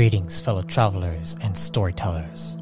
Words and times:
Greetings, 0.00 0.40
fellow 0.40 0.62
travelers 0.62 1.36
and 1.42 1.54
storytellers. 1.54 2.56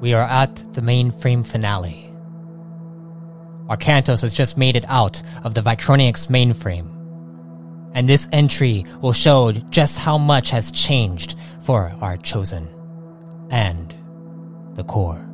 We 0.00 0.14
are 0.14 0.22
at 0.22 0.54
the 0.72 0.80
mainframe 0.80 1.44
finale. 1.44 2.14
Arcantos 3.68 4.22
has 4.22 4.32
just 4.32 4.56
made 4.56 4.76
it 4.76 4.84
out 4.86 5.20
of 5.42 5.54
the 5.54 5.62
Vy-Chroniux 5.62 6.28
mainframe. 6.28 6.86
And 7.92 8.08
this 8.08 8.28
entry 8.30 8.86
will 9.00 9.12
show 9.12 9.50
just 9.50 9.98
how 9.98 10.16
much 10.16 10.50
has 10.50 10.70
changed 10.70 11.34
for 11.60 11.92
our 12.00 12.18
chosen 12.18 12.68
and 13.50 13.92
the 14.74 14.84
core. 14.84 15.28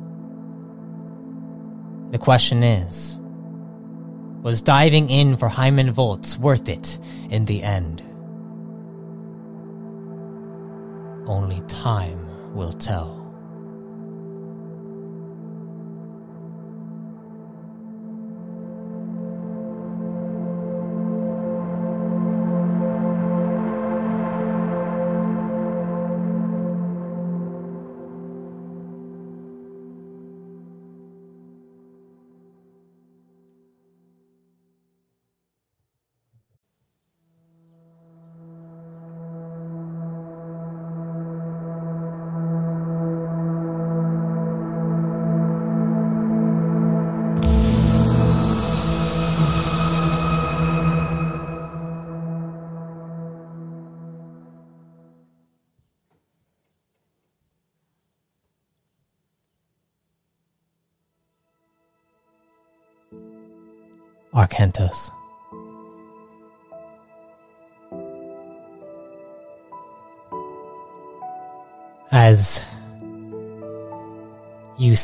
The 2.09 2.17
question 2.17 2.63
is 2.63 3.19
Was 4.41 4.63
diving 4.63 5.11
in 5.11 5.37
for 5.37 5.49
Hyman 5.49 5.91
Volts 5.91 6.39
worth 6.39 6.67
it 6.67 6.97
in 7.29 7.45
the 7.45 7.61
end? 7.61 8.01
Only 11.27 11.61
time 11.67 12.19
will 12.55 12.73
tell. 12.73 13.20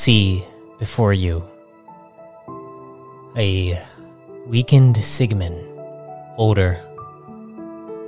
See 0.07 0.41
before 0.79 1.11
you 1.11 1.43
a 3.35 3.77
weakened 4.45 4.95
Sigmund, 5.03 5.59
older, 6.37 6.81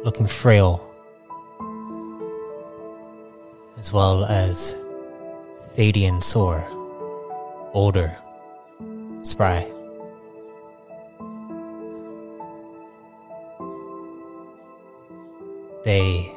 looking 0.05 0.25
frail, 0.25 0.79
as 3.77 3.91
well 3.91 4.23
as 4.23 4.77
Thadian 5.75 6.23
Sore, 6.23 6.63
older, 7.73 8.15
spry. 9.23 9.67
They 15.83 16.31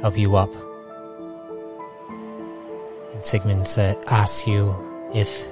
help 0.00 0.16
you 0.16 0.34
up. 0.34 0.77
And 3.18 3.24
Sigmund 3.24 3.66
sa- 3.66 3.96
asks 4.06 4.46
you 4.46 4.76
if 5.12 5.44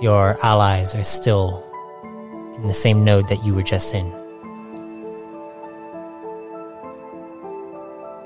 your 0.00 0.38
allies 0.42 0.94
are 0.94 1.04
still 1.04 1.62
in 2.56 2.66
the 2.66 2.72
same 2.72 3.04
node 3.04 3.28
that 3.28 3.44
you 3.44 3.54
were 3.54 3.62
just 3.62 3.92
in. 3.92 4.06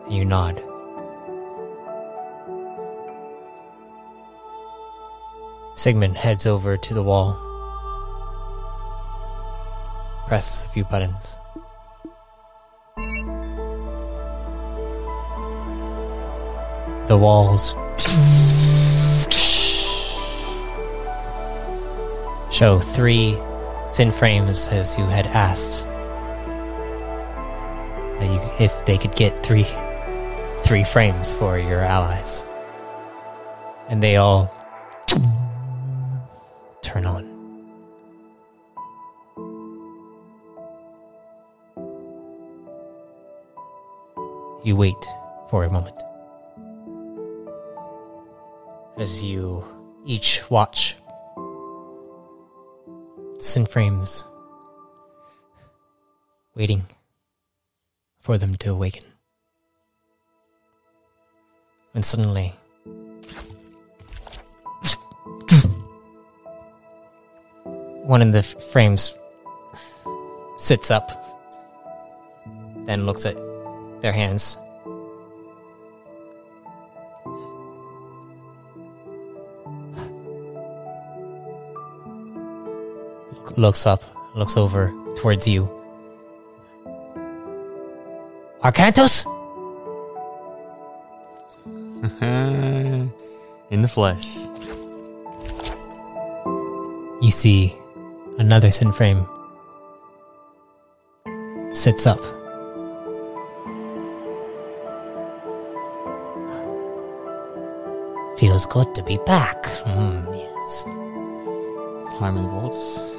You 0.08 0.24
nod. 0.24 0.62
Sigmund 5.74 6.16
heads 6.16 6.46
over 6.46 6.76
to 6.76 6.94
the 6.94 7.02
wall, 7.02 7.34
presses 10.28 10.64
a 10.64 10.68
few 10.68 10.84
buttons. 10.84 11.36
The 17.06 17.16
walls 17.16 17.76
show 22.50 22.80
three 22.80 23.38
sin 23.88 24.10
frames 24.10 24.66
as 24.68 24.98
you 24.98 25.04
had 25.04 25.28
asked. 25.28 25.86
You, 28.20 28.40
if 28.58 28.84
they 28.86 28.98
could 28.98 29.14
get 29.14 29.44
three, 29.44 29.66
three 30.64 30.82
frames 30.82 31.32
for 31.32 31.60
your 31.60 31.80
allies, 31.80 32.44
and 33.88 34.02
they 34.02 34.16
all 34.16 34.52
turn 36.82 37.06
on. 37.06 37.24
You 44.64 44.74
wait 44.74 45.06
for 45.48 45.62
a 45.62 45.70
moment 45.70 46.05
as 49.06 49.22
you 49.22 49.64
each 50.04 50.42
watch 50.50 50.96
sin 53.38 53.64
frames 53.64 54.24
waiting 56.56 56.82
for 58.18 58.36
them 58.36 58.56
to 58.56 58.72
awaken. 58.72 59.04
And 61.94 62.04
suddenly, 62.04 62.48
one 68.02 68.22
of 68.22 68.32
the 68.32 68.42
frames 68.42 69.14
sits 70.58 70.90
up, 70.90 71.06
then 72.86 73.06
looks 73.06 73.24
at 73.24 73.36
their 74.02 74.12
hands. 74.12 74.56
Looks 83.56 83.86
up, 83.86 84.02
looks 84.34 84.56
over 84.56 84.92
towards 85.16 85.48
you. 85.48 85.66
Arcantos? 88.62 89.24
In 93.70 93.82
the 93.82 93.88
flesh. 93.88 94.36
You 97.22 97.30
see 97.30 97.74
another 98.38 98.70
sin 98.70 98.92
frame 98.92 99.26
sits 101.72 102.06
up. 102.06 102.20
Feels 108.38 108.66
good 108.66 108.94
to 108.94 109.02
be 109.02 109.16
back. 109.24 109.64
Mm, 109.86 110.26
yes. 110.36 110.82
Hyman 112.18 112.50
Volts. 112.50 113.15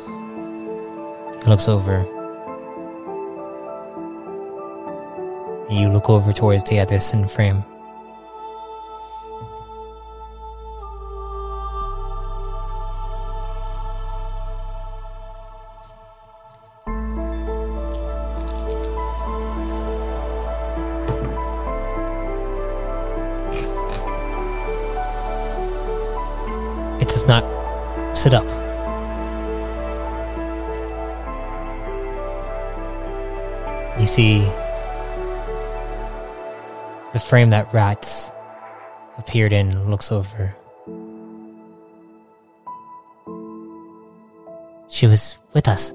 Looks 1.47 1.69
over. 1.69 2.03
You 5.71 5.87
look 5.87 6.09
over 6.09 6.33
towards 6.33 6.65
the 6.65 6.77
Edison 6.77 7.25
frame. 7.25 7.63
It 26.99 27.07
does 27.07 27.25
not 27.25 27.45
sit 28.17 28.33
up. 28.33 28.56
You 34.07 34.13
see 34.13 34.39
the 37.11 37.19
frame 37.19 37.49
that 37.49 37.73
rats 37.73 38.31
appeared 39.17 39.51
in 39.51 39.91
looks 39.91 40.13
over. 40.13 40.55
She 44.87 45.07
was 45.07 45.37
with 45.51 45.67
us. 45.67 45.91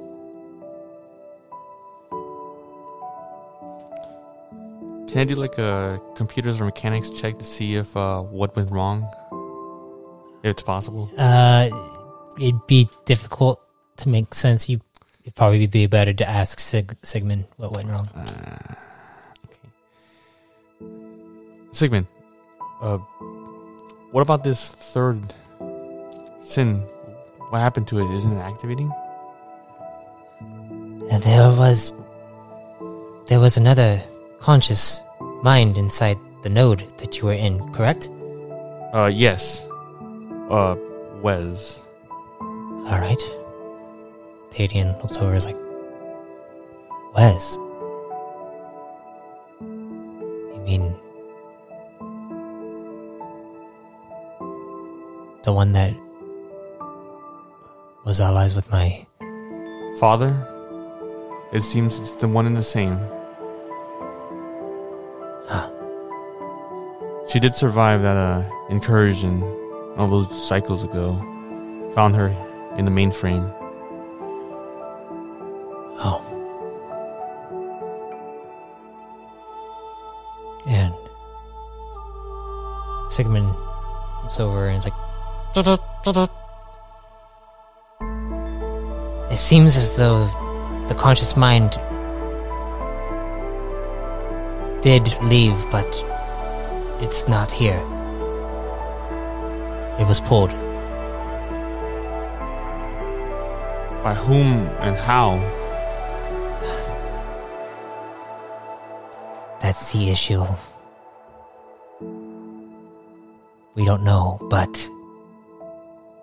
Can 5.11 5.20
I 5.20 5.25
do 5.25 5.35
like 5.37 5.56
a 5.56 5.99
computers 6.15 6.61
or 6.61 6.67
mechanics 6.67 7.08
check 7.08 7.38
to 7.38 7.44
see 7.44 7.76
if 7.76 7.97
uh, 7.97 8.20
what 8.20 8.55
went 8.55 8.70
wrong? 8.70 9.11
If 10.43 10.50
it's 10.50 10.62
possible. 10.62 11.11
Uh, 11.17 11.70
it'd 12.38 12.67
be 12.67 12.91
difficult 13.06 13.58
to 13.97 14.11
make 14.11 14.35
sense. 14.35 14.69
You, 14.69 14.82
it'd 15.32 15.37
probably 15.37 15.67
be 15.67 15.87
better 15.87 16.12
to 16.12 16.29
ask 16.29 16.61
Sig- 16.61 16.94
Sigmund 17.02 17.44
what 17.56 17.73
went 17.73 17.88
wrong. 17.88 18.06
Uh, 18.14 18.75
okay. 19.46 19.69
Sigmund, 21.73 22.06
uh, 22.82 22.99
what 24.12 24.20
about 24.20 24.44
this 24.44 24.73
third 24.73 25.19
sin? 26.44 26.81
What 27.49 27.61
happened 27.61 27.88
to 27.88 28.00
it? 28.00 28.11
Isn't 28.14 28.32
it 28.37 28.40
activating? 28.40 28.93
Uh, 31.11 31.19
There 31.19 31.50
was, 31.56 31.93
there 33.29 33.40
was 33.40 33.56
another 33.56 34.00
conscious 34.40 35.00
mind 35.43 35.79
inside 35.79 36.19
the 36.43 36.50
node 36.50 36.84
that 36.99 37.19
you 37.19 37.26
were 37.26 37.32
in, 37.32 37.73
correct? 37.73 38.08
Uh, 38.93 39.11
yes. 39.12 39.62
Uh, 40.50 40.76
Wes. 41.23 41.79
All 42.40 42.99
right. 43.00 43.20
Thadian 44.52 45.00
looks 45.02 45.16
over. 45.16 45.34
Is 45.34 45.46
like, 45.46 45.56
Wes. 47.14 47.56
You 49.60 50.62
mean 50.64 50.94
the 55.43 55.52
one 55.52 55.72
that 55.72 55.94
was 58.04 58.20
allies 58.20 58.54
with 58.54 58.70
my 58.70 59.06
Father? 59.99 60.49
It 61.52 61.62
seems 61.62 61.98
it's 61.98 62.12
the 62.12 62.28
one 62.28 62.46
and 62.46 62.56
the 62.56 62.62
same. 62.62 62.98
Huh. 65.48 65.70
She 67.28 67.40
did 67.40 67.55
survive 67.55 68.02
that 68.02 68.16
uh, 68.16 68.43
incursion 68.70 69.43
all 69.96 70.08
those 70.08 70.48
cycles 70.48 70.84
ago. 70.84 71.14
Found 71.94 72.16
her 72.16 72.28
in 72.78 72.84
the 72.87 72.90
mainframe. 72.90 73.62
Sigmund 83.22 83.54
looks 84.24 84.40
over 84.40 84.66
and 84.66 84.78
is 84.78 84.84
like, 84.84 84.94
It 89.30 89.36
seems 89.36 89.76
as 89.76 89.96
though 89.96 90.26
the 90.88 90.94
conscious 90.96 91.36
mind 91.36 91.78
did 94.82 95.06
leave, 95.22 95.54
but 95.70 96.04
it's 97.00 97.28
not 97.28 97.52
here. 97.52 97.78
It 100.00 100.08
was 100.08 100.19
pulled. 100.19 100.50
By 104.02 104.14
whom 104.14 104.66
and 104.80 104.96
how? 104.96 105.38
That's 109.60 109.92
the 109.92 110.10
issue. 110.10 110.44
We 113.82 113.87
don't 113.87 114.05
know, 114.05 114.38
but 114.49 114.88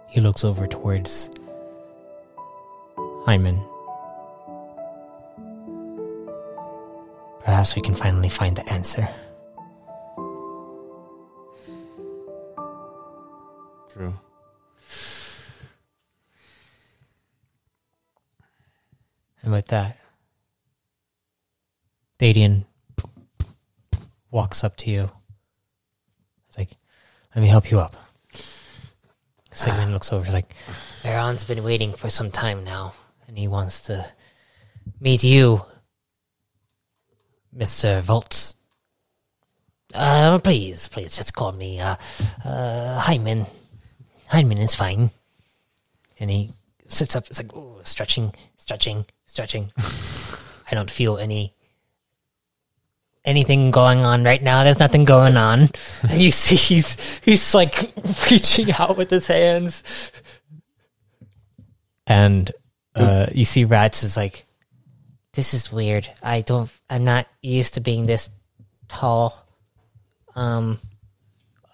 he 0.07 0.21
looks 0.21 0.45
over 0.45 0.65
towards 0.65 1.29
Hyman. 3.25 3.61
Perhaps 7.41 7.75
we 7.75 7.81
can 7.81 7.95
finally 7.95 8.29
find 8.29 8.55
the 8.55 8.65
answer. 8.71 9.09
True. 13.91 14.17
And 19.43 19.51
with 19.51 19.67
that, 19.67 19.97
Thadian 22.19 22.63
walks 24.31 24.63
up 24.63 24.77
to 24.77 24.89
you. 24.89 25.11
Let 27.35 27.41
me 27.41 27.47
help 27.47 27.69
you 27.69 27.79
up. 27.79 27.95
Sigmund 29.51 29.93
looks 29.93 30.11
over. 30.11 30.25
He's 30.25 30.33
like, 30.33 30.53
Baron's 31.03 31.43
been 31.43 31.63
waiting 31.63 31.93
for 31.93 32.09
some 32.09 32.31
time 32.31 32.63
now, 32.63 32.93
and 33.27 33.37
he 33.37 33.47
wants 33.47 33.81
to 33.83 34.05
meet 34.99 35.23
you, 35.23 35.65
Mr. 37.55 38.01
Volts. 38.01 38.55
Uh, 39.93 40.39
please, 40.39 40.87
please, 40.87 41.15
just 41.15 41.33
call 41.33 41.51
me, 41.51 41.79
uh, 41.79 41.95
uh, 42.45 42.99
Hyman. 42.99 43.45
Hyman 44.27 44.59
is 44.59 44.75
fine. 44.75 45.11
And 46.19 46.29
he 46.29 46.51
sits 46.87 47.15
up. 47.15 47.27
It's 47.27 47.41
like, 47.41 47.55
ooh, 47.55 47.79
stretching, 47.83 48.33
stretching, 48.57 49.05
stretching. 49.25 49.71
I 50.71 50.75
don't 50.75 50.91
feel 50.91 51.17
any 51.17 51.53
anything 53.29 53.71
going 53.71 53.99
on 53.99 54.23
right 54.23 54.41
now. 54.41 54.63
There's 54.63 54.79
nothing 54.79 55.05
going 55.05 55.37
on. 55.37 55.69
And 56.09 56.19
you 56.21 56.31
see 56.31 56.55
he's 56.55 57.19
he's 57.19 57.53
like 57.53 57.93
reaching 58.31 58.71
out 58.73 58.97
with 58.97 59.09
his 59.09 59.27
hands. 59.27 59.83
And 62.07 62.51
uh 62.95 63.27
you 63.31 63.45
see 63.45 63.63
Rats 63.65 64.03
is 64.03 64.17
like 64.17 64.45
this 65.33 65.53
is 65.53 65.71
weird. 65.71 66.09
I 66.23 66.41
don't 66.41 66.71
I'm 66.89 67.03
not 67.03 67.27
used 67.41 67.75
to 67.75 67.81
being 67.81 68.07
this 68.07 68.29
tall. 68.87 69.45
Um 70.35 70.79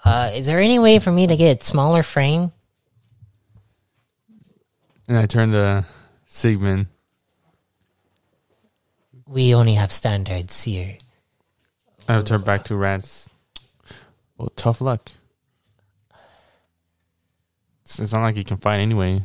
uh 0.04 0.32
is 0.36 0.46
there 0.46 0.60
any 0.60 0.80
way 0.80 1.00
for 1.00 1.12
me 1.12 1.28
to 1.28 1.38
get 1.38 1.62
a 1.62 1.64
smaller 1.64 2.04
frame? 2.04 2.52
And 5.08 5.18
I 5.18 5.26
turn 5.26 5.52
to 5.52 5.86
Sigmund. 6.26 6.88
We 9.28 9.56
only 9.56 9.76
have 9.76 9.94
standards 9.94 10.64
here. 10.64 10.98
I 12.08 12.22
turned 12.22 12.46
back 12.46 12.64
to 12.66 12.76
Rats. 12.76 13.30
Well, 14.38 14.52
tough 14.56 14.82
luck. 14.82 15.12
It's 17.84 18.00
it's 18.00 18.12
not 18.12 18.22
like 18.22 18.36
you 18.36 18.44
can 18.44 18.58
fight 18.58 18.80
anyway. 18.80 19.24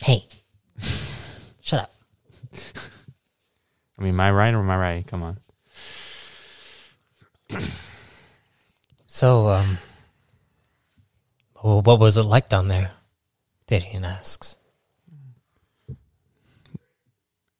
Hey. 0.00 0.24
Shut 1.60 1.80
up. 1.80 1.92
I 3.98 4.02
mean, 4.02 4.14
am 4.14 4.20
I 4.20 4.30
right 4.30 4.54
or 4.54 4.58
am 4.60 4.70
I 4.70 4.76
right? 4.76 5.06
Come 5.06 5.22
on. 5.22 5.38
So, 9.12 9.48
um, 9.48 9.76
well, 11.62 11.82
what 11.82 11.98
was 11.98 12.16
it 12.16 12.22
like 12.22 12.48
down 12.48 12.68
there? 12.68 12.92
Gideon 13.66 14.04
asks. 14.04 14.56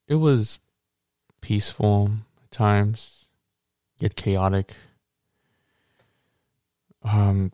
It 0.07 0.15
was 0.15 0.61
peaceful 1.41 2.13
at 2.13 2.30
times, 2.51 3.27
get 3.99 4.17
chaotic. 4.17 4.75
Um, 7.03 7.53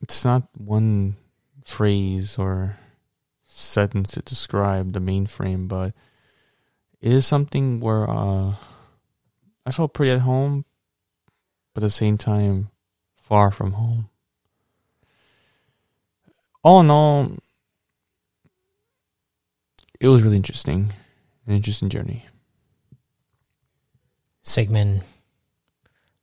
it's 0.00 0.24
not 0.24 0.48
one 0.56 1.16
phrase 1.64 2.38
or 2.38 2.78
sentence 3.44 4.12
to 4.12 4.22
describe 4.22 4.92
the 4.92 5.00
mainframe, 5.00 5.68
but 5.68 5.94
it 7.00 7.12
is 7.12 7.26
something 7.26 7.80
where 7.80 8.08
uh, 8.08 8.54
I 9.66 9.70
felt 9.72 9.94
pretty 9.94 10.12
at 10.12 10.20
home, 10.20 10.64
but 11.74 11.82
at 11.82 11.86
the 11.86 11.90
same 11.90 12.18
time, 12.18 12.70
far 13.16 13.50
from 13.50 13.72
home. 13.72 14.08
All 16.62 16.80
in 16.80 16.90
all, 16.90 17.32
it 20.00 20.08
was 20.08 20.22
really 20.22 20.36
interesting, 20.36 20.92
an 21.46 21.54
interesting 21.54 21.88
journey. 21.88 22.26
Sigmund 24.48 25.02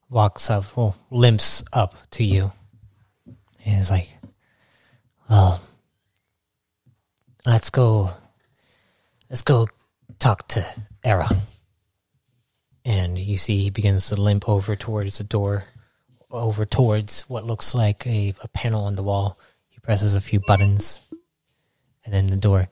walks 0.09 0.49
up, 0.49 0.75
well, 0.75 0.95
limps 1.11 1.63
up 1.71 1.95
to 2.11 2.23
you. 2.23 2.51
And 3.63 3.77
he's 3.77 3.91
like, 3.91 4.09
well, 5.29 5.61
let's 7.45 7.69
go, 7.69 8.11
let's 9.29 9.41
go 9.43 9.67
talk 10.19 10.47
to 10.49 10.65
Aaron. 11.03 11.41
And 12.83 13.17
you 13.17 13.37
see 13.37 13.61
he 13.61 13.69
begins 13.69 14.09
to 14.09 14.15
limp 14.15 14.47
over 14.47 14.75
towards 14.75 15.17
the 15.17 15.23
door, 15.23 15.63
over 16.31 16.65
towards 16.65 17.21
what 17.29 17.45
looks 17.45 17.73
like 17.73 18.05
a, 18.05 18.33
a 18.41 18.47
panel 18.49 18.85
on 18.85 18.95
the 18.95 19.03
wall. 19.03 19.39
He 19.69 19.79
presses 19.79 20.15
a 20.15 20.21
few 20.21 20.39
buttons, 20.39 20.99
and 22.03 22.13
then 22.13 22.27
the 22.27 22.37
door 22.37 22.69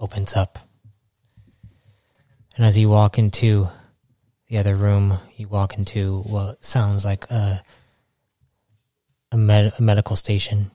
opens 0.00 0.34
up. 0.34 0.58
And 2.56 2.66
as 2.66 2.76
you 2.76 2.88
walk 2.88 3.18
into 3.18 3.68
the 4.52 4.58
other 4.58 4.76
room, 4.76 5.18
you 5.34 5.48
walk 5.48 5.78
into 5.78 6.20
what 6.24 6.62
sounds 6.62 7.06
like 7.06 7.24
a 7.30 7.62
a, 9.30 9.36
med- 9.38 9.72
a 9.78 9.82
medical 9.82 10.14
station. 10.14 10.70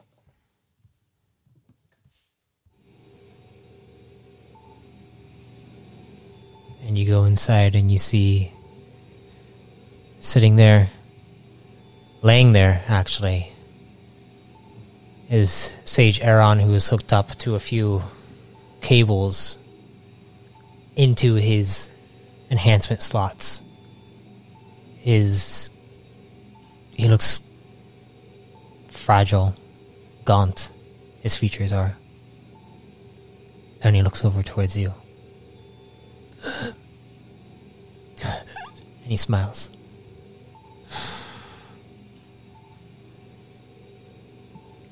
And 6.88 6.98
you 6.98 7.06
go 7.06 7.26
inside 7.26 7.76
and 7.76 7.92
you 7.92 8.00
see 8.00 8.52
sitting 10.22 10.56
there, 10.56 10.90
laying 12.24 12.54
there 12.54 12.84
actually, 12.88 13.52
is 15.30 15.72
Sage 15.86 16.20
Aaron, 16.22 16.60
who 16.60 16.74
is 16.74 16.88
hooked 16.88 17.14
up 17.14 17.38
to 17.38 17.54
a 17.54 17.60
few 17.60 18.02
cables 18.82 19.60
into 20.96 21.36
his 21.36 21.92
enhancement 22.50 23.04
slots. 23.04 23.62
His 25.08 25.70
he 26.92 27.08
looks 27.08 27.42
fragile, 28.90 29.56
gaunt. 30.26 30.70
His 31.22 31.34
features 31.34 31.72
are, 31.72 31.96
and 33.82 33.96
he 33.96 34.02
looks 34.02 34.26
over 34.26 34.44
towards 34.44 34.76
you, 34.76 34.94
and 36.44 36.76
he 39.06 39.16
smiles. 39.16 39.70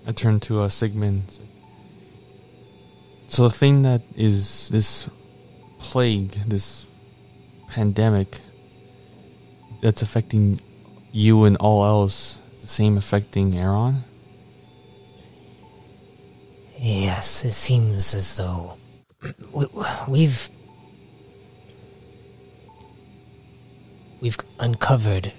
I 0.08 0.14
turn 0.14 0.40
to 0.48 0.62
uh, 0.62 0.70
Sigmund. 0.70 1.40
So 3.28 3.50
the 3.50 3.54
thing 3.54 3.82
that 3.82 4.02
is 4.16 4.70
this 4.70 5.10
plague, 5.78 6.32
this 6.48 6.88
pandemic 7.68 8.40
that's 9.86 10.02
affecting 10.02 10.60
you 11.12 11.44
and 11.44 11.58
all 11.58 11.86
else, 11.86 12.40
the 12.60 12.68
same 12.68 12.98
affecting 12.98 13.56
Aaron? 13.56 14.04
Yes, 16.80 17.46
it 17.46 17.52
seems 17.52 18.16
as 18.16 18.36
though 18.36 18.78
we, 19.54 19.68
we've 20.08 20.50
we've 24.22 24.38
uncovered 24.60 25.32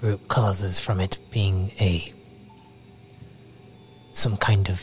root 0.00 0.28
causes 0.28 0.78
from 0.78 1.00
it 1.00 1.18
being 1.32 1.72
a 1.80 2.12
some 4.12 4.36
kind 4.36 4.68
of 4.68 4.80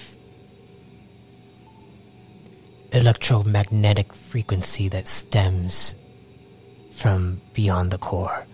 electromagnetic 2.92 4.12
frequency 4.13 4.90
that 4.90 5.08
stems 5.08 5.96
from 6.92 7.40
beyond 7.54 7.90
the 7.90 7.98
core. 7.98 8.46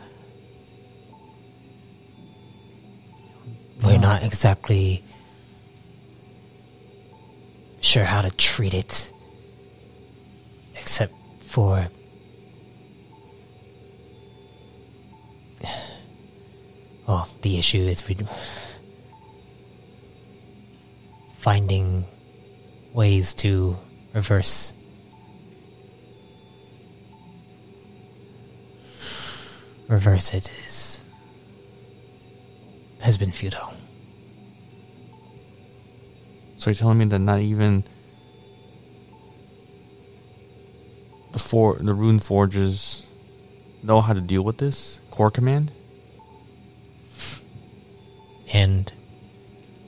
Not 4.19 4.27
exactly 4.27 5.01
sure 7.79 8.03
how 8.03 8.21
to 8.21 8.31
treat 8.31 8.73
it, 8.73 9.11
except 10.75 11.13
for. 11.41 11.88
Well, 17.07 17.27
the 17.41 17.57
issue 17.57 17.79
is 17.79 18.07
we 18.07 18.17
finding 21.38 22.05
ways 22.93 23.33
to 23.33 23.75
reverse 24.13 24.73
reverse 29.88 30.35
it 30.35 30.51
is 30.67 31.01
has 32.99 33.17
been 33.17 33.31
futile. 33.31 33.73
So 36.59 36.69
you're 36.69 36.75
telling 36.75 36.97
me 36.97 37.05
that 37.05 37.19
not 37.19 37.39
even 37.39 37.85
the 41.31 41.39
four 41.39 41.77
the 41.77 41.93
rune 41.93 42.19
forges 42.19 43.05
know 43.81 44.01
how 44.01 44.11
to 44.11 44.19
deal 44.19 44.43
with 44.43 44.57
this 44.57 44.99
core 45.09 45.31
command? 45.31 45.71
And 48.51 48.91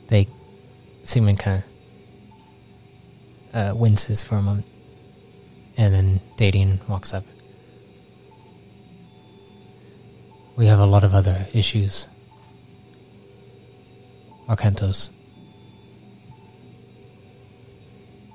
they 0.07 0.29
Sigmund 1.03 1.39
kind 1.39 1.61
of 3.53 3.53
uh, 3.53 3.75
winces 3.75 4.23
for 4.23 4.35
a 4.37 4.41
moment. 4.41 4.67
And 5.75 5.93
then 5.93 6.21
Thadian 6.37 6.87
walks 6.87 7.13
up. 7.13 7.25
We 10.55 10.67
have 10.67 10.79
a 10.79 10.85
lot 10.85 11.03
of 11.03 11.13
other 11.13 11.47
issues. 11.53 12.07
Arcantos. 14.47 15.09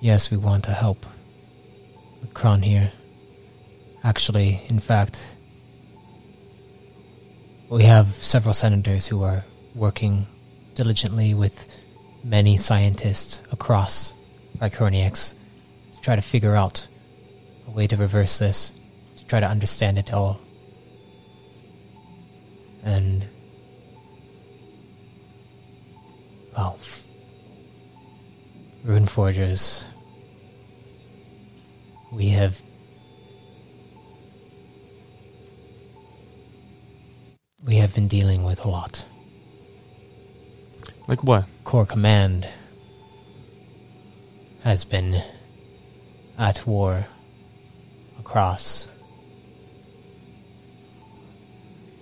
Yes, 0.00 0.31
we 0.31 0.37
want 0.37 0.65
to 0.65 0.73
help 0.73 1.07
the 2.21 2.26
Kron 2.29 2.62
here. 2.62 2.93
Actually, 4.05 4.62
in 4.69 4.79
fact, 4.79 5.25
we 7.71 7.85
have 7.85 8.09
several 8.23 8.55
senators 8.55 9.07
who 9.07 9.23
are 9.23 9.45
working 9.75 10.26
diligently 10.75 11.35
with 11.35 11.67
many 12.23 12.57
scientists 12.57 13.43
across 13.50 14.12
Iconiacs 14.59 15.35
to 15.95 16.00
try 16.00 16.15
to 16.15 16.23
figure 16.23 16.55
out 16.55 16.87
a 17.67 17.71
way 17.71 17.87
to 17.87 17.97
reverse 17.97 18.38
this, 18.38 18.73
to 19.17 19.25
try 19.26 19.41
to 19.41 19.49
understand 19.49 19.99
it 19.99 20.12
all. 20.12 20.41
And 22.85 23.25
well, 26.57 26.79
rune 28.87 29.07
forgers. 29.07 29.85
We 32.12 32.28
have 32.28 32.62
we 37.64 37.76
have 37.76 37.95
been 37.95 38.07
dealing 38.07 38.45
with 38.45 38.64
a 38.64 38.69
lot. 38.69 39.05
Like 41.09 41.25
what? 41.25 41.47
Core 41.64 41.85
Command 41.85 42.49
has 44.62 44.85
been 44.85 45.23
at 46.38 46.64
war 46.66 47.07
across. 48.21 48.87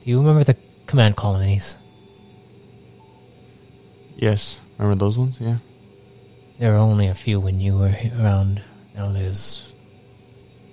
Do 0.02 0.10
you 0.10 0.18
remember 0.18 0.44
the 0.44 0.56
command 0.86 1.16
colonies? 1.16 1.76
Yes. 4.16 4.60
Remember 4.76 5.02
those 5.02 5.18
ones? 5.18 5.38
Yeah. 5.40 5.58
There 6.58 6.70
were 6.70 6.78
only 6.78 7.08
a 7.08 7.14
few 7.14 7.40
when 7.40 7.58
you 7.58 7.76
were 7.76 7.96
around. 8.16 8.62
Now 8.94 9.10
there's 9.10 9.72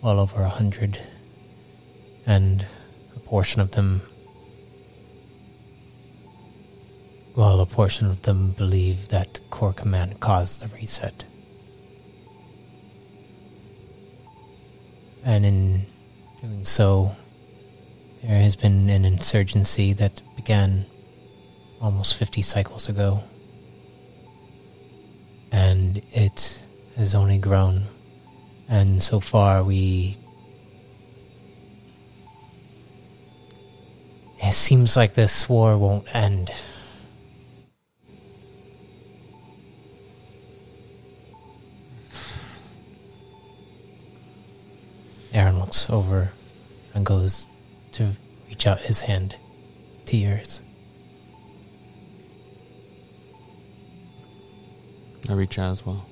well 0.04 0.20
over 0.20 0.44
a 0.44 0.50
hundred, 0.50 1.00
and 2.28 2.66
a 3.16 3.20
portion 3.20 3.62
of 3.62 3.72
them. 3.72 4.04
Well, 7.36 7.62
a 7.62 7.66
portion 7.66 8.08
of 8.08 8.22
them 8.22 8.52
believe 8.52 9.08
that 9.08 9.40
Core 9.50 9.74
Command 9.74 10.20
caused 10.20 10.62
the 10.62 10.68
reset. 10.68 11.26
And 15.24 15.46
in 15.46 15.86
doing 16.42 16.64
so, 16.64 17.16
there 18.22 18.40
has 18.40 18.56
been 18.56 18.90
an 18.90 19.06
insurgency 19.06 19.94
that 19.94 20.22
began 20.36 20.86
almost 21.80 22.18
50 22.18 22.44
cycles 22.44 22.88
ago 22.88 23.24
and 25.52 26.02
it 26.14 26.62
has 26.96 27.14
only 27.14 27.38
grown. 27.38 27.86
And 28.70 29.02
so 29.04 29.20
far, 29.20 29.64
we. 29.64 30.18
It 34.42 34.54
seems 34.54 34.98
like 34.98 35.14
this 35.14 35.48
war 35.48 35.78
won't 35.78 36.14
end. 36.16 36.52
Aaron 45.34 45.60
looks 45.60 45.90
over 45.90 46.32
and 46.94 47.06
goes 47.06 47.48
to 47.94 48.12
reach 48.50 48.68
out 48.68 48.80
his 48.80 49.02
hand 49.02 49.36
to 50.06 50.18
yours. 50.18 50.62
I 55.32 55.34
reach 55.34 55.58
out 55.58 55.72
as 55.72 55.86
well. 55.86 56.06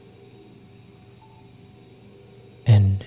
And 2.65 3.03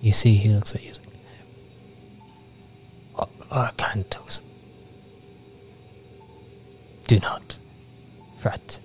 you 0.00 0.12
see, 0.12 0.34
he 0.34 0.48
looks 0.48 0.74
at 0.74 0.82
you. 0.82 0.90
Like, 0.90 0.98
oh, 3.16 3.28
"Ar- 3.52 3.72
Arcantos, 3.72 4.40
do 7.06 7.20
not 7.20 7.58
fret. 8.38 8.80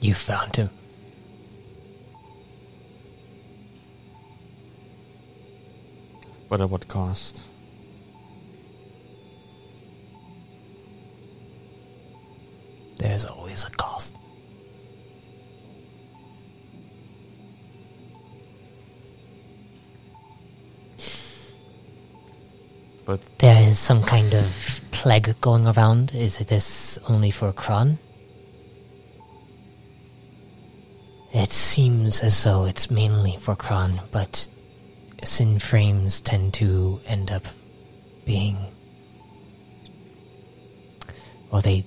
You 0.00 0.12
found 0.12 0.56
him. 0.56 0.68
But 6.50 6.60
at 6.60 6.68
what 6.68 6.86
cost? 6.86 7.40
There's 13.12 13.26
always 13.26 13.62
a 13.64 13.70
cost. 13.72 14.16
But 23.04 23.20
There 23.38 23.68
is 23.68 23.78
some 23.78 24.02
kind 24.02 24.32
of 24.32 24.80
plague 24.92 25.38
going 25.42 25.66
around. 25.66 26.14
Is 26.14 26.40
it 26.40 26.46
this 26.46 26.98
only 27.06 27.30
for 27.30 27.52
Kron? 27.52 27.98
It 31.34 31.50
seems 31.50 32.20
as 32.20 32.42
though 32.44 32.64
it's 32.64 32.90
mainly 32.90 33.36
for 33.36 33.54
Kron, 33.54 34.00
but 34.10 34.48
sin 35.22 35.58
frames 35.58 36.22
tend 36.22 36.54
to 36.54 36.98
end 37.06 37.30
up 37.30 37.44
being. 38.24 38.56
Well, 41.50 41.60
they. 41.60 41.84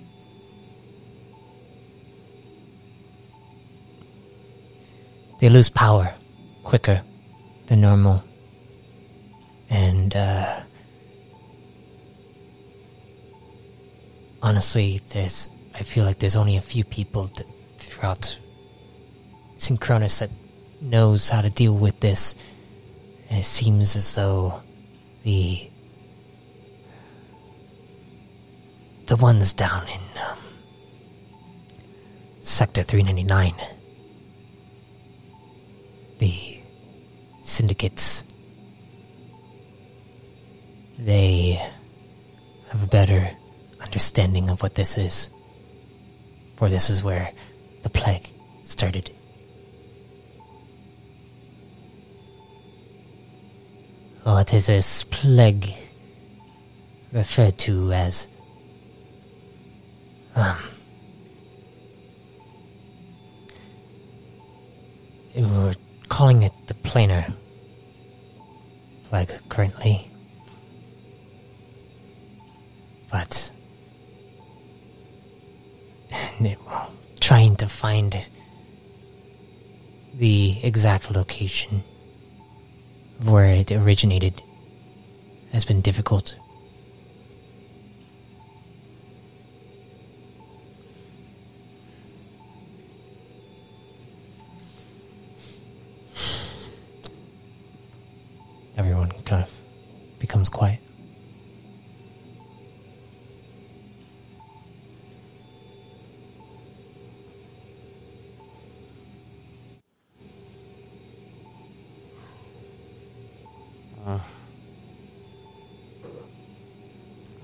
They 5.46 5.50
lose 5.50 5.70
power 5.70 6.12
quicker 6.64 7.04
than 7.68 7.82
normal. 7.82 8.24
And, 9.70 10.16
uh. 10.16 10.62
honestly, 14.42 15.02
there's 15.10 15.52
I 15.76 15.84
feel 15.84 16.04
like 16.04 16.18
there's 16.18 16.36
only 16.36 16.58
a 16.58 16.62
few 16.62 16.84
people 16.84 17.30
that 17.36 17.46
throughout 17.78 18.40
Synchronous 19.58 20.18
that 20.18 20.32
knows 20.82 21.30
how 21.30 21.42
to 21.42 21.52
deal 21.52 21.78
with 21.78 22.00
this, 22.00 22.34
and 23.30 23.38
it 23.38 23.46
seems 23.46 23.96
as 23.96 24.16
though 24.16 24.64
the 25.22 25.70
the 29.06 29.16
ones 29.16 29.54
down 29.54 29.88
in 29.90 30.02
um, 30.28 30.40
Sector 32.42 32.82
399, 32.82 33.75
syndicates, 37.66 38.24
they 41.00 41.60
have 42.70 42.84
a 42.84 42.88
better 42.88 43.32
understanding 43.82 44.52
of 44.52 44.62
what 44.62 44.76
this 44.76 45.00
is. 45.00 45.32
For 46.58 46.70
this 46.70 46.92
is 46.92 47.04
where 47.04 47.32
the 47.82 47.90
plague 47.90 48.30
started. 48.62 49.10
What 54.22 54.54
is 54.54 54.68
this 54.68 55.04
plague 55.06 55.74
referred 57.12 57.58
to 57.66 57.92
as? 57.94 58.28
Um. 60.36 60.58
We're 65.36 65.76
calling 66.08 66.44
it 66.44 66.54
the 66.68 66.76
planar 66.76 67.34
plague 69.10 69.32
currently. 69.50 70.10
But 73.12 73.52
and 76.12 76.48
it, 76.48 76.58
well, 76.66 76.92
trying 77.20 77.56
to 77.58 77.68
find 77.68 78.28
the 80.14 80.58
exact 80.64 81.12
location 81.12 81.84
of 83.20 83.30
where 83.30 83.46
it 83.46 83.72
originated 83.72 84.42
has 85.52 85.66
been 85.66 85.82
difficult. 85.82 86.36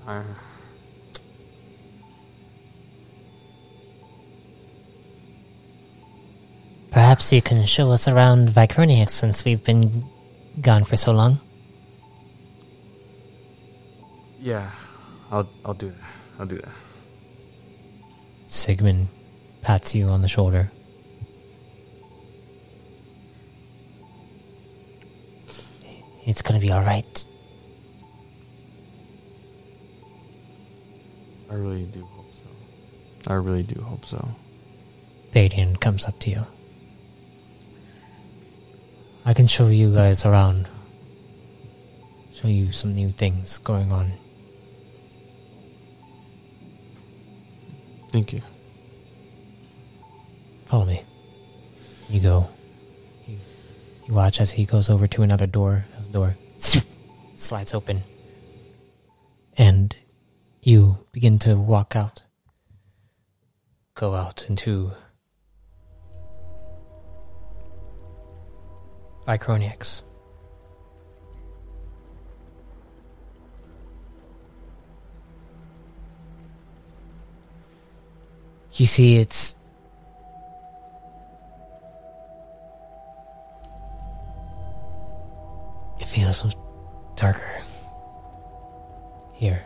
I, 0.06 0.22
Perhaps 6.90 7.32
you 7.32 7.40
can 7.40 7.64
show 7.66 7.90
us 7.90 8.06
around 8.06 8.50
Vy-Chroniux 8.50 9.10
since 9.10 9.44
we've 9.44 9.62
been 9.64 10.04
gone 10.60 10.84
for 10.84 10.96
so 10.96 11.12
long. 11.12 11.40
yeah, 14.40 14.70
I'll 15.30 15.48
I'll 15.64 15.72
do 15.74 15.88
that. 15.90 16.10
I'll 16.38 16.46
do 16.46 16.58
that. 16.58 16.74
Sigmund 18.48 19.08
pats 19.62 19.94
you 19.94 20.08
on 20.08 20.20
the 20.20 20.28
shoulder. 20.28 20.70
It's 26.26 26.42
gonna 26.42 26.60
be 26.60 26.72
alright. 26.72 27.26
I 31.52 31.56
really 31.56 31.84
do 31.84 32.02
hope 32.02 32.32
so. 32.34 33.30
I 33.30 33.34
really 33.34 33.62
do 33.62 33.78
hope 33.82 34.06
so. 34.06 34.26
Thadian 35.32 35.78
comes 35.78 36.06
up 36.06 36.18
to 36.20 36.30
you. 36.30 36.46
I 39.26 39.34
can 39.34 39.46
show 39.46 39.68
you 39.68 39.92
guys 39.92 40.24
around. 40.24 40.66
Show 42.32 42.48
you 42.48 42.72
some 42.72 42.94
new 42.94 43.12
things 43.12 43.58
going 43.58 43.92
on. 43.92 44.12
Thank 48.08 48.32
you. 48.32 48.40
Follow 50.64 50.86
me. 50.86 51.02
You 52.08 52.20
go. 52.20 52.48
You, 53.26 53.36
you 54.08 54.14
watch 54.14 54.40
as 54.40 54.52
he 54.52 54.64
goes 54.64 54.88
over 54.88 55.06
to 55.06 55.22
another 55.22 55.46
door. 55.46 55.84
His 55.96 56.08
door 56.08 56.34
slides 57.36 57.74
open. 57.74 58.04
And 59.58 59.94
you 60.62 60.96
begin 61.10 61.38
to 61.40 61.56
walk 61.56 61.96
out. 61.96 62.22
Go 63.94 64.14
out 64.14 64.46
into 64.48 64.92
Vy-Chroniux. 69.26 70.02
You 78.74 78.86
see, 78.86 79.16
it's 79.16 79.56
It 86.00 86.06
feels 86.06 86.44
darker 87.14 87.62
here. 89.34 89.62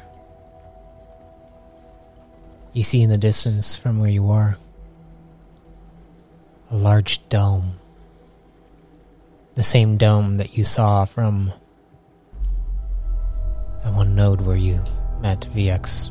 You 2.77 2.83
see 2.83 3.01
in 3.01 3.09
the 3.09 3.17
distance 3.17 3.75
from 3.75 3.99
where 3.99 4.11
you 4.11 4.29
are 4.29 4.59
a 6.71 6.77
large 6.77 7.27
dome. 7.31 7.79
The 9.55 9.62
same 9.62 9.97
dome 9.97 10.37
that 10.37 10.59
you 10.59 10.65
saw 10.65 11.07
from 11.07 11.55
that 13.83 13.95
one 13.95 14.15
node 14.15 14.43
where 14.43 14.59
you 14.59 14.85
met 15.23 15.49
VX 15.55 16.11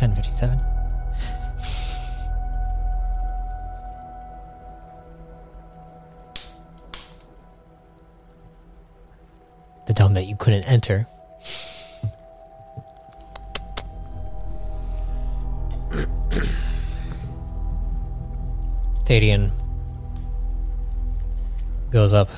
1057. 0.00 0.58
the 9.86 9.92
dome 9.92 10.14
that 10.14 10.26
you 10.26 10.34
couldn't 10.34 10.64
enter. 10.64 11.06
Thadian 19.06 19.52
goes 21.92 22.12
up 22.12 22.28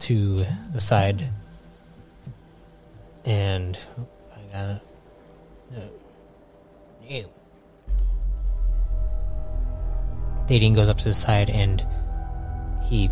to 0.00 0.44
the 0.72 0.80
side 0.80 1.28
And 3.24 3.78
I 4.34 4.56
got 4.56 4.70
it. 4.70 4.82
You. 7.08 7.28
Thadian 10.46 10.74
goes 10.74 10.88
up 10.88 10.98
to 10.98 11.04
the 11.04 11.14
side 11.14 11.50
and 11.50 11.86
he, 12.82 13.08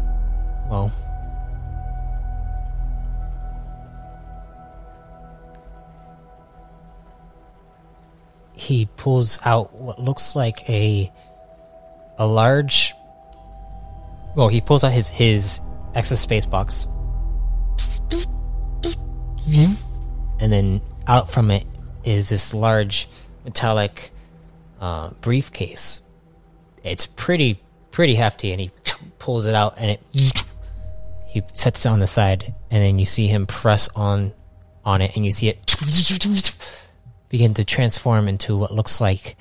well, 0.69 0.91
he 8.55 8.89
pulls 8.97 9.39
out 9.45 9.73
what 9.75 10.01
looks 10.01 10.35
like 10.35 10.69
a 10.69 11.13
a 12.19 12.27
large 12.27 12.95
well 14.35 14.49
he 14.49 14.61
pulls 14.61 14.85
out 14.85 14.93
his 14.93 15.11
his 15.11 15.61
extra 15.95 16.17
space 16.17 16.47
box. 16.47 16.87
And 20.39 20.53
then 20.53 20.81
out 21.07 21.31
from 21.31 21.51
it 21.51 21.65
is 22.05 22.29
this 22.29 22.53
large 22.53 23.09
metallic 23.45 24.11
uh, 24.81 25.11
briefcase. 25.21 26.01
It's 26.85 27.07
pretty 27.07 27.61
pretty 27.91 28.15
hefty 28.15 28.53
and 28.53 28.61
he 28.61 28.71
pulls 29.19 29.47
it 29.47 29.55
out 29.55 29.75
and 29.79 29.93
it 29.93 30.01
he 31.27 31.43
sets 31.55 31.87
it 31.87 31.89
on 31.89 32.01
the 32.01 32.07
side 32.07 32.55
and 32.71 32.83
then 32.83 32.99
you 32.99 33.07
see 33.07 33.27
him 33.27 33.47
press 33.47 33.89
on 33.97 34.33
on 34.85 35.01
it 35.01 35.17
and 35.17 35.25
you 35.25 35.33
see 35.33 35.49
it 35.49 35.75
begin 37.29 37.55
to 37.55 37.65
transform 37.65 38.29
into 38.29 38.57
what 38.57 38.73
looks 38.73 39.01
like 39.01 39.37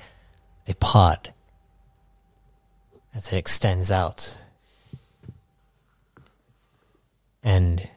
a 0.66 0.74
pod 0.74 1.32
as 3.16 3.32
it 3.32 3.36
extends 3.36 3.90
out. 3.90 4.36
And 7.42 7.88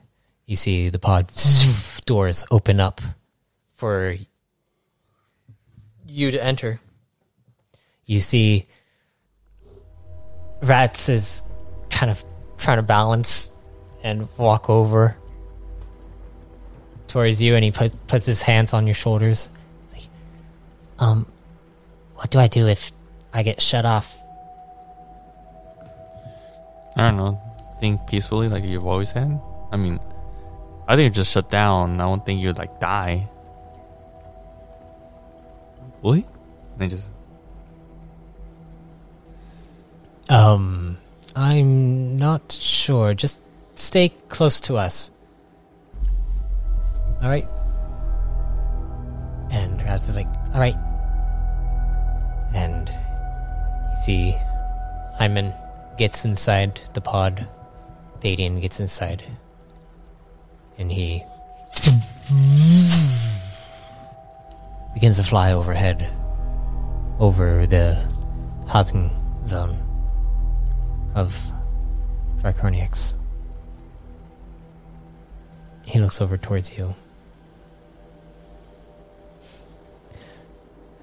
you 0.46 0.56
see 0.56 0.88
the 0.88 0.98
pod 0.98 1.30
doors 2.06 2.44
open 2.50 2.80
up 2.80 3.00
for 3.76 4.16
you 6.06 6.30
to 6.30 6.42
enter. 6.42 6.80
You 8.06 8.20
see 8.20 8.66
Rats 10.62 11.08
is 11.08 11.42
kind 11.90 12.10
of 12.10 12.24
trying 12.58 12.78
to 12.78 12.82
balance 12.82 13.50
and 14.02 14.28
walk 14.38 14.70
over 14.70 15.16
towards 17.08 17.42
you 17.42 17.54
and 17.54 17.64
he 17.64 17.70
put, 17.70 18.06
puts 18.06 18.24
his 18.24 18.40
hands 18.40 18.72
on 18.72 18.86
your 18.86 18.94
shoulders. 18.94 19.48
Um, 20.98 21.26
what 22.14 22.30
do 22.30 22.38
I 22.38 22.48
do 22.48 22.68
if 22.68 22.92
I 23.32 23.42
get 23.42 23.60
shut 23.60 23.84
off? 23.86 24.19
I 27.00 27.10
don't 27.10 27.16
know. 27.16 27.40
Think 27.80 28.06
peacefully 28.06 28.48
like 28.48 28.64
you've 28.64 28.86
always 28.86 29.10
had. 29.10 29.40
I 29.72 29.76
mean, 29.76 29.98
I 30.86 30.96
think 30.96 31.04
you 31.04 31.10
just 31.10 31.32
shut 31.32 31.48
down. 31.48 32.00
I 32.00 32.04
don't 32.04 32.24
think 32.24 32.42
you'd 32.42 32.58
like 32.58 32.78
die. 32.78 33.26
Really? 36.02 36.26
And 36.74 36.82
I 36.82 36.88
just. 36.88 37.08
Um, 40.28 40.98
I'm 41.34 42.16
not 42.16 42.52
sure. 42.52 43.14
Just 43.14 43.40
stay 43.76 44.10
close 44.28 44.60
to 44.60 44.76
us. 44.76 45.10
All 47.22 47.30
right. 47.30 47.48
And 49.50 49.82
Raz 49.82 50.08
is 50.08 50.16
like, 50.16 50.28
all 50.52 50.60
right, 50.60 50.76
and 52.54 52.88
you 52.88 53.96
see 54.02 54.36
Hyman 55.18 55.52
gets 55.98 56.24
inside 56.24 56.80
the 56.94 57.00
pod. 57.00 57.46
Thadian 58.20 58.60
gets 58.60 58.80
inside. 58.80 59.22
And 60.78 60.90
he 60.90 61.22
begins 64.94 65.16
to 65.18 65.24
fly 65.24 65.52
overhead 65.52 66.10
over 67.18 67.66
the 67.66 68.06
housing 68.68 69.10
zone 69.46 69.76
of 71.14 71.34
Vy-Chroniux. 72.38 73.14
He 75.84 75.98
looks 75.98 76.20
over 76.20 76.36
towards 76.36 76.76
you. 76.76 76.94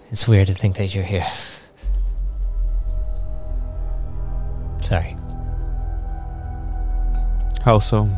It's 0.10 0.28
weird 0.28 0.47
to 0.47 0.54
think 0.54 0.78
that 0.78 0.95
you're 0.95 1.04
here. 1.04 1.28
Sorry. 4.81 5.17
How 7.63 7.79
so? 7.79 8.09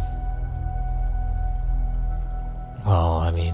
Oh, 2.85 3.17
I 3.17 3.31
mean, 3.31 3.53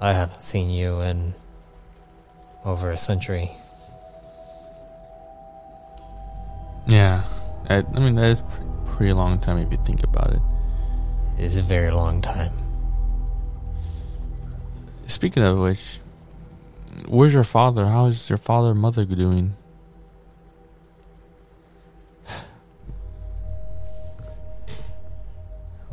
I 0.00 0.12
haven't 0.12 0.40
seen 0.40 0.70
you 0.70 1.00
in 1.00 1.34
over 2.64 2.90
a 2.90 2.98
century. 2.98 3.50
Yeah. 6.86 7.24
I, 7.68 7.84
I 7.94 8.00
mean, 8.00 8.14
that 8.16 8.30
is 8.30 8.40
a 8.40 8.44
pretty 8.84 9.12
long 9.12 9.38
time 9.38 9.58
if 9.58 9.70
you 9.70 9.78
think 9.78 10.04
about 10.04 10.32
it. 10.32 10.40
It 11.38 11.44
is 11.44 11.56
a 11.56 11.62
very 11.62 11.90
long 11.90 12.20
time. 12.20 12.52
Speaking 15.06 15.42
of 15.42 15.58
which, 15.58 16.00
where's 17.08 17.34
your 17.34 17.44
father? 17.44 17.86
How 17.86 18.06
is 18.06 18.28
your 18.28 18.36
father 18.36 18.72
and 18.72 18.80
mother 18.80 19.04
doing? 19.04 19.54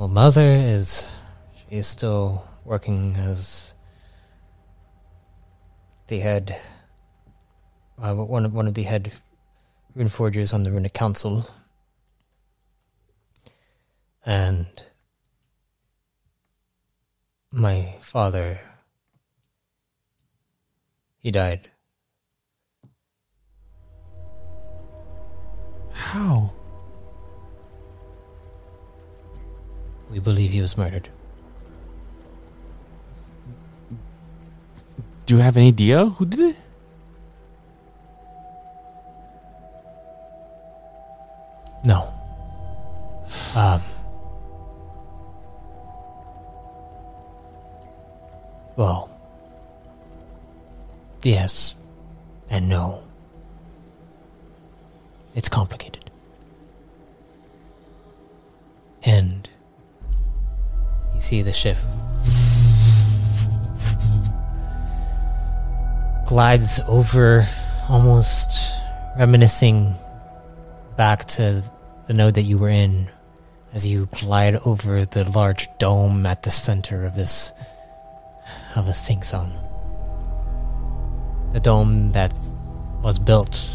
Well, 0.02 0.08
mother 0.08 0.50
is 0.50 1.06
she 1.54 1.76
is 1.78 1.86
still 1.86 2.44
working 2.66 3.14
as 3.18 3.76
the 6.08 6.18
head, 6.18 6.60
uh, 8.02 8.16
one 8.16 8.44
of 8.44 8.52
one 8.52 8.68
of 8.68 8.74
the 8.74 8.82
head 8.82 9.14
rune 9.94 10.10
forgers 10.10 10.54
on 10.54 10.64
the 10.64 10.72
Runic 10.72 10.96
Council, 10.96 11.48
and 14.26 14.66
my 17.52 17.94
father 18.02 18.60
he 21.20 21.30
died. 21.30 21.70
How? 25.92 26.54
We 30.12 30.20
believe 30.20 30.52
he 30.52 30.60
was 30.60 30.78
murdered. 30.78 31.08
Do 35.26 35.38
you 35.38 35.42
have 35.42 35.56
any 35.56 35.70
idea 35.70 36.06
who 36.06 36.26
did 36.26 36.40
it? 36.42 36.56
No. 41.86 42.14
Um. 43.56 43.82
Well. 48.76 49.10
Yes. 51.24 51.76
And 52.50 52.68
no. 52.68 53.02
It's 55.34 55.48
complicated. 55.48 56.11
See 61.32 61.44
the 61.44 61.54
ship 61.54 61.78
glides 66.26 66.82
over 66.90 67.48
almost 67.88 68.52
reminiscing 69.18 69.96
back 70.98 71.26
to 71.30 71.64
the 72.08 72.14
node 72.14 72.34
that 72.34 72.42
you 72.42 72.58
were 72.58 72.68
in 72.68 73.10
as 73.72 73.88
you 73.88 74.10
glide 74.12 74.58
over 74.66 75.06
the 75.06 75.24
large 75.24 75.70
dome 75.78 76.26
at 76.26 76.44
the 76.44 76.52
center 76.52 77.06
of 77.06 77.16
this 77.16 77.54
of 78.76 78.90
a 78.90 78.94
sync 78.94 79.24
zone. 79.24 79.54
The 81.54 81.62
dome 81.62 82.12
that 82.12 82.34
was 83.02 83.20
built 83.20 83.70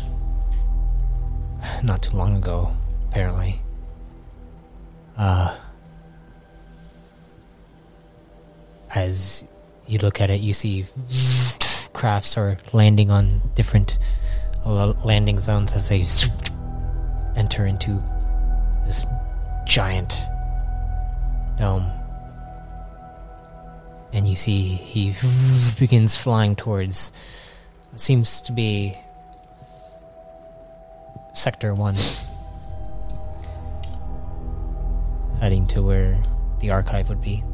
not 1.82 2.02
too 2.02 2.14
long 2.18 2.36
ago, 2.36 2.76
apparently. 3.08 3.62
Uh, 5.16 5.56
as 8.96 9.44
you 9.86 9.98
look 9.98 10.20
at 10.20 10.30
it, 10.30 10.40
you 10.40 10.54
see 10.54 10.86
crafts 11.92 12.36
are 12.36 12.58
landing 12.72 13.10
on 13.10 13.42
different 13.54 13.98
uh, 14.64 14.94
landing 15.04 15.38
zones 15.38 15.74
as 15.74 15.88
they 15.88 16.06
enter 17.36 17.66
into 17.66 18.02
this 18.86 19.04
giant 19.66 20.16
dome. 21.58 21.84
And 24.12 24.26
you 24.26 24.34
see 24.34 24.62
he 24.62 25.14
begins 25.78 26.16
flying 26.16 26.56
towards 26.56 27.12
what 27.90 28.00
seems 28.00 28.40
to 28.42 28.52
be 28.52 28.94
Sector 31.34 31.74
1. 31.74 31.96
Heading 35.40 35.66
to 35.66 35.82
where 35.82 36.18
the 36.60 36.70
archive 36.70 37.10
would 37.10 37.20
be. 37.20 37.44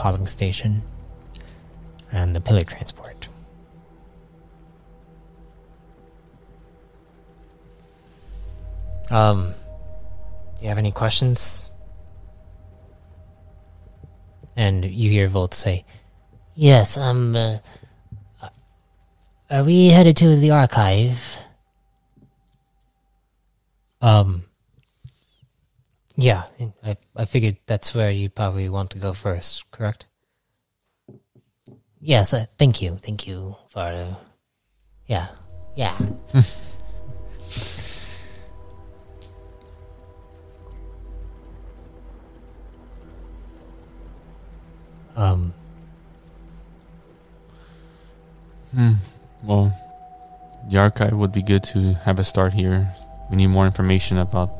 Cosmic 0.00 0.30
Station 0.30 0.82
and 2.10 2.34
the 2.34 2.40
pillar 2.40 2.64
transport. 2.64 3.28
Um, 9.10 9.52
do 10.56 10.62
you 10.62 10.68
have 10.68 10.78
any 10.78 10.90
questions? 10.90 11.68
And 14.56 14.86
you 14.86 15.10
hear 15.10 15.28
Volt 15.28 15.52
say, 15.52 15.84
Yes, 16.54 16.96
um, 16.96 17.36
uh, 17.36 17.58
are 19.50 19.64
we 19.64 19.88
headed 19.88 20.16
to 20.16 20.34
the 20.34 20.52
archive? 20.52 21.20
Um. 24.00 24.44
Yeah, 26.20 26.44
I 26.84 26.96
I 27.16 27.24
figured 27.24 27.56
that's 27.64 27.94
where 27.94 28.12
you 28.12 28.28
probably 28.28 28.68
want 28.68 28.90
to 28.90 28.98
go 28.98 29.14
first, 29.14 29.64
correct? 29.70 30.06
Yes, 32.00 32.34
uh, 32.34 32.44
thank 32.58 32.82
you, 32.82 32.98
thank 33.00 33.26
you 33.26 33.56
for, 33.68 34.16
yeah, 35.06 35.28
yeah. 35.76 35.96
Um. 45.16 45.52
Hmm. 48.72 48.92
Well, 49.42 49.72
the 50.70 50.78
archive 50.78 51.12
would 51.12 51.32
be 51.32 51.42
good 51.42 51.64
to 51.74 51.94
have 52.04 52.18
a 52.18 52.24
start 52.24 52.54
here. 52.54 52.94
We 53.30 53.36
need 53.36 53.48
more 53.48 53.66
information 53.66 54.16
about 54.16 54.59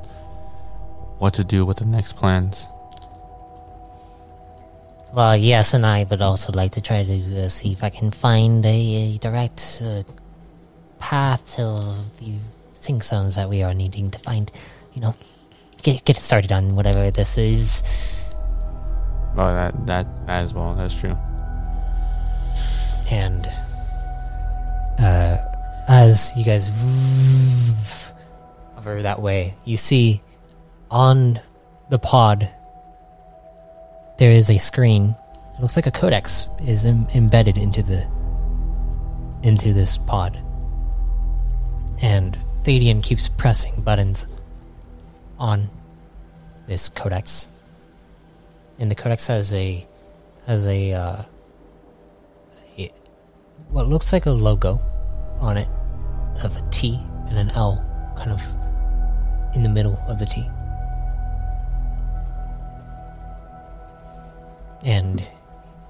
what 1.21 1.35
to 1.35 1.45
do 1.45 1.65
with 1.65 1.77
the 1.77 1.85
next 1.85 2.17
plans. 2.17 2.67
Well, 5.13 5.37
yes, 5.37 5.75
and 5.75 5.85
I 5.85 6.05
would 6.05 6.23
also 6.23 6.53
like 6.53 6.73
to 6.73 6.81
try 6.81 7.05
to 7.05 7.45
uh, 7.45 7.49
see 7.49 7.73
if 7.73 7.85
I 7.85 7.91
can 7.91 8.11
find 8.11 8.65
a, 8.65 8.69
a 9.15 9.19
direct 9.19 9.83
uh, 9.85 10.03
path 10.99 11.45
to 11.57 11.95
the 12.19 12.35
sync 12.75 13.05
zones 13.05 13.35
that 13.35 13.49
we 13.49 13.63
are 13.63 13.75
needing 13.75 14.11
to 14.13 14.19
find. 14.19 14.51
You 14.95 15.03
know, 15.03 15.15
get 15.83 16.05
get 16.05 16.17
started 16.17 16.53
on 16.53 16.75
whatever 16.75 17.11
this 17.11 17.37
is. 17.39 17.83
Oh, 19.37 19.53
that 19.55 19.87
that 19.87 20.07
that 20.27 20.45
as 20.45 20.55
well. 20.55 20.75
That's 20.75 20.99
true. 20.99 21.17
and 23.11 23.47
uh, 25.01 25.37
as 25.89 26.33
you 26.37 26.45
guys 26.45 26.71
over 28.79 29.03
that 29.03 29.21
way, 29.21 29.55
you 29.65 29.77
see 29.77 30.23
on 30.91 31.41
the 31.89 31.99
pod 31.99 32.49
there 34.19 34.33
is 34.33 34.51
a 34.51 34.59
screen. 34.59 35.15
It 35.57 35.63
looks 35.63 35.77
like 35.77 35.87
a 35.87 35.91
codex 35.91 36.47
is 36.63 36.85
Im- 36.85 37.07
embedded 37.15 37.57
into 37.57 37.83
the 37.83 38.07
into 39.43 39.73
this 39.73 39.97
pod, 39.97 40.39
and 42.03 42.39
Thadian 42.65 43.03
keeps 43.03 43.29
pressing 43.29 43.81
buttons 43.81 44.27
on 45.39 45.71
this 46.67 46.91
codex, 46.91 47.47
and 48.79 48.91
the 48.91 48.95
codex 48.95 49.27
has 49.29 49.55
a 49.55 49.87
has 50.47 50.67
a 50.67 50.93
uh, 50.93 51.23
a- 52.77 52.93
what 53.71 53.89
looks 53.89 54.13
like 54.13 54.27
a 54.27 54.31
logo 54.31 54.79
on 55.41 55.57
it 55.57 55.69
of 56.45 56.55
a 56.57 56.71
T 56.71 57.01
and 57.29 57.39
an 57.39 57.51
L 57.53 57.83
kind 58.19 58.31
of 58.31 58.43
in 59.57 59.63
the 59.63 59.71
middle 59.71 59.99
of 60.07 60.19
the 60.19 60.27
T. 60.27 60.47
And 64.83 65.29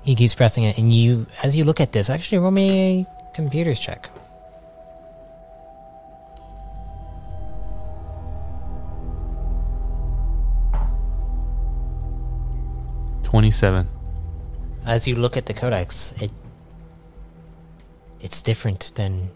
he 0.03 0.15
keeps 0.15 0.35
pressing 0.35 0.65
it, 0.65 0.79
and 0.79 0.93
you, 0.93 1.27
as 1.43 1.55
you 1.55 1.65
look 1.65 1.81
at 1.81 1.93
this, 1.93 2.11
actually 2.11 2.39
roll 2.39 2.51
me 2.51 2.71
a 2.71 3.07
computers 3.35 3.79
check. 3.79 4.09
Twenty-seven. 13.23 13.87
As 14.85 15.07
you 15.07 15.15
look 15.15 15.37
at 15.37 15.47
the 15.47 15.55
codex, 15.55 16.13
it 16.21 16.33
it's 18.21 18.43
different 18.43 18.91
than 18.97 19.31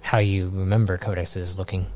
how 0.00 0.18
you 0.18 0.48
remember 0.50 0.96
codexes 0.96 1.58
looking. 1.58 1.86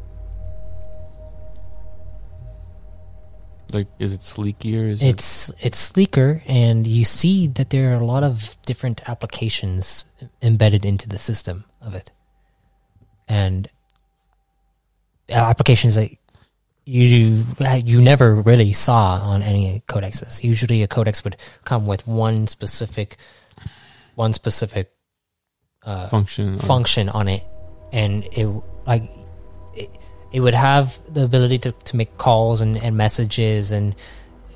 Like, 3.73 3.89
is 3.99 4.13
it 4.13 4.21
sleekier? 4.21 4.91
Is 4.91 5.03
it? 5.03 5.09
It's 5.09 5.51
it's 5.61 5.79
sleeker, 5.79 6.43
and 6.47 6.87
you 6.87 7.05
see 7.05 7.49
that 7.49 7.71
there 7.71 7.93
are 7.93 8.01
a 8.01 8.05
lot 8.05 8.23
of 8.23 8.57
different 8.63 9.09
applications 9.09 10.05
embedded 10.41 10.85
into 10.85 11.09
the 11.09 11.19
system 11.19 11.65
of 11.81 11.95
it, 11.95 12.11
and 13.29 13.69
applications 15.29 15.97
that 15.97 16.11
you 16.85 17.45
you 17.85 18.01
never 18.01 18.37
really 18.37 18.73
saw 18.73 19.19
on 19.21 19.43
any 19.43 19.83
codexes. 19.89 20.45
Usually, 20.45 20.83
a 20.83 20.89
codex 20.89 21.25
would 21.25 21.37
come 21.65 21.87
with 21.87 22.07
one 22.07 22.47
specific 22.47 23.17
one 24.15 24.33
specific 24.33 24.93
uh, 25.83 26.07
function? 26.09 26.59
function 26.59 27.09
on 27.09 27.29
it, 27.29 27.45
and 27.93 28.25
it 28.33 28.47
like 28.87 29.11
it, 29.75 29.91
it 30.37 30.40
would 30.40 30.55
have 30.55 30.87
the 31.14 31.25
ability 31.25 31.59
to, 31.61 31.72
to 31.72 31.96
make 31.96 32.18
calls 32.18 32.61
and, 32.61 32.77
and 32.77 32.94
messages 32.94 33.72
and 33.72 33.94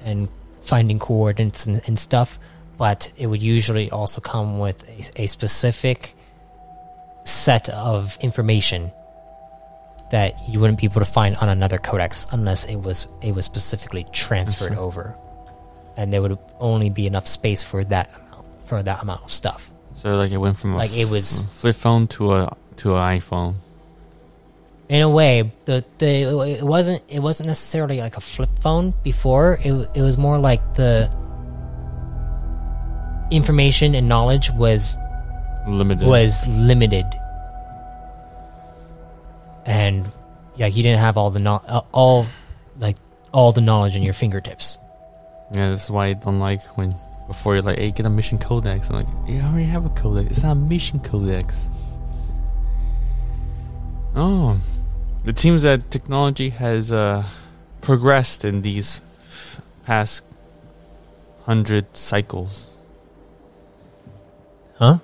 and 0.04 0.28
finding 0.62 0.98
coordinates 0.98 1.64
and, 1.66 1.80
and 1.86 1.98
stuff, 1.98 2.38
but 2.76 3.10
it 3.16 3.26
would 3.28 3.42
usually 3.42 3.90
also 3.90 4.20
come 4.20 4.58
with 4.58 4.78
a, 4.88 5.22
a 5.22 5.26
specific 5.26 6.14
set 7.24 7.68
of 7.70 8.16
information 8.20 8.92
that 10.10 10.34
you 10.48 10.60
wouldn't 10.60 10.78
be 10.78 10.84
able 10.86 11.00
to 11.00 11.04
find 11.06 11.36
on 11.36 11.48
another 11.48 11.78
codex 11.78 12.26
unless 12.32 12.64
it 12.66 12.76
was 12.76 13.06
it 13.22 13.34
was 13.34 13.44
specifically 13.46 14.04
transferred 14.12 14.76
over, 14.76 15.14
and 15.96 16.12
there 16.12 16.20
would 16.20 16.36
only 16.58 16.90
be 16.90 17.06
enough 17.06 17.26
space 17.26 17.62
for 17.62 17.84
that 17.84 18.08
amount 18.16 18.46
for 18.66 18.82
that 18.82 19.02
amount 19.02 19.22
of 19.22 19.32
stuff. 19.32 19.70
So 19.94 20.16
like 20.16 20.30
it 20.30 20.36
went 20.38 20.56
from 20.58 20.74
a 20.74 20.76
Like, 20.76 20.92
it 20.96 21.04
f- 21.06 21.10
was- 21.10 21.44
flip 21.44 21.76
phone 21.76 22.06
to 22.08 22.34
a 22.34 22.56
to 22.78 22.96
an 22.96 23.18
iPhone. 23.18 23.54
In 24.90 25.00
a 25.02 25.08
way 25.08 25.50
the 25.66 25.84
the 25.98 26.08
it 26.58 26.62
wasn't 26.64 27.00
it 27.08 27.20
wasn't 27.20 27.46
necessarily 27.46 27.98
like 28.00 28.16
a 28.16 28.20
flip 28.20 28.50
phone 28.60 28.92
before 29.04 29.58
it 29.62 29.72
it 29.94 30.02
was 30.02 30.18
more 30.18 30.36
like 30.38 30.60
the 30.74 31.08
information 33.30 33.94
and 33.94 34.08
knowledge 34.08 34.50
was 34.50 34.96
Limited. 35.68 36.06
was 36.06 36.44
limited 36.48 37.06
and 39.64 40.10
yeah 40.56 40.66
you 40.66 40.82
didn't 40.82 40.98
have 40.98 41.16
all 41.16 41.30
the 41.30 41.38
no- 41.38 41.84
all 41.92 42.26
like 42.80 42.96
all 43.32 43.52
the 43.52 43.60
knowledge 43.60 43.94
in 43.94 44.02
your 44.02 44.14
fingertips 44.14 44.76
Yeah, 45.52 45.70
that's 45.70 45.88
why 45.88 46.06
I 46.08 46.12
don't 46.14 46.40
like 46.40 46.62
when 46.76 46.94
before 47.28 47.54
you're 47.54 47.62
like, 47.62 47.78
hey, 47.78 47.92
get 47.92 48.06
a 48.06 48.10
mission 48.10 48.38
codex. 48.38 48.88
I'm 48.90 48.96
like, 48.96 49.06
I 49.28 49.46
already 49.46 49.64
have 49.66 49.86
a 49.86 49.88
codex. 49.90 50.30
It's 50.32 50.42
not 50.42 50.52
a 50.52 50.54
mission 50.56 50.98
codex. 50.98 51.70
Oh, 54.16 54.58
it 55.26 55.38
seems 55.38 55.62
that 55.62 55.90
technology 55.90 56.50
has 56.50 56.90
uh, 56.92 57.24
progressed 57.80 58.44
in 58.44 58.62
these 58.62 59.00
f- 59.20 59.60
past 59.84 60.24
hundred 61.44 61.86
cycles. 61.96 62.76
huh 64.78 64.98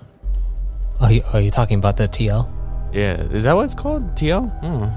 are 0.99 1.11
you, 1.11 1.23
are 1.33 1.41
you 1.41 1.51
talking 1.51 1.77
about 1.77 1.97
the 1.97 2.07
TL 2.07 2.49
Yeah, 2.93 3.21
is 3.37 3.43
that 3.43 3.55
what 3.55 3.65
it's 3.65 3.75
called? 3.75 4.15
TL? 4.15 4.49
Oh. 4.63 4.89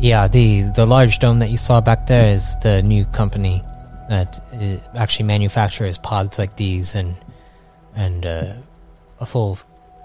Yeah, 0.00 0.28
the 0.28 0.62
the 0.76 0.84
large 0.86 1.18
dome 1.18 1.38
that 1.40 1.50
you 1.50 1.56
saw 1.56 1.80
back 1.80 2.06
there 2.06 2.26
is 2.34 2.56
the 2.62 2.82
new 2.82 3.04
company 3.06 3.62
that 4.08 4.38
uh, 4.52 4.76
actually 4.96 5.26
manufactures 5.26 5.98
pods 5.98 6.38
like 6.38 6.56
these 6.56 6.94
and 6.94 7.16
and 7.96 8.26
uh, 8.26 8.52
a 9.20 9.26
full 9.26 9.58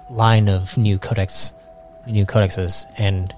line 0.10 0.47
of 0.49 0.78
new 0.78 0.97
codex, 0.97 1.52
new 2.08 2.26
codexes. 2.26 2.86
And 2.97 3.34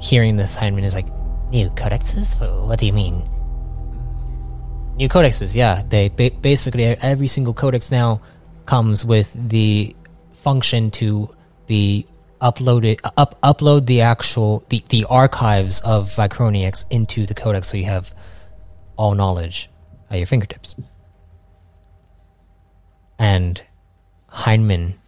hearing 0.00 0.36
this, 0.36 0.56
Hyman 0.56 0.84
is 0.84 0.94
like, 0.94 1.08
New 1.50 1.70
codexes? 1.70 2.38
What 2.66 2.78
do 2.78 2.86
you 2.86 2.92
mean? 2.92 3.26
new 4.98 5.08
codexes. 5.08 5.54
Yeah, 5.54 5.82
they 5.88 6.08
ba- 6.08 6.36
basically 6.42 6.84
every 6.84 7.28
single 7.28 7.54
codex 7.54 7.90
now 7.90 8.20
comes 8.66 9.04
with 9.04 9.32
the 9.48 9.94
function 10.32 10.90
to 10.90 11.30
be 11.66 12.06
uploaded 12.40 13.00
up 13.16 13.40
upload 13.42 13.86
the 13.86 14.00
actual 14.00 14.64
the, 14.68 14.84
the 14.90 15.04
archives 15.06 15.80
of 15.80 16.14
Vy-Chroniux 16.14 16.84
into 16.90 17.26
the 17.26 17.34
codex 17.34 17.66
so 17.68 17.76
you 17.76 17.84
have 17.84 18.14
all 18.96 19.14
knowledge 19.14 19.70
at 20.10 20.18
your 20.18 20.26
fingertips. 20.26 20.76
And 23.18 23.62
Hyman 24.28 24.98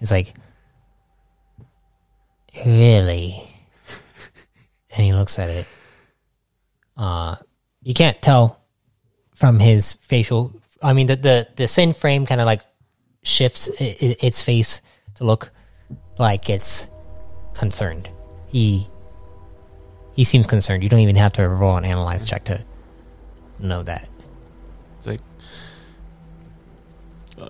is 0.00 0.10
like 0.10 0.34
Really? 2.66 3.49
And 4.92 5.04
he 5.04 5.12
looks 5.12 5.38
at 5.38 5.48
it. 5.48 5.66
Uh, 6.96 7.36
you 7.82 7.94
can't 7.94 8.20
tell 8.20 8.60
from 9.34 9.58
his 9.58 9.94
facial. 9.94 10.52
I 10.82 10.92
mean, 10.92 11.06
the 11.06 11.16
the 11.16 11.48
the 11.56 11.68
sin 11.68 11.92
frame 11.94 12.26
kind 12.26 12.40
of 12.40 12.46
like 12.46 12.62
shifts 13.22 13.68
its 13.78 14.42
face 14.42 14.82
to 15.16 15.24
look 15.24 15.50
like 16.18 16.50
it's 16.50 16.86
concerned. 17.54 18.08
He 18.48 18.88
he 20.14 20.24
seems 20.24 20.46
concerned. 20.46 20.82
You 20.82 20.88
don't 20.88 21.00
even 21.00 21.16
have 21.16 21.32
to 21.34 21.48
roll 21.48 21.76
an 21.76 21.84
analyze 21.84 22.24
check 22.24 22.44
to 22.44 22.62
know 23.58 23.82
that. 23.82 24.08
It's 24.98 25.06
like, 25.06 25.20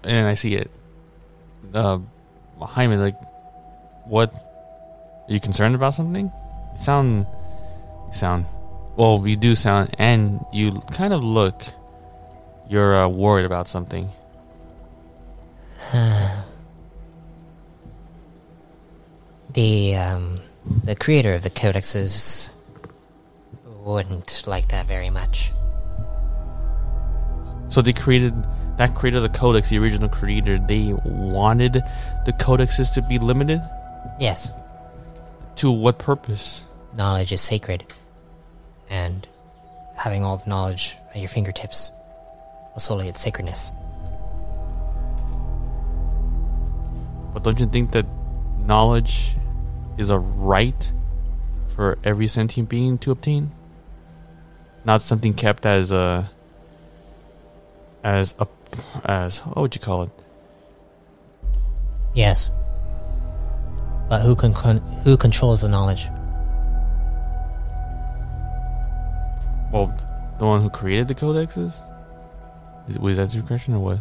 and 0.04 0.28
I 0.28 0.34
see 0.34 0.54
it. 0.54 0.70
Uh, 1.74 1.98
me, 1.98 2.96
like, 2.96 3.16
what? 4.06 4.32
Are 5.28 5.32
you 5.32 5.40
concerned 5.40 5.74
about 5.74 5.94
something? 5.94 6.30
Sound, 6.80 7.26
sound. 8.10 8.46
Well, 8.96 9.22
you 9.26 9.36
do 9.36 9.54
sound, 9.54 9.94
and 9.98 10.44
you 10.52 10.80
kind 10.92 11.12
of 11.12 11.22
look. 11.22 11.62
You're 12.68 12.96
uh, 12.96 13.08
worried 13.08 13.46
about 13.46 13.68
something. 13.68 14.08
The 19.52 19.96
um, 19.96 20.36
the 20.84 20.94
creator 20.94 21.34
of 21.34 21.42
the 21.42 21.50
codexes 21.50 22.50
wouldn't 23.82 24.44
like 24.46 24.68
that 24.68 24.86
very 24.86 25.10
much. 25.10 25.50
So 27.66 27.82
they 27.82 27.92
created 27.92 28.32
that 28.76 28.94
creator 28.94 29.16
of 29.16 29.24
the 29.24 29.28
codex, 29.28 29.68
the 29.70 29.78
original 29.78 30.08
creator. 30.08 30.58
They 30.58 30.92
wanted 31.04 31.74
the 32.26 32.32
codexes 32.32 32.94
to 32.94 33.02
be 33.02 33.18
limited. 33.18 33.60
Yes, 34.20 34.50
To 35.56 35.70
what 35.72 35.98
purpose? 35.98 36.64
Knowledge 36.94 37.32
is 37.32 37.40
sacred, 37.40 37.84
and 38.88 39.26
having 39.96 40.24
all 40.24 40.38
the 40.38 40.48
knowledge 40.48 40.96
at 41.14 41.20
your 41.20 41.28
fingertips 41.28 41.92
will 42.72 42.80
solely 42.80 43.08
its 43.08 43.20
sacredness. 43.20 43.72
But 47.32 47.44
don't 47.44 47.60
you 47.60 47.66
think 47.66 47.92
that 47.92 48.06
knowledge 48.58 49.36
is 49.98 50.10
a 50.10 50.18
right 50.18 50.92
for 51.74 51.98
every 52.02 52.26
sentient 52.26 52.68
being 52.68 52.98
to 52.98 53.10
obtain? 53.10 53.52
Not 54.84 55.02
something 55.02 55.34
kept 55.34 55.66
as 55.66 55.92
a 55.92 56.30
as 58.02 58.34
a 58.38 58.48
as 59.04 59.38
what 59.40 59.58
would 59.58 59.74
you 59.74 59.80
call 59.80 60.04
it? 60.04 60.10
Yes, 62.14 62.50
but 64.08 64.22
who 64.22 64.34
can 64.34 64.52
con- 64.52 64.80
who 65.04 65.16
controls 65.16 65.62
the 65.62 65.68
knowledge? 65.68 66.08
Well, 69.72 69.86
the 70.38 70.46
one 70.46 70.62
who 70.62 70.70
created 70.70 71.08
the 71.08 71.14
codexes. 71.14 71.80
Is, 72.88 72.98
was 72.98 73.16
that 73.18 73.34
your 73.34 73.44
question 73.44 73.74
or 73.74 73.80
what? 73.80 73.98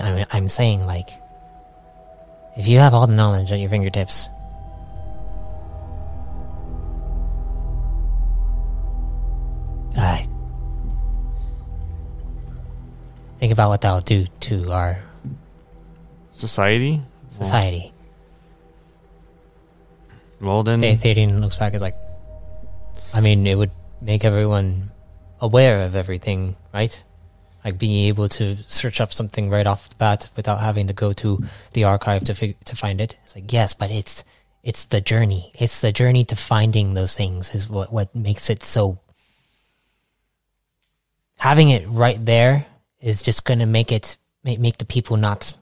I 0.00 0.12
mean, 0.12 0.20
I'm, 0.20 0.26
I'm 0.30 0.48
saying 0.48 0.86
like, 0.86 1.10
if 2.56 2.66
you 2.68 2.78
have 2.78 2.92
all 2.92 3.06
the 3.06 3.14
knowledge 3.14 3.50
at 3.50 3.58
your 3.58 3.70
fingertips, 3.70 4.28
I 9.96 10.24
think 13.38 13.52
about 13.52 13.68
what 13.68 13.80
that 13.82 13.92
will 13.92 14.00
do 14.00 14.26
to 14.40 14.72
our 14.72 14.98
Society. 16.30 17.00
society. 17.28 17.92
Well 20.40 20.62
then, 20.62 20.80
The 20.80 20.96
Thadian 20.96 21.40
looks 21.40 21.56
back 21.56 21.74
as 21.74 21.82
like, 21.82 21.96
I 23.14 23.20
mean, 23.20 23.46
it 23.46 23.58
would 23.58 23.70
make 24.00 24.24
everyone 24.24 24.90
aware 25.40 25.82
of 25.82 25.94
everything, 25.94 26.56
right? 26.72 27.02
Like 27.64 27.78
being 27.78 28.08
able 28.08 28.28
to 28.30 28.56
search 28.66 29.00
up 29.00 29.12
something 29.12 29.50
right 29.50 29.66
off 29.66 29.88
the 29.88 29.94
bat 29.96 30.30
without 30.34 30.60
having 30.60 30.86
to 30.88 30.92
go 30.92 31.12
to 31.14 31.44
the 31.74 31.84
archive 31.84 32.24
to 32.24 32.34
fig- 32.34 32.64
to 32.64 32.74
find 32.74 33.00
it. 33.00 33.16
It's 33.24 33.34
like 33.34 33.52
yes, 33.52 33.74
but 33.74 33.90
it's 33.90 34.24
it's 34.62 34.86
the 34.86 35.00
journey. 35.00 35.52
It's 35.58 35.80
the 35.80 35.92
journey 35.92 36.24
to 36.26 36.36
finding 36.36 36.94
those 36.94 37.16
things 37.16 37.54
is 37.54 37.68
what 37.68 37.92
what 37.92 38.14
makes 38.14 38.50
it 38.50 38.62
so. 38.62 38.98
Having 41.36 41.70
it 41.70 41.84
right 41.88 42.24
there 42.24 42.66
is 43.00 43.22
just 43.22 43.44
going 43.44 43.58
to 43.58 43.66
make 43.66 43.92
it 43.92 44.16
make, 44.42 44.58
make 44.58 44.78
the 44.78 44.84
people 44.84 45.16
not 45.16 45.54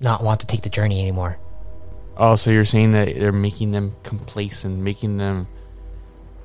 not 0.00 0.22
want 0.22 0.40
to 0.40 0.46
take 0.46 0.62
the 0.62 0.70
journey 0.70 1.00
anymore. 1.00 1.38
Oh, 2.16 2.36
so 2.36 2.50
you're 2.50 2.64
saying 2.64 2.92
that 2.92 3.14
they're 3.14 3.32
making 3.32 3.72
them 3.72 3.94
complacent, 4.02 4.78
making 4.78 5.16
them. 5.16 5.46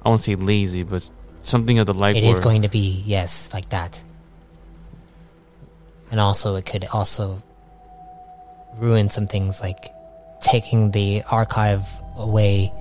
I 0.04 0.10
won't 0.10 0.22
say 0.22 0.36
lazy, 0.36 0.84
but 0.84 1.10
something 1.42 1.80
of 1.80 1.88
the 1.88 1.94
like. 1.94 2.16
It 2.16 2.24
is 2.24 2.40
going 2.40 2.62
to 2.64 2.70
be 2.70 3.04
yes, 3.06 3.54
like 3.54 3.70
that. 3.70 4.04
And 6.10 6.20
also, 6.20 6.56
it 6.56 6.66
could 6.66 6.86
also 6.86 7.42
ruin 8.78 9.10
some 9.10 9.28
things, 9.28 9.62
like 9.62 9.92
taking 10.42 10.92
the 10.92 11.24
archive 11.30 11.86
away 12.16 12.72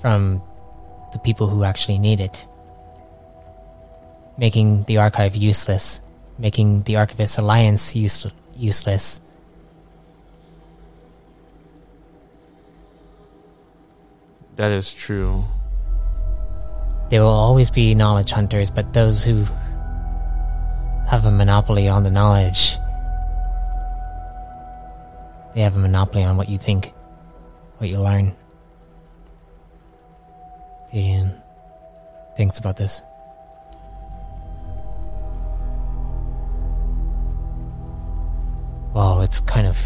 from 0.00 0.42
the 1.12 1.18
people 1.18 1.48
who 1.48 1.64
actually 1.64 1.98
need 1.98 2.20
it, 2.20 2.46
making 4.36 4.84
the 4.84 4.98
archive 4.98 5.34
useless, 5.34 6.00
making 6.38 6.82
the 6.82 6.96
Archivist 6.96 7.38
Alliance 7.38 7.96
use- 7.96 8.26
useless. 8.56 9.20
That 14.58 14.72
is 14.72 14.92
true. 14.92 15.44
There 17.10 17.22
will 17.22 17.28
always 17.28 17.70
be 17.70 17.94
knowledge 17.94 18.32
hunters, 18.32 18.72
but 18.72 18.92
those 18.92 19.22
who 19.22 19.44
have 21.06 21.26
a 21.26 21.30
monopoly 21.30 21.86
on 21.86 22.02
the 22.02 22.10
knowledge, 22.10 22.72
they 25.54 25.60
have 25.60 25.76
a 25.76 25.78
monopoly 25.78 26.24
on 26.24 26.36
what 26.36 26.48
you 26.48 26.58
think, 26.58 26.92
what 27.76 27.88
you 27.88 28.00
learn. 28.00 28.34
Gideon 30.92 31.40
thinks 32.36 32.58
about 32.58 32.76
this. 32.76 33.00
Well, 38.92 39.20
it's 39.20 39.38
kind 39.38 39.68
of 39.68 39.78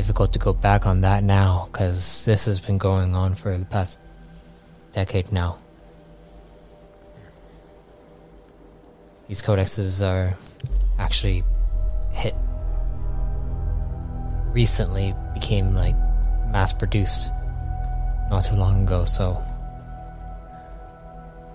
difficult 0.00 0.32
to 0.32 0.38
go 0.38 0.54
back 0.54 0.86
on 0.86 1.02
that 1.02 1.22
now, 1.22 1.68
because 1.70 2.24
this 2.24 2.46
has 2.46 2.58
been 2.58 2.78
going 2.78 3.14
on 3.14 3.34
for 3.34 3.58
the 3.58 3.66
past 3.66 4.00
decade 4.92 5.30
now. 5.30 5.58
These 9.28 9.42
codexes 9.42 10.00
are 10.00 10.34
actually 10.98 11.44
hit 12.12 12.34
recently 14.54 15.14
became 15.34 15.74
like 15.74 15.94
mass 16.48 16.72
produced 16.72 17.28
not 18.30 18.46
too 18.46 18.56
long 18.56 18.84
ago, 18.84 19.04
so 19.04 19.36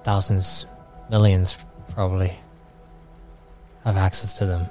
thousands, 0.04 0.68
millions 1.10 1.58
probably 1.96 2.32
have 3.84 3.98
access 3.98 4.34
to 4.34 4.46
them. 4.46 4.70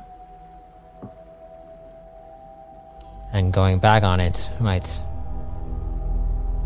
And 3.34 3.52
going 3.52 3.80
back 3.80 4.04
on 4.04 4.20
it 4.20 4.48
might 4.60 5.02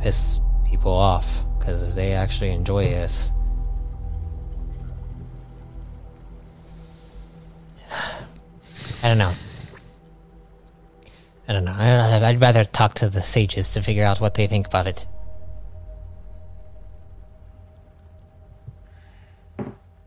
piss 0.03 0.39
people 0.69 0.93
off 0.93 1.43
because 1.59 1.95
they 1.95 2.12
actually 2.12 2.51
enjoy 2.51 2.85
this. 2.85 3.31
I 7.91 9.09
don't 9.09 9.16
know. 9.16 9.33
I 11.49 11.55
don't 11.55 11.64
know. 11.64 11.73
I'd 11.73 12.39
rather 12.39 12.66
talk 12.66 12.93
to 12.95 13.09
the 13.09 13.23
sages 13.23 13.73
to 13.73 13.81
figure 13.81 14.05
out 14.05 14.21
what 14.21 14.35
they 14.35 14.47
think 14.47 14.66
about 14.66 14.87
it. 14.87 15.07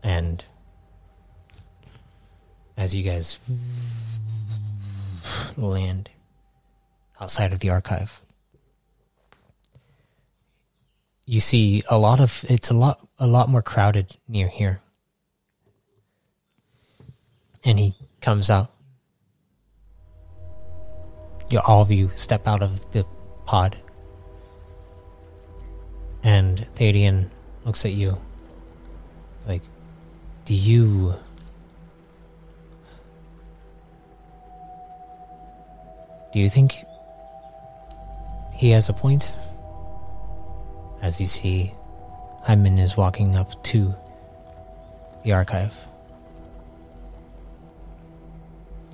And 0.04 0.44
as 2.76 2.94
you 2.94 3.02
guys 3.02 3.40
land 5.56 6.08
outside 7.22 7.52
of 7.52 7.60
the 7.60 7.70
archive, 7.70 8.20
you 11.24 11.38
see 11.40 11.84
a 11.88 11.96
lot 11.96 12.18
of 12.18 12.44
it's 12.48 12.68
a 12.68 12.74
lot 12.74 13.06
a 13.20 13.26
lot 13.28 13.48
more 13.48 13.62
crowded 13.62 14.16
near 14.26 14.48
here. 14.48 14.80
And 17.64 17.78
he 17.78 17.94
comes 18.20 18.50
out. 18.50 18.72
You 21.48 21.60
all 21.60 21.80
of 21.80 21.92
you 21.92 22.10
step 22.16 22.48
out 22.48 22.60
of 22.60 22.90
the 22.90 23.06
pod. 23.46 23.78
And 26.24 26.66
Thadian 26.74 27.30
looks 27.64 27.84
at 27.84 27.92
you. 27.92 28.18
He's 29.38 29.48
like, 29.48 29.62
Do 30.44 30.54
you 30.54 31.14
Do 36.32 36.40
you 36.40 36.48
think 36.48 36.84
he 38.62 38.70
has 38.70 38.88
a 38.88 38.92
point? 38.92 39.32
As 41.02 41.20
you 41.20 41.26
see 41.26 41.74
Hyman 42.44 42.78
is 42.78 42.96
walking 42.96 43.34
up 43.34 43.60
to 43.64 43.92
the 45.24 45.32
archive. 45.32 45.74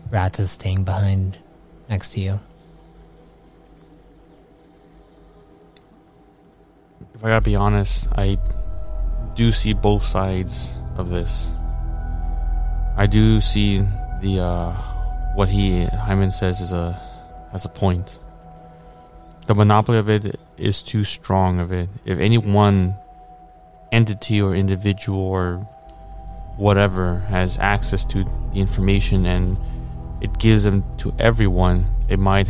Rats 0.09 0.41
is 0.41 0.51
staying 0.51 0.85
behind 0.85 1.37
next 1.91 2.15
to 2.15 2.21
you. 2.21 2.41
If 7.15 7.23
I 7.23 7.29
gotta 7.29 7.45
be 7.45 7.55
honest, 7.55 8.09
I 8.17 8.39
do 9.35 9.53
see 9.53 9.75
both 9.75 10.03
sides 10.03 10.71
of 10.97 11.11
this. 11.11 11.53
I 12.97 13.07
do 13.07 13.43
see 13.43 13.87
the 14.23 14.41
uh, 14.41 14.73
what 15.35 15.51
he 15.51 15.85
Hyman 15.85 16.33
says 16.33 16.63
is 16.63 16.73
a 16.73 16.99
has 17.53 17.67
a 17.67 17.69
point. 17.69 18.19
The 19.49 19.55
monopoly 19.55 19.97
of 19.97 20.11
it 20.11 20.39
is 20.59 20.83
too 20.83 21.05
strong 21.05 21.59
of 21.59 21.73
it. 21.73 21.89
If 22.05 22.19
any 22.19 22.37
one 22.37 22.95
entity 23.91 24.43
or 24.43 24.55
individual 24.55 25.19
or 25.19 25.67
whatever 26.59 27.21
has 27.31 27.57
access 27.57 28.05
to 28.05 28.25
the 28.25 28.61
information 28.61 29.25
and 29.25 29.57
it 30.21 30.39
gives 30.39 30.65
them 30.65 30.85
to 30.99 31.15
everyone, 31.19 31.87
it 32.11 32.19
might 32.19 32.47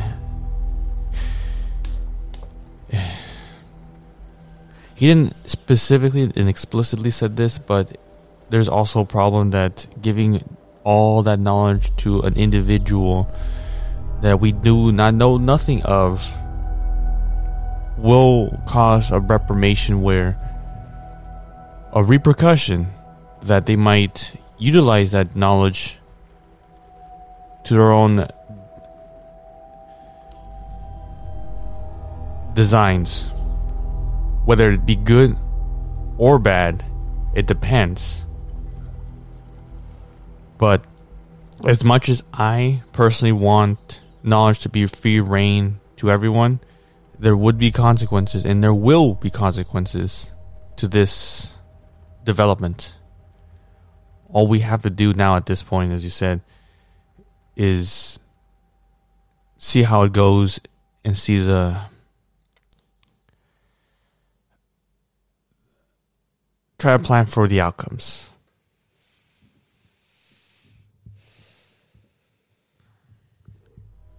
he 4.97 5.07
didn't 5.07 5.49
specifically 5.49 6.33
and 6.35 6.49
explicitly 6.49 7.13
said 7.13 7.37
this, 7.37 7.61
but 7.61 7.97
there's 8.51 8.69
also 8.69 9.03
a 9.03 9.07
problem 9.07 9.51
that 9.51 9.87
giving 10.03 10.43
all 10.83 11.23
that 11.23 11.39
knowledge 11.39 11.95
to 11.99 12.23
an 12.23 12.35
individual 12.35 13.33
that 14.21 14.41
we 14.41 14.51
do 14.51 14.91
not 14.91 15.15
know 15.15 15.37
nothing 15.37 15.81
of 15.85 16.29
will 17.99 18.61
cause 18.67 19.11
a 19.11 19.21
reprobation 19.21 20.03
where 20.03 20.37
a 21.93 22.03
repercussion 22.03 22.89
that 23.43 23.67
they 23.67 23.77
might 23.77 24.33
utilize 24.59 25.13
that 25.13 25.37
knowledge 25.37 25.99
to 27.65 27.75
their 27.75 27.93
own 27.93 28.27
designs 32.55 33.31
whether 34.49 34.71
it 34.71 34.87
be 34.87 34.97
good 34.97 35.37
or 36.17 36.39
bad, 36.39 36.83
it 37.35 37.47
depends. 37.47 38.25
But 40.57 40.83
as 41.67 41.85
much 41.85 42.09
as 42.09 42.25
I 42.33 42.83
personally 42.93 43.33
want 43.33 44.01
knowledge 44.23 44.61
to 44.61 44.71
be 44.71 44.87
free 44.87 45.21
reign 45.21 45.81
to 45.97 46.11
everyone, 46.11 46.61
there 47.19 47.37
would 47.37 47.59
be 47.59 47.71
consequences, 47.71 48.45
and 48.45 48.63
there 48.63 48.75
will 48.75 49.15
be 49.15 49.31
consequences 49.31 50.33
to 50.77 50.87
this 50.87 51.55
development. 52.25 52.95
All 54.29 54.47
we 54.47 54.61
have 54.61 54.83
to 54.83 54.91
do 54.91 55.13
now 55.15 55.37
at 55.37 55.47
this 55.47 55.63
point, 55.63 55.93
as 55.93 56.05
you 56.05 56.11
said, 56.11 56.41
is 57.57 58.19
see 59.57 59.83
how 59.83 60.05
it 60.05 60.13
goes 60.13 60.61
and 61.05 61.17
see 61.17 61.39
the 61.39 61.81
try 66.79 66.97
to 66.97 67.03
plan 67.03 67.27
for 67.27 67.49
the 67.49 67.61
outcomes. 67.61 68.29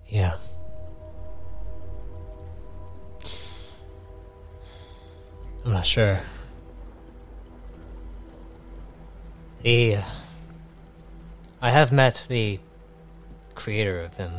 Yeah. 0.08 0.38
I'm 5.70 5.76
not 5.76 5.86
sure. 5.86 6.20
The. 9.62 9.98
Uh, 9.98 10.04
I 11.62 11.70
have 11.70 11.92
met 11.92 12.26
the 12.28 12.60
creator 13.54 14.00
of 14.00 14.18
them 14.18 14.32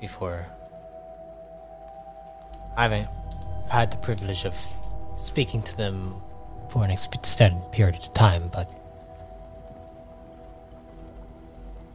before. 0.00 0.46
I 2.78 2.84
haven't 2.84 3.08
had 3.68 3.90
the 3.90 3.98
privilege 3.98 4.46
of 4.46 4.56
speaking 5.18 5.62
to 5.64 5.76
them 5.76 6.14
for 6.70 6.82
an 6.82 6.90
extended 6.92 7.70
period 7.70 7.96
of 7.96 8.14
time, 8.14 8.48
but 8.50 8.72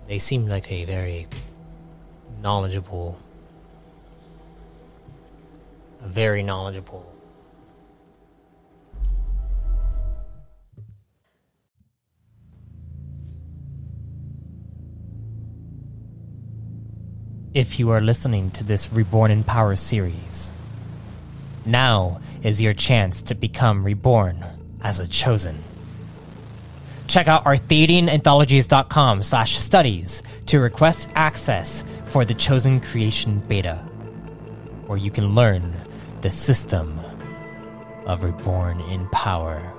they 0.07 0.19
seem 0.19 0.47
like 0.47 0.71
a 0.71 0.85
very 0.85 1.25
knowledgeable, 2.43 3.17
a 6.03 6.07
very 6.07 6.43
knowledgeable. 6.43 7.12
If 17.53 17.77
you 17.77 17.91
are 17.91 18.01
listening 18.01 18.49
to 18.51 18.63
this 18.63 18.91
Reborn 18.91 19.29
in 19.29 19.43
Power 19.43 19.75
series, 19.75 20.51
now 21.67 22.19
is 22.41 22.59
your 22.59 22.73
chance 22.73 23.21
to 23.23 23.35
become 23.35 23.83
reborn 23.83 24.43
as 24.81 24.99
a 24.99 25.07
chosen. 25.07 25.63
Check 27.05 27.27
out 27.27 27.43
arthadiananthologies.com 27.43 29.21
slash 29.21 29.55
studies 29.59 30.23
to 30.47 30.59
request 30.59 31.09
access 31.13 31.83
for 32.05 32.25
the 32.25 32.33
Chosen 32.33 32.79
Creation 32.79 33.37
Beta, 33.47 33.75
where 34.87 34.97
you 34.97 35.11
can 35.11 35.35
learn 35.35 35.75
the 36.21 36.31
system 36.31 36.99
of 38.07 38.23
Reborn 38.23 38.81
in 38.81 39.07
Power. 39.09 39.72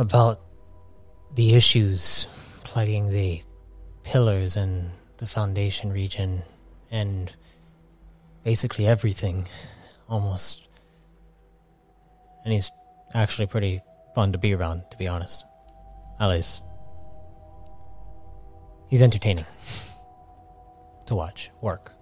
About 0.00 0.40
the 1.34 1.54
issues 1.54 2.26
plaguing 2.64 3.10
the 3.10 3.42
pillars 4.02 4.56
and 4.56 4.90
the 5.18 5.26
foundation 5.26 5.92
region 5.92 6.42
and 6.90 7.30
basically 8.42 8.86
everything 8.86 9.46
almost. 10.08 10.66
And 12.44 12.52
he's 12.54 12.70
actually 13.12 13.46
pretty 13.46 13.82
fun 14.14 14.32
to 14.32 14.38
be 14.38 14.54
around 14.54 14.84
to 14.90 14.96
be 14.96 15.06
honest. 15.06 15.44
Least 16.18 16.62
he's 18.88 19.02
entertaining 19.02 19.46
to 21.06 21.14
watch 21.14 21.50
work 21.60 21.92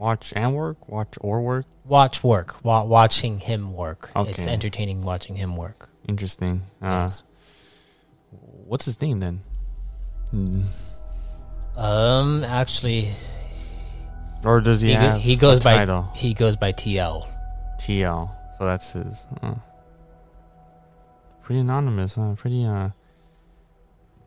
Watch 0.00 0.32
and 0.34 0.54
work? 0.54 0.88
Watch 0.88 1.14
or 1.20 1.42
work? 1.42 1.66
watch 1.84 2.24
work 2.24 2.64
wa- 2.64 2.84
watching 2.84 3.38
him 3.40 3.74
work 3.74 4.10
it's 4.16 4.38
Okay. 4.38 4.48
entertaining 4.50 5.02
watching 5.02 5.36
him 5.36 5.56
work 5.56 5.90
Interesting. 6.08 6.62
Uh, 6.80 7.04
Yes. 7.04 7.22
What's 8.66 8.86
his 8.86 9.00
name 9.02 9.20
then? 9.20 9.42
Um 11.76 12.44
actually 12.44 13.08
Or 14.44 14.60
does 14.60 14.80
he, 14.80 14.90
he, 14.90 14.94
go- 14.96 15.18
he 15.18 15.36
goes 15.36 15.60
by 15.60 15.74
title? 15.76 16.08
he 16.14 16.32
goes 16.34 16.56
by 16.56 16.72
TL 16.72 17.26
TL. 17.78 18.30
So 18.58 18.64
that's 18.66 18.92
his. 18.92 19.26
Uh, 19.42 19.54
pretty 21.42 21.60
anonymous, 21.60 22.14
huh? 22.16 22.34
Pretty, 22.36 22.64
uh. 22.66 22.90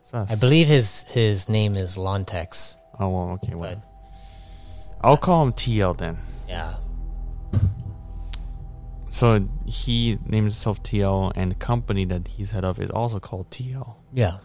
Sus. 0.01 0.32
I 0.32 0.36
believe 0.36 0.67
his 0.67 1.03
his 1.03 1.47
name 1.47 1.76
is 1.78 1.95
Lontex, 1.97 2.76
Oh, 2.99 3.09
well, 3.09 3.30
okay. 3.43 3.53
Well, 3.55 3.82
I'll 5.03 5.17
call 5.17 5.43
him 5.43 5.53
TL 5.53 5.97
then. 5.97 6.17
yeah, 6.47 6.75
So 9.09 9.47
he 9.65 10.17
names 10.25 10.53
himself 10.55 10.81
TL, 10.81 11.33
and 11.35 11.51
the 11.51 11.55
company 11.55 12.05
that 12.05 12.27
he's 12.29 12.51
head 12.51 12.63
of 12.63 12.79
is 12.79 12.89
also 12.89 13.19
called 13.19 13.49
TL. 13.51 13.95
yeah, 14.13 14.37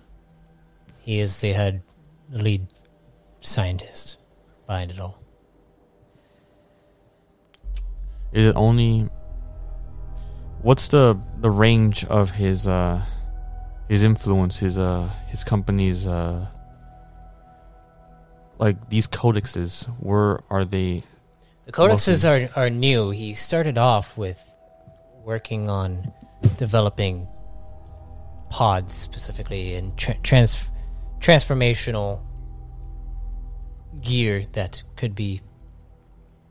he 1.03 1.21
is 1.21 1.41
the 1.41 1.53
head 1.53 1.83
the 2.29 2.43
lead 2.43 2.67
scientist 3.41 4.17
behind 4.67 4.91
it 4.91 5.01
all. 5.01 5.19
Is 8.33 8.49
it 8.49 8.57
only? 8.57 9.09
What's 10.61 10.89
the 10.89 11.17
the 11.41 11.51
range 11.51 12.05
of 12.07 12.31
his 12.33 12.67
uh 12.67 13.03
his 13.89 14.03
influence, 14.03 14.59
his 14.59 14.77
uh 14.77 15.09
his 15.29 15.45
company's 15.45 16.05
uh 16.07 16.49
like 18.59 18.91
these 18.91 19.07
codexes? 19.07 19.85
Where 20.01 20.41
are 20.51 20.65
they? 20.65 21.03
The 21.67 21.73
codexes 21.73 22.25
are 22.25 22.51
are 22.59 22.71
new. 22.71 23.11
He 23.11 23.35
started 23.35 23.79
off 23.79 24.17
with 24.17 24.41
working 25.25 25.69
on 25.69 26.13
developing 26.57 27.29
pods 28.51 28.95
specifically 28.95 29.75
and 29.75 29.97
tra- 29.97 30.17
trans 30.23 30.69
transformational 31.21 32.21
gear 34.01 34.45
that 34.53 34.83
could 34.97 35.15
be 35.15 35.43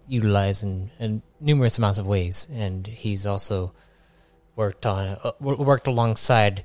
utilized 0.07 0.63
in, 0.63 0.91
in 0.99 1.21
numerous 1.39 1.77
amounts 1.77 1.97
of 1.97 2.07
ways, 2.07 2.47
and 2.51 2.87
he's 2.87 3.25
also 3.25 3.73
worked 4.55 4.85
on 4.85 5.17
uh, 5.23 5.31
worked 5.39 5.87
alongside 5.87 6.63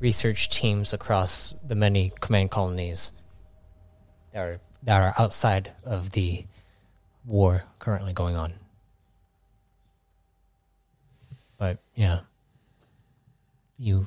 research 0.00 0.48
teams 0.48 0.92
across 0.92 1.54
the 1.66 1.74
many 1.74 2.12
command 2.20 2.50
colonies 2.50 3.12
that 4.32 4.40
are 4.40 4.60
that 4.84 5.00
are 5.00 5.14
outside 5.18 5.72
of 5.84 6.12
the 6.12 6.44
war 7.24 7.64
currently 7.78 8.12
going 8.12 8.36
on. 8.36 8.54
But 11.58 11.78
yeah, 11.94 12.20
you. 13.78 14.06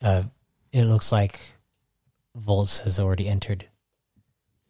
Uh, 0.00 0.24
it 0.72 0.84
looks 0.84 1.10
like 1.10 1.40
Volts 2.34 2.80
has 2.80 2.98
already 2.98 3.28
entered 3.28 3.66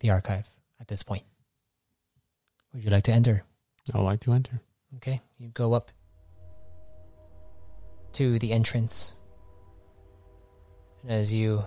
the 0.00 0.10
archive 0.10 0.48
at 0.80 0.88
this 0.88 1.02
point. 1.02 1.24
Would 2.72 2.84
you 2.84 2.90
like 2.90 3.04
to 3.04 3.12
enter? 3.12 3.44
I 3.92 3.98
would 3.98 4.04
like 4.04 4.20
to 4.20 4.32
enter. 4.32 4.60
Okay, 4.96 5.20
you 5.38 5.48
go 5.48 5.74
up 5.74 5.90
to 8.14 8.38
the 8.38 8.52
entrance. 8.52 9.14
And 11.02 11.12
as 11.12 11.34
you 11.34 11.64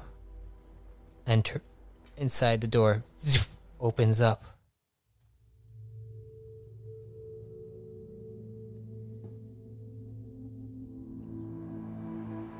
enter 1.27 1.61
inside 2.19 2.61
the 2.61 2.67
door 2.67 3.03
opens 3.79 4.21
up. 4.21 4.43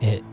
It 0.01 0.23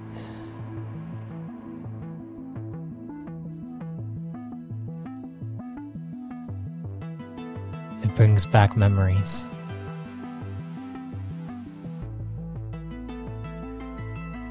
It 8.02 8.14
brings 8.14 8.46
back 8.46 8.76
memories. 8.76 9.44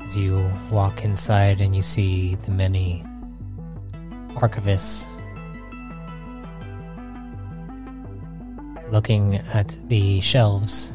As 0.04 0.18
you 0.18 0.52
walk 0.70 1.06
inside 1.06 1.62
and 1.62 1.74
you 1.74 1.82
see 1.82 2.36
the 2.36 2.52
many 2.52 3.04
archivists 4.36 5.08
looking 8.92 9.36
at 9.54 9.76
the 9.88 10.22
shelves. 10.22 10.92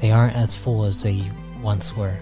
They 0.00 0.10
aren't 0.10 0.34
as 0.34 0.56
full 0.56 0.84
as 0.84 1.02
they 1.02 1.22
once 1.62 1.96
were. 1.96 2.16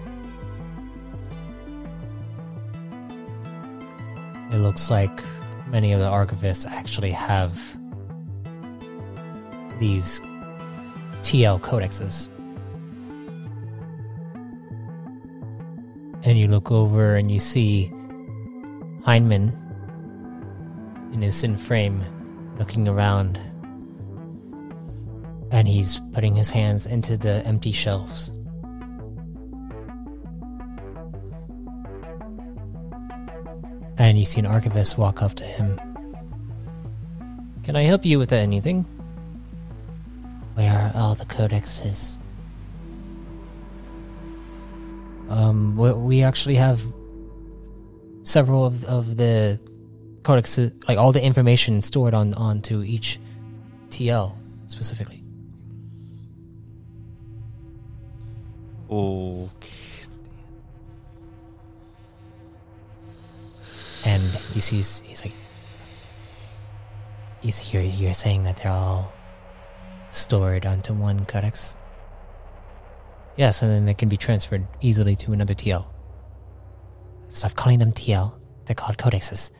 It 4.51 4.57
looks 4.57 4.91
like 4.91 5.23
many 5.67 5.93
of 5.93 5.99
the 5.99 6.05
archivists 6.05 6.69
actually 6.69 7.11
have 7.11 7.57
these 9.79 10.19
TL 11.23 11.61
codexes. 11.61 12.27
And 16.31 16.39
you 16.39 16.47
look 16.47 16.71
over 16.71 17.17
and 17.17 17.29
you 17.29 17.39
see 17.39 17.91
Hyman 19.03 19.51
in 21.11 21.21
his 21.21 21.35
sin 21.35 21.57
frame 21.57 22.05
looking 22.57 22.87
around. 22.87 23.37
And 25.51 25.67
he's 25.67 25.99
putting 26.13 26.33
his 26.33 26.49
hands 26.49 26.85
into 26.85 27.17
the 27.17 27.45
empty 27.45 27.73
shelves. 27.73 28.31
And 33.97 34.17
you 34.17 34.23
see 34.23 34.39
an 34.39 34.45
archivist 34.45 34.97
walk 34.97 35.21
up 35.21 35.33
to 35.33 35.43
him. 35.43 35.77
Can 37.63 37.75
I 37.75 37.81
help 37.81 38.05
you 38.05 38.17
with 38.17 38.31
anything? 38.31 38.83
Where 40.53 40.71
are 40.71 40.93
all 40.95 41.13
the 41.13 41.25
codexes? 41.25 42.15
Um, 45.31 45.77
we, 45.77 45.93
we 45.93 46.23
actually 46.23 46.55
have 46.55 46.81
several 48.23 48.65
of, 48.65 48.83
of 48.83 49.15
the 49.15 49.59
codexes, 50.23 50.73
like 50.89 50.97
all 50.97 51.13
the 51.13 51.23
information 51.23 51.81
stored 51.81 52.13
on 52.13 52.33
onto 52.33 52.83
each 52.83 53.17
TL 53.89 54.35
specifically. 54.67 55.23
Okay. 58.89 59.71
And 64.05 64.23
you 64.53 64.59
see, 64.59 64.77
he's, 64.77 64.99
he's 64.99 65.23
like, 65.23 65.33
You 67.41 67.53
see, 67.53 67.71
you're, 67.71 67.83
you're 67.83 68.13
saying 68.13 68.43
that 68.43 68.57
they're 68.57 68.71
all 68.71 69.13
stored 70.09 70.65
onto 70.65 70.93
one 70.93 71.25
codex. 71.25 71.75
Yes, 73.37 73.61
and 73.61 73.71
then 73.71 73.85
they 73.85 73.93
can 73.93 74.09
be 74.09 74.17
transferred 74.17 74.67
easily 74.81 75.15
to 75.17 75.33
another 75.33 75.53
TL. 75.53 75.85
Stop 77.29 77.55
calling 77.55 77.79
them 77.79 77.93
TL. 77.93 78.39
They're 78.65 78.75
called 78.75 78.97
codexes. 78.97 79.51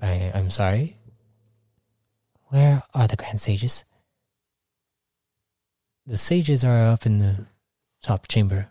I, 0.00 0.32
I'm 0.34 0.50
sorry. 0.50 0.98
Where 2.48 2.82
are 2.94 3.06
the 3.06 3.16
Grand 3.16 3.40
Sages? 3.40 3.84
The 6.06 6.16
sages 6.16 6.64
are 6.64 6.86
up 6.86 7.06
in 7.06 7.18
the 7.18 7.46
top 8.02 8.26
chamber. 8.26 8.68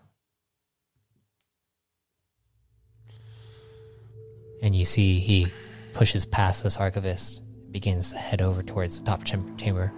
And 4.62 4.76
you 4.76 4.84
see 4.84 5.18
he 5.18 5.50
pushes 5.94 6.26
past 6.26 6.62
this 6.62 6.76
archivist, 6.76 7.42
begins 7.70 8.10
to 8.10 8.18
head 8.18 8.42
over 8.42 8.62
towards 8.62 8.98
the 8.98 9.04
top 9.04 9.24
chamber. 9.24 9.92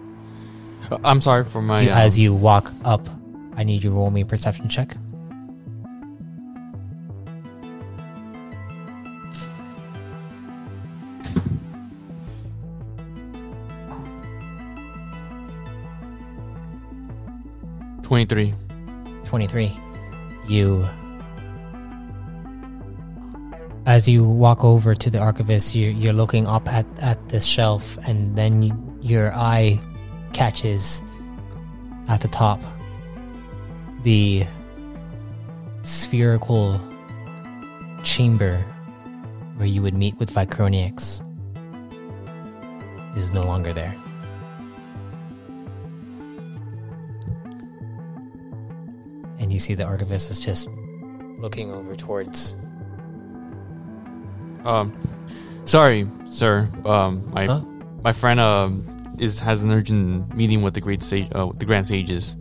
I'm 1.05 1.21
sorry 1.21 1.45
for 1.45 1.63
my. 1.63 1.83
You- 1.83 1.91
um, 1.91 1.99
as 1.99 2.19
you 2.19 2.35
walk 2.35 2.73
up, 2.85 3.07
I 3.57 3.65
need 3.65 3.83
you 3.85 3.91
to 3.91 3.97
roll 3.97 4.11
me 4.11 4.23
a 4.23 4.27
perception 4.27 4.69
check. 4.69 4.97
Twenty-three. 18.03 18.55
23 19.25 19.73
you 20.47 20.87
as 23.87 24.07
you 24.07 24.23
walk 24.23 24.63
over 24.63 24.95
to 24.95 25.11
the 25.11 25.19
archivist 25.19 25.75
you, 25.75 25.91
you're 25.91 26.13
looking 26.13 26.47
up 26.47 26.69
at, 26.69 26.87
at 27.03 27.29
this 27.31 27.45
shelf 27.45 27.99
and 28.07 28.37
then 28.37 28.63
you, 28.63 28.99
your 29.01 29.33
eye 29.33 29.81
catches 30.35 31.03
at 32.09 32.21
the 32.21 32.29
top 32.29 32.61
the 34.03 34.45
spherical 35.83 36.79
chamber 38.03 38.59
where 39.57 39.67
you 39.67 39.81
would 39.81 39.95
meet 39.95 40.15
with 40.19 40.29
Vy-Chroniux 40.31 41.23
is 43.17 43.31
no 43.31 43.45
longer 43.45 43.73
there 43.73 43.95
and 49.39 49.53
you 49.53 49.59
see 49.59 49.75
the 49.75 49.85
archivist 49.85 50.31
is 50.31 50.41
just 50.41 50.69
looking 51.39 51.71
over 51.73 51.95
towards 51.97 52.57
Um, 54.65 54.97
sorry, 55.67 56.09
sir. 56.25 56.71
Um, 56.87 57.31
my 57.35 57.45
Huh? 57.47 57.61
my 58.03 58.13
friend 58.15 58.41
um 58.41 58.87
is 59.19 59.41
has 59.41 59.63
an 59.63 59.71
urgent 59.71 60.35
meeting 60.35 60.63
with 60.63 60.75
the 60.75 60.81
great 60.81 61.03
sage, 61.03 61.29
uh, 61.35 61.51
the 61.57 61.65
grand 61.65 61.87
sages. 61.87 62.37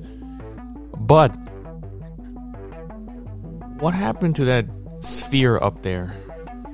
But 0.98 1.30
what 3.80 3.94
happened 3.94 4.36
to 4.38 4.46
that 4.46 4.66
sphere 5.02 5.58
up 5.62 5.82
there, 5.82 6.16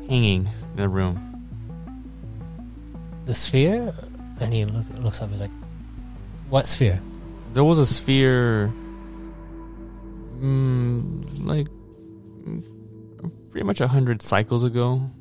hanging 0.07 0.47
in 0.47 0.75
the 0.75 0.89
room? 0.89 1.29
the 3.29 3.35
sphere 3.35 3.93
and 4.39 4.51
he 4.51 4.65
look, 4.65 4.85
looks 4.97 5.21
up 5.21 5.29
he's 5.29 5.39
like 5.39 5.51
what 6.49 6.65
sphere 6.65 6.99
There 7.53 7.63
was 7.63 7.77
a 7.77 7.85
sphere, 7.85 8.73
mm, 10.39 11.45
like 11.45 11.67
pretty 13.51 13.65
much 13.65 13.81
a 13.81 13.87
hundred 13.87 14.23
cycles 14.23 14.63
ago. 14.63 15.11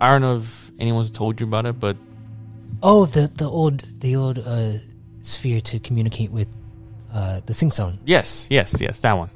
I 0.00 0.10
don't 0.10 0.22
know 0.22 0.38
if 0.38 0.72
anyone's 0.78 1.10
told 1.10 1.40
you 1.40 1.46
about 1.46 1.66
it, 1.66 1.78
but 1.78 1.96
oh 2.82 3.06
the 3.06 3.28
the 3.36 3.48
old 3.48 3.84
the 4.00 4.16
old 4.16 4.38
uh 4.38 4.72
sphere 5.20 5.60
to 5.60 5.78
communicate 5.78 6.30
with 6.30 6.48
uh 7.12 7.40
the 7.46 7.54
sync 7.54 7.72
zone 7.74 7.98
yes, 8.04 8.46
yes, 8.50 8.80
yes, 8.80 9.00
that 9.00 9.12
one. 9.12 9.30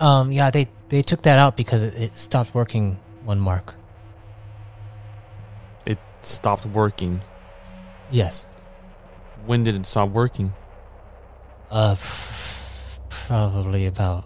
um 0.00 0.32
yeah 0.32 0.50
they 0.50 0.66
they 0.88 1.02
took 1.02 1.22
that 1.22 1.38
out 1.38 1.56
because 1.56 1.82
it, 1.82 1.94
it 1.94 2.18
stopped 2.18 2.54
working 2.54 2.98
one 3.24 3.38
mark 3.40 3.74
It 5.86 5.98
stopped 6.22 6.66
working. 6.66 7.20
yes 8.10 8.44
When 9.46 9.64
did 9.64 9.74
it 9.74 9.86
stop 9.86 10.10
working? 10.10 10.52
uh 11.70 11.94
probably 13.08 13.86
about 13.86 14.24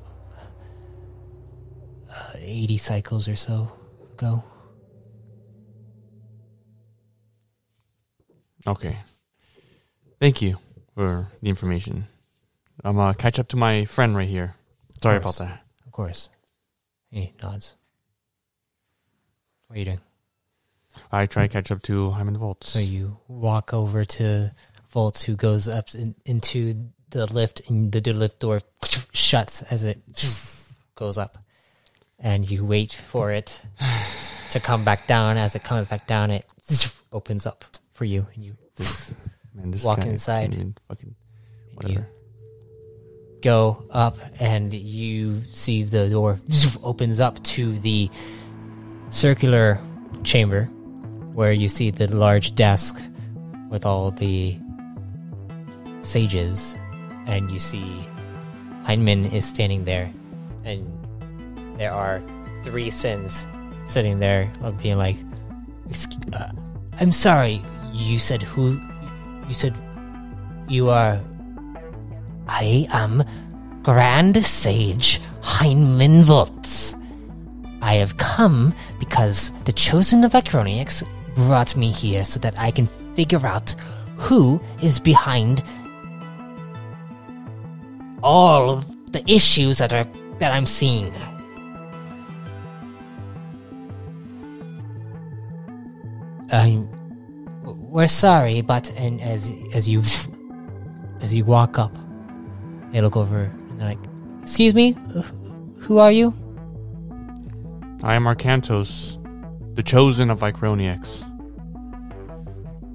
uh, 2.11 2.33
80 2.39 2.79
cycles 2.79 3.29
or 3.29 3.37
so 3.37 3.71
ago 4.15 4.43
Okay. 8.67 8.97
Thank 10.21 10.41
you 10.41 10.59
for 10.95 11.29
the 11.43 11.49
information. 11.49 12.07
I'm 12.83 12.99
uh 12.99 13.12
catch 13.12 13.39
up 13.39 13.49
to 13.49 13.57
my 13.57 13.85
friend 13.85 14.17
right 14.17 14.29
here. 14.29 14.55
Sorry 15.03 15.17
about 15.17 15.37
course. 15.37 15.39
that. 15.39 15.61
Of 15.87 15.93
course. 15.93 16.29
He 17.11 17.33
nods. 17.43 17.75
What 19.67 19.77
are 19.77 19.79
you 19.79 19.85
doing? 19.85 20.01
I 21.12 21.27
try 21.27 21.47
to 21.47 21.53
catch 21.53 21.71
up 21.71 21.83
to 21.83 22.11
Hyman 22.11 22.37
Volts. 22.39 22.71
So 22.71 22.79
you 22.79 23.19
walk 23.29 23.75
over 23.75 24.05
to 24.05 24.53
Volts, 24.91 25.23
who 25.23 25.35
goes 25.35 25.69
up 25.69 25.95
in, 25.95 26.15
into 26.25 26.91
the 27.11 27.27
lift, 27.27 27.62
and 27.69 27.91
the 27.91 28.12
lift 28.12 28.41
door 28.41 28.61
shuts 29.12 29.62
as 29.62 29.85
it 29.85 30.01
goes 30.95 31.19
up. 31.19 31.39
And 32.19 32.49
you 32.49 32.65
wait 32.65 32.93
for 32.93 33.33
it 33.33 33.61
to 34.51 34.61
come 34.61 34.85
back 34.85 35.07
down. 35.07 35.37
As 35.37 35.55
it 35.55 35.65
comes 35.65 35.87
back 35.89 36.07
down, 36.07 36.31
it 36.31 36.47
opens 37.12 37.45
up 37.45 37.65
for 37.95 38.05
you. 38.05 38.27
And 38.35 38.45
you 38.45 38.53
man, 39.55 39.71
this 39.71 39.85
Walk 39.85 40.01
guy 40.01 40.07
inside. 40.07 40.41
can't 40.43 40.55
even 40.55 40.77
fucking 40.89 41.15
whatever. 41.75 42.07
go 43.43 43.85
up 43.91 44.17
and 44.41 44.75
you 44.75 45.43
see 45.45 45.83
the 45.85 46.09
door 46.09 46.39
opens 46.83 47.21
up 47.21 47.43
to 47.45 47.73
the 47.79 48.11
circular 49.11 49.81
chamber 50.25 50.65
where 51.35 51.53
you 51.53 51.69
see 51.69 51.91
the 51.91 52.13
large 52.15 52.55
desk 52.55 53.01
with 53.71 53.87
all 53.87 54.11
the 54.11 54.59
sages 56.01 56.75
and 57.27 57.51
you 57.51 57.59
see 57.59 58.05
Hyman 58.85 59.25
is 59.27 59.45
standing 59.47 59.85
there 59.85 60.13
and 60.65 60.87
there 61.79 61.93
are 61.93 62.23
three 62.65 62.91
sins 62.91 63.47
sitting 63.85 64.19
there 64.19 64.51
being 64.83 64.97
like 64.97 65.17
uh, 66.33 66.51
I'm 67.01 67.13
sorry 67.13 67.61
you 67.95 68.19
said 68.19 68.43
who 68.43 68.81
you 69.49 69.55
said 69.55 69.75
you 70.69 70.91
are 70.91 71.21
I 72.47 72.87
am 72.91 73.25
Grand 73.83 74.45
Sage 74.45 75.21
Hyman 75.43 76.25
Volts. 76.25 76.95
I 77.81 77.95
have 77.95 78.17
come 78.17 78.75
because 78.99 79.51
the 79.65 79.73
chosen 79.73 80.25
of 80.25 80.33
Vy-Chroniux 80.33 81.07
brought 81.35 81.77
me 81.77 81.91
here 81.91 82.25
so 82.25 82.39
that 82.41 82.59
I 82.59 82.71
can 82.71 82.87
figure 83.15 83.47
out 83.47 83.75
who 84.17 84.61
is 84.83 85.01
behind 85.01 85.63
all 88.23 88.71
of 88.71 89.13
the 89.13 89.23
issues 89.31 89.79
that 89.79 89.93
are 89.93 90.07
that 90.39 90.53
I'm 90.53 90.67
seeing. 90.67 91.13
I'm 96.51 96.94
we're 97.95 98.09
sorry, 98.09 98.61
but 98.61 98.91
and 98.97 99.21
as 99.23 99.53
as 99.73 99.89
you 99.89 100.03
as 101.21 101.33
you 101.33 101.45
walk 101.45 101.79
up, 101.79 101.97
they 102.91 103.01
look 103.01 103.17
over 103.17 103.43
and 103.45 103.81
they're 103.81 103.91
like, 103.91 104.05
"Excuse 104.43 104.75
me, 104.75 104.97
who 105.79 105.99
are 105.99 106.11
you?" 106.11 106.35
I 108.03 108.17
am 108.17 108.25
Arcantos, 108.25 109.19
the 109.77 109.83
chosen 109.85 110.29
of 110.29 110.41
Vy-Chroniux. 110.41 111.23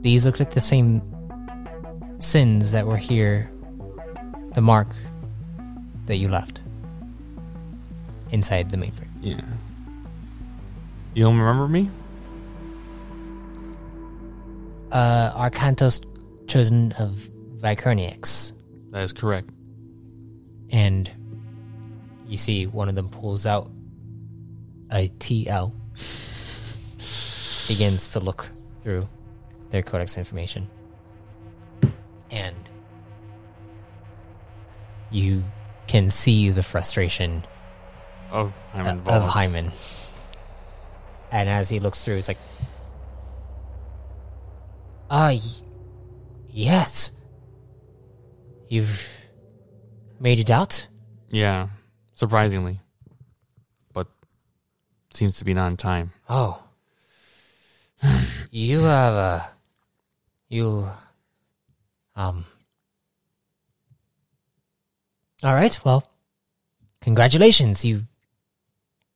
These 0.01 0.25
look 0.25 0.37
like 0.37 0.51
the 0.51 0.61
same 0.61 1.01
sins 2.19 2.73
that 2.73 2.85
were 2.85 2.97
here, 2.97 3.49
the 4.53 4.61
mark 4.61 4.89
that 6.07 6.17
you 6.17 6.27
left 6.27 6.61
inside 8.31 8.69
the 8.69 8.77
mainframe. 8.77 9.07
Yeah. 9.21 9.39
You 11.13 11.23
don't 11.23 11.39
remember 11.39 11.69
me? 11.69 11.89
Uh, 14.91 15.31
Arcantos, 15.49 16.03
chosen 16.47 16.91
of 16.93 17.11
Vy-Chroniux, 17.61 18.53
That 18.91 19.03
is 19.03 19.13
correct. 19.13 19.49
and 20.71 21.09
you 22.27 22.37
see 22.37 22.65
one 22.65 22.89
of 22.89 22.95
them 22.95 23.09
pulls 23.09 23.45
out 23.45 23.69
a 24.91 25.09
TL, 25.19 25.71
begins 27.67 28.11
to 28.13 28.19
look 28.19 28.49
through 28.81 29.07
their 29.69 29.83
codex 29.83 30.17
information, 30.17 30.67
and 32.31 32.55
you 35.11 35.43
can 35.87 36.09
see 36.09 36.49
the 36.49 36.63
frustration 36.63 37.43
Of 38.31 38.53
Hyman 38.71 39.01
uh, 39.07 39.11
of 39.11 39.23
Hyman. 39.29 39.71
And 41.31 41.47
as 41.49 41.69
he 41.69 41.79
looks 41.79 42.03
through, 42.03 42.15
it's 42.17 42.27
like, 42.27 42.37
ah, 45.09 45.29
y- 45.29 45.41
yes, 46.49 47.11
you've 48.67 49.07
made 50.19 50.39
it 50.39 50.49
out. 50.49 50.87
Yeah, 51.29 51.69
surprisingly. 52.15 52.79
But 53.93 54.07
seems 55.13 55.37
to 55.37 55.45
be 55.45 55.53
not 55.53 55.67
in 55.67 55.77
time. 55.77 56.11
Oh, 56.29 56.61
you 58.51 58.81
have 58.81 59.13
uh, 59.13 59.39
you, 60.49 60.87
um. 62.15 62.45
All 65.41 65.53
right, 65.53 65.79
well, 65.85 66.03
congratulations, 67.01 67.85
you. 67.85 68.05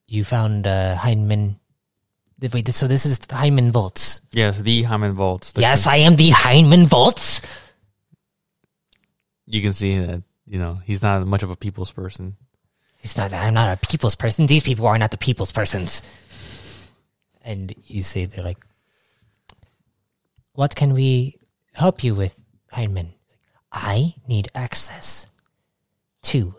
You 0.08 0.24
found 0.24 0.68
uh, 0.68 0.96
Hyman. 0.96 1.60
Wait, 2.42 2.68
so 2.70 2.88
this 2.88 3.06
is 3.06 3.20
Hyman 3.30 3.72
Volts. 3.72 4.20
Yes, 4.32 4.60
the 4.62 4.84
Hyman 4.84 5.14
Volts. 5.14 5.54
The- 5.54 5.62
Yes, 5.62 5.88
I 5.88 5.98
am 5.98 6.16
the 6.18 6.30
Hyman 6.32 6.86
Volts. 6.88 7.42
You 9.46 9.62
can 9.62 9.74
see 9.74 9.98
that, 10.00 10.24
you 10.46 10.60
know, 10.60 10.80
he's 10.84 11.02
not 11.02 11.26
much 11.26 11.44
of 11.44 11.50
a 11.50 11.56
people's 11.56 11.92
person. 11.92 12.36
It's 13.02 13.18
not 13.18 13.32
that 13.32 13.44
I'm 13.46 13.54
not 13.54 13.72
a 13.78 13.88
people's 13.88 14.16
person. 14.16 14.46
These 14.48 14.64
people 14.64 14.88
are 14.88 14.98
not 14.98 15.12
the 15.12 15.18
people's 15.18 15.52
persons. 15.52 16.02
And 17.42 17.74
you 17.88 18.04
say 18.04 18.26
they're 18.26 18.44
like, 18.44 18.66
"What 20.54 20.76
can 20.76 20.94
we 20.94 21.38
help 21.74 22.04
you 22.04 22.16
with, 22.16 22.40
Hyman?" 22.72 23.14
I 23.72 24.16
need 24.28 24.50
access 24.56 25.28
to 26.24 26.56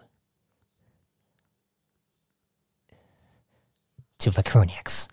to 4.18 4.30
Vy-Chroniux. 4.30 5.08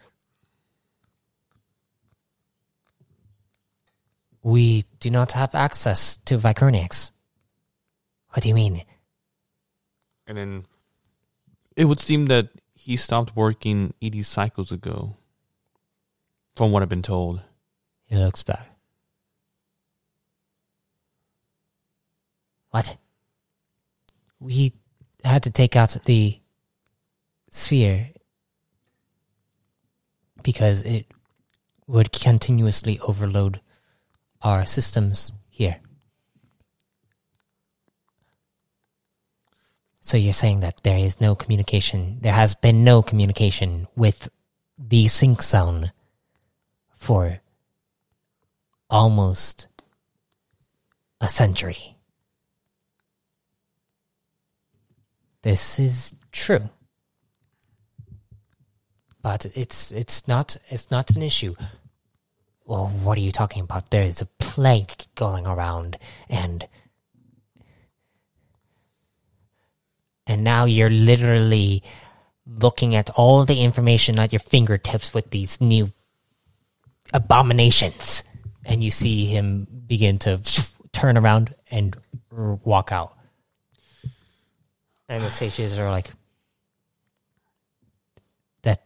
We 4.44 4.86
do 5.00 5.10
not 5.10 5.34
have 5.34 5.54
access 5.54 6.18
to 6.26 6.38
Vy-Chroniux. 6.38 7.12
What 8.30 8.44
do 8.44 8.50
you 8.50 8.56
mean? 8.56 8.82
And 10.26 10.38
then 10.38 10.66
it 11.76 11.86
would 11.86 12.00
seem 12.00 12.26
that 12.28 12.50
he 12.74 12.98
stopped 12.98 13.36
working 13.36 13.94
80 14.02 14.24
cycles 14.24 14.72
ago, 14.72 15.16
from 16.56 16.72
what 16.72 16.82
I've 16.82 16.90
been 16.90 17.02
told. 17.02 17.42
He 18.06 18.16
looks 18.16 18.42
back. 18.44 18.68
What? 22.72 22.98
We 24.40 24.74
had 25.24 25.44
to 25.44 25.52
take 25.52 25.76
out 25.76 25.96
the 26.06 26.40
sphere 27.50 28.10
because 30.42 30.82
it 30.84 31.06
would 31.86 32.12
continuously 32.12 32.98
overload 33.00 33.62
our 34.42 34.66
systems 34.66 35.32
here. 35.50 35.78
So 40.02 40.18
you're 40.18 40.34
saying 40.34 40.62
that 40.62 40.82
there 40.84 40.98
is 40.98 41.22
no 41.22 41.36
communication, 41.36 42.18
there 42.22 42.34
has 42.34 42.56
been 42.56 42.84
no 42.84 43.02
communication 43.02 43.88
with 43.96 44.30
the 44.78 45.08
sync 45.08 45.44
zone 45.44 45.92
for 46.96 47.40
almost 48.90 49.68
a 51.22 51.30
century. 51.30 51.96
This 55.44 55.80
is 55.80 56.16
true. 56.32 56.70
But 59.22 59.46
it's 59.56 59.92
it's 59.92 60.28
not 60.28 60.58
it's 60.70 60.90
not 60.90 61.12
an 61.12 61.22
issue. 61.22 61.56
Well, 62.66 62.88
what 62.88 63.18
are 63.18 63.22
you 63.22 63.32
talking 63.32 63.64
about? 63.64 63.90
There 63.90 64.04
is 64.04 64.22
a 64.22 64.28
plague 64.40 65.06
going 65.16 65.46
around 65.46 65.98
and 66.30 66.68
and 70.28 70.44
now 70.44 70.66
you're 70.66 70.90
literally 70.90 71.84
looking 72.46 72.96
at 72.96 73.10
all 73.12 73.46
the 73.46 73.62
information 73.62 74.20
at 74.20 74.32
your 74.32 74.40
fingertips 74.40 75.14
with 75.14 75.30
these 75.32 75.60
new 75.60 75.92
abominations. 77.14 78.24
And 78.64 78.84
you 78.84 78.92
see 78.92 79.26
him 79.26 79.68
begin 79.88 80.20
to 80.20 80.40
turn 80.94 81.18
around 81.18 81.54
and 81.70 81.98
walk 82.32 82.92
out. 82.92 83.18
And 85.10 85.24
the 85.24 85.30
sages 85.30 85.78
are 85.78 85.90
like, 85.90 86.10
that. 88.62 88.84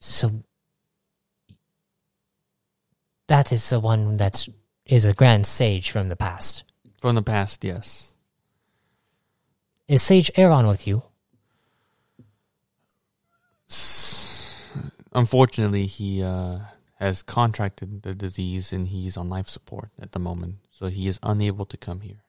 So. 0.00 0.44
That 3.28 3.52
is 3.52 3.70
the 3.70 3.78
one 3.80 4.16
that 4.16 4.46
is 4.84 5.04
a 5.04 5.14
grand 5.14 5.46
sage 5.46 5.90
from 5.90 6.08
the 6.08 6.16
past. 6.16 6.64
From 6.98 7.14
the 7.14 7.22
past, 7.22 7.62
yes. 7.62 8.14
Is 9.86 10.02
Sage 10.02 10.30
Aaron 10.36 10.66
with 10.66 10.86
you? 10.86 11.02
Unfortunately, 15.12 15.86
he 15.86 16.22
uh, 16.22 16.58
has 16.96 17.22
contracted 17.22 18.02
the 18.02 18.14
disease 18.14 18.72
and 18.72 18.88
he's 18.88 19.16
on 19.16 19.28
life 19.28 19.48
support 19.48 19.90
at 20.00 20.12
the 20.12 20.18
moment, 20.18 20.56
so 20.70 20.86
he 20.86 21.08
is 21.08 21.18
unable 21.22 21.64
to 21.66 21.76
come 21.76 22.00
here. 22.00 22.22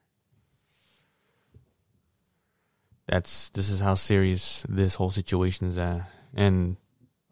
That's 3.07 3.49
this 3.49 3.69
is 3.69 3.79
how 3.79 3.95
serious 3.95 4.65
this 4.69 4.95
whole 4.95 5.11
situation 5.11 5.67
is 5.67 5.77
at, 5.77 6.09
and 6.33 6.77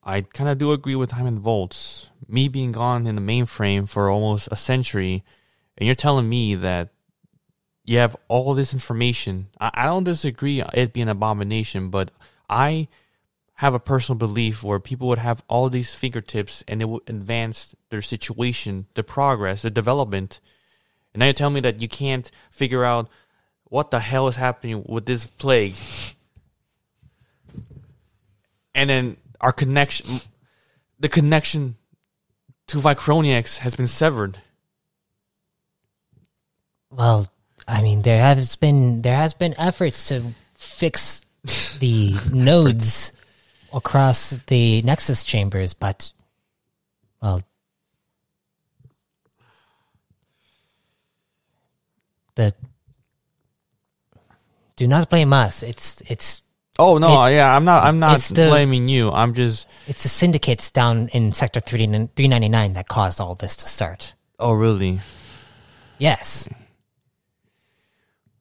I 0.07 0.21
kind 0.21 0.49
of 0.49 0.57
do 0.57 0.71
agree 0.71 0.95
with 0.95 1.11
Hyman 1.11 1.39
Volts. 1.39 2.09
Me 2.29 2.47
being 2.47 2.71
gone 2.71 3.05
in 3.05 3.15
the 3.15 3.21
mainframe 3.21 3.89
for 3.89 4.09
almost 4.09 4.47
a 4.49 4.55
century, 4.55 5.21
and 5.77 5.85
you're 5.85 5.95
telling 5.95 6.29
me 6.29 6.55
that 6.55 6.89
you 7.83 7.97
have 7.97 8.15
all 8.29 8.53
this 8.53 8.73
information. 8.73 9.47
I, 9.59 9.71
I 9.73 9.85
don't 9.85 10.05
disagree 10.05 10.63
it 10.73 10.93
being 10.93 11.09
an 11.09 11.17
abomination, 11.17 11.89
but 11.89 12.11
I 12.49 12.87
have 13.55 13.73
a 13.73 13.81
personal 13.81 14.17
belief 14.17 14.63
where 14.63 14.79
people 14.79 15.09
would 15.09 15.17
have 15.17 15.43
all 15.49 15.69
these 15.69 15.93
fingertips 15.93 16.63
and 16.69 16.81
it 16.81 16.87
would 16.87 17.09
advance 17.09 17.75
their 17.89 18.01
situation, 18.01 18.85
the 18.93 19.03
progress, 19.03 19.63
the 19.63 19.69
development. 19.69 20.39
And 21.13 21.19
now 21.19 21.27
you 21.27 21.33
tell 21.33 21.49
me 21.49 21.59
that 21.59 21.81
you 21.81 21.89
can't 21.89 22.31
figure 22.49 22.85
out 22.85 23.09
what 23.65 23.91
the 23.91 23.99
hell 23.99 24.29
is 24.29 24.37
happening 24.37 24.85
with 24.87 25.05
this 25.05 25.25
plague. 25.25 25.75
And 28.73 28.89
then 28.89 29.17
our 29.41 29.51
connection, 29.51 30.21
the 30.99 31.09
connection 31.09 31.75
to 32.67 32.79
Vy-Chroniux 32.79 33.59
has 33.59 33.75
been 33.75 33.87
severed. 33.87 34.39
Well, 36.91 37.27
I 37.67 37.81
mean, 37.81 38.01
there 38.01 38.21
has 38.21 38.55
been 38.55 39.01
there 39.01 39.15
has 39.15 39.33
been 39.33 39.53
efforts 39.57 40.07
to 40.09 40.21
fix 40.55 41.25
the 41.79 42.15
nodes 42.31 43.13
across 43.73 44.31
the 44.47 44.81
Nexus 44.81 45.23
chambers, 45.23 45.73
but 45.73 46.11
well, 47.21 47.43
the 52.35 52.53
do 54.77 54.87
not 54.87 55.09
blame 55.09 55.33
us. 55.33 55.63
It's 55.63 56.01
it's 56.09 56.41
Oh 56.79 56.97
no, 56.99 57.25
yeah, 57.25 57.55
I'm 57.55 57.65
not. 57.65 57.83
I'm 57.83 57.99
not 57.99 58.19
the- 58.21 58.47
blaming 58.47 58.87
you. 58.87 59.09
I'm 59.11 59.33
just. 59.33 59.67
it's 59.87 60.03
the 60.03 60.09
syndicates 60.09 60.69
down 60.71 61.07
in 61.09 61.33
Sector 61.33 61.59
three 61.61 61.87
three 62.15 62.27
ninety 62.27 62.49
nine 62.49 62.73
that 62.73 62.87
caused 62.87 63.19
all 63.19 63.35
this 63.35 63.55
to 63.57 63.65
start. 63.67 64.13
Oh 64.39 64.53
really? 64.53 64.99
Yes, 65.99 66.47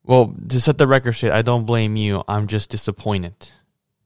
Well, 0.05 0.34
to 0.49 0.61
set 0.61 0.76
the 0.76 0.87
record 0.87 1.12
straight, 1.14 1.32
I 1.32 1.41
don't 1.41 1.64
blame 1.64 1.97
you. 1.97 2.22
I'm 2.28 2.47
just 2.49 2.68
disappointed. 2.70 3.32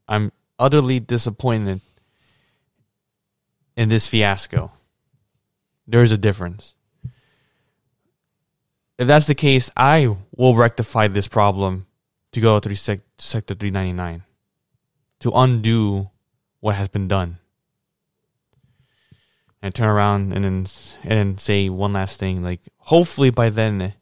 I'm 0.07 0.31
utterly 0.57 1.01
disappointed 1.01 1.81
in 3.77 3.89
this 3.89 4.07
fiasco. 4.07 4.71
There 5.89 6.05
is 6.05 6.13
a 6.13 6.17
difference. 6.19 6.75
If 8.99 9.09
that's 9.09 9.27
the 9.27 9.35
case, 9.35 9.69
I 9.77 10.15
will 10.37 10.55
rectify 10.55 11.09
this 11.09 11.27
problem 11.27 11.87
to 12.33 12.41
go 12.41 12.61
through 12.61 12.77
sec- 12.77 13.01
Sector 13.19 13.55
399 13.55 14.23
to 15.21 15.31
undo 15.35 16.11
what 16.61 16.77
has 16.77 16.89
been 16.89 17.09
done. 17.09 17.39
And 19.63 19.75
turn 19.75 19.89
around 19.89 20.33
and 20.33 20.45
then 20.45 20.67
and 21.03 21.11
then 21.11 21.39
say 21.39 21.69
one 21.69 21.93
last 21.93 22.19
thing 22.19 22.43
like 22.43 22.61
hopefully 22.79 23.29
by 23.29 23.51
then 23.51 23.93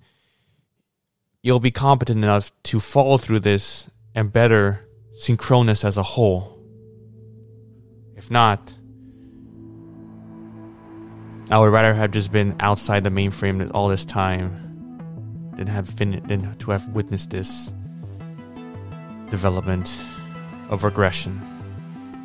you'll 1.42 1.58
be 1.58 1.72
competent 1.72 2.22
enough 2.22 2.52
to 2.62 2.78
follow 2.78 3.18
through 3.18 3.40
this 3.40 3.88
and 4.14 4.32
better 4.32 4.88
Synchronous 5.18 5.84
as 5.84 5.96
a 5.96 6.02
whole. 6.04 6.62
If 8.14 8.30
not, 8.30 8.72
I 11.50 11.58
would 11.58 11.72
rather 11.72 11.92
have 11.92 12.12
just 12.12 12.30
been 12.30 12.54
outside 12.60 13.02
the 13.02 13.10
mainframe 13.10 13.68
all 13.74 13.88
this 13.88 14.04
time 14.04 15.50
than 15.56 15.66
have 15.66 15.96
been 15.96 16.22
than 16.28 16.54
to 16.58 16.70
have 16.70 16.86
witnessed 16.90 17.30
this 17.30 17.72
development 19.30 20.02
of 20.70 20.84
regression. 20.84 21.40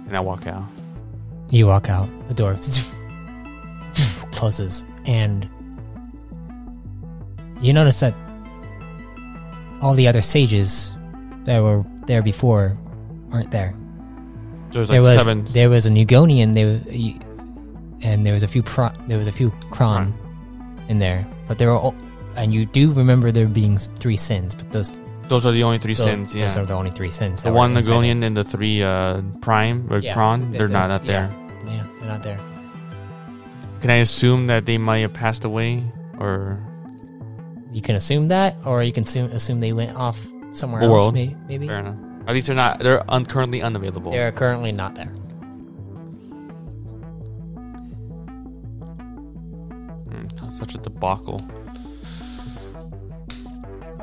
And 0.08 0.16
I 0.18 0.20
walk 0.20 0.48
out. 0.48 0.66
you 1.50 1.68
walk 1.68 1.90
out. 1.90 2.10
The 2.28 2.34
door 2.34 2.58
closes, 4.32 4.86
and 5.06 5.48
you 7.62 7.74
notice 7.74 8.00
that 8.02 8.14
all 9.82 9.94
the 9.94 10.08
other 10.08 10.22
sages 10.22 10.92
that 11.46 11.62
were 11.62 11.84
there 12.08 12.22
before 12.22 12.78
aren't 13.32 13.52
there. 13.52 13.74
There's 14.72 14.90
there 14.90 15.02
like 15.02 15.16
was 15.16 15.24
seven. 15.24 15.46
there 15.46 15.70
was 15.70 15.86
a 15.86 15.90
Nugonian 15.90 16.54
there, 16.56 16.80
and 18.02 18.26
there 18.26 18.34
was 18.34 18.44
a 18.44 18.48
few 18.48 18.64
pro, 18.64 18.90
there 19.08 19.18
was 19.18 19.28
a 19.28 19.32
few 19.32 19.52
Kron 19.72 20.14
in 20.90 21.00
there, 21.00 21.26
but 21.48 21.58
there 21.58 21.70
were 21.70 21.78
all, 21.78 21.96
and 22.36 22.54
you 22.54 22.66
do 22.66 22.92
remember 22.92 23.32
there 23.32 23.48
being 23.48 23.78
three 23.78 24.18
sins, 24.18 24.56
but 24.56 24.72
those 24.72 24.92
Those 25.30 25.46
are 25.46 25.52
the 25.52 25.64
only 25.64 25.78
three 25.80 25.94
those, 25.94 26.04
sins. 26.06 26.36
Yeah. 26.36 26.48
those 26.48 26.58
are 26.58 26.66
the 26.66 26.74
only 26.74 26.92
three 26.92 27.10
sins. 27.10 27.44
the 27.44 27.52
one. 27.52 27.74
Nagonian 27.74 28.24
and 28.24 28.36
the 28.38 28.44
three 28.44 28.84
uh, 28.84 29.22
Prime 29.42 29.88
or 29.92 30.00
Yeah, 30.00 30.14
Prawn, 30.14 30.52
they- 30.52 30.58
they're, 30.58 30.68
they're- 30.68 30.78
not 30.78 30.92
up 30.92 31.04
yeah. 31.06 31.28
there. 31.28 31.30
Yeah, 31.74 31.84
they're 32.00 32.10
not 32.10 32.24
there. 32.24 32.40
Can 33.82 33.90
I 33.90 33.96
assume 33.98 34.48
that 34.48 34.66
they 34.66 34.78
might 34.78 35.00
have 35.00 35.14
passed 35.14 35.44
away, 35.44 35.84
or 36.20 36.60
You 37.74 37.82
can 37.82 37.96
assume 37.96 38.28
that, 38.30 38.56
or 38.66 38.84
you 38.84 38.92
can 38.94 39.04
assume, 39.04 39.32
assume 39.32 39.60
they 39.60 39.74
went 39.74 39.96
off 39.98 40.26
somewhere 40.54 40.80
The 40.82 40.88
else. 40.88 41.02
world. 41.02 41.14
may- 41.14 41.36
Maybe 41.48 41.68
fair 41.68 41.80
enough? 41.80 41.96
At 42.28 42.34
least 42.36 42.48
they're 42.48 42.56
not. 42.56 42.80
They're 42.80 43.04
un- 43.12 43.26
currently 43.26 43.62
unavailable. 43.62 44.12
they're 44.12 44.32
currently 44.32 44.72
not 44.72 44.96
there. 44.96 45.12
Mm, 50.10 50.52
such 50.54 50.76
a 50.76 50.78
debacle. 50.78 51.42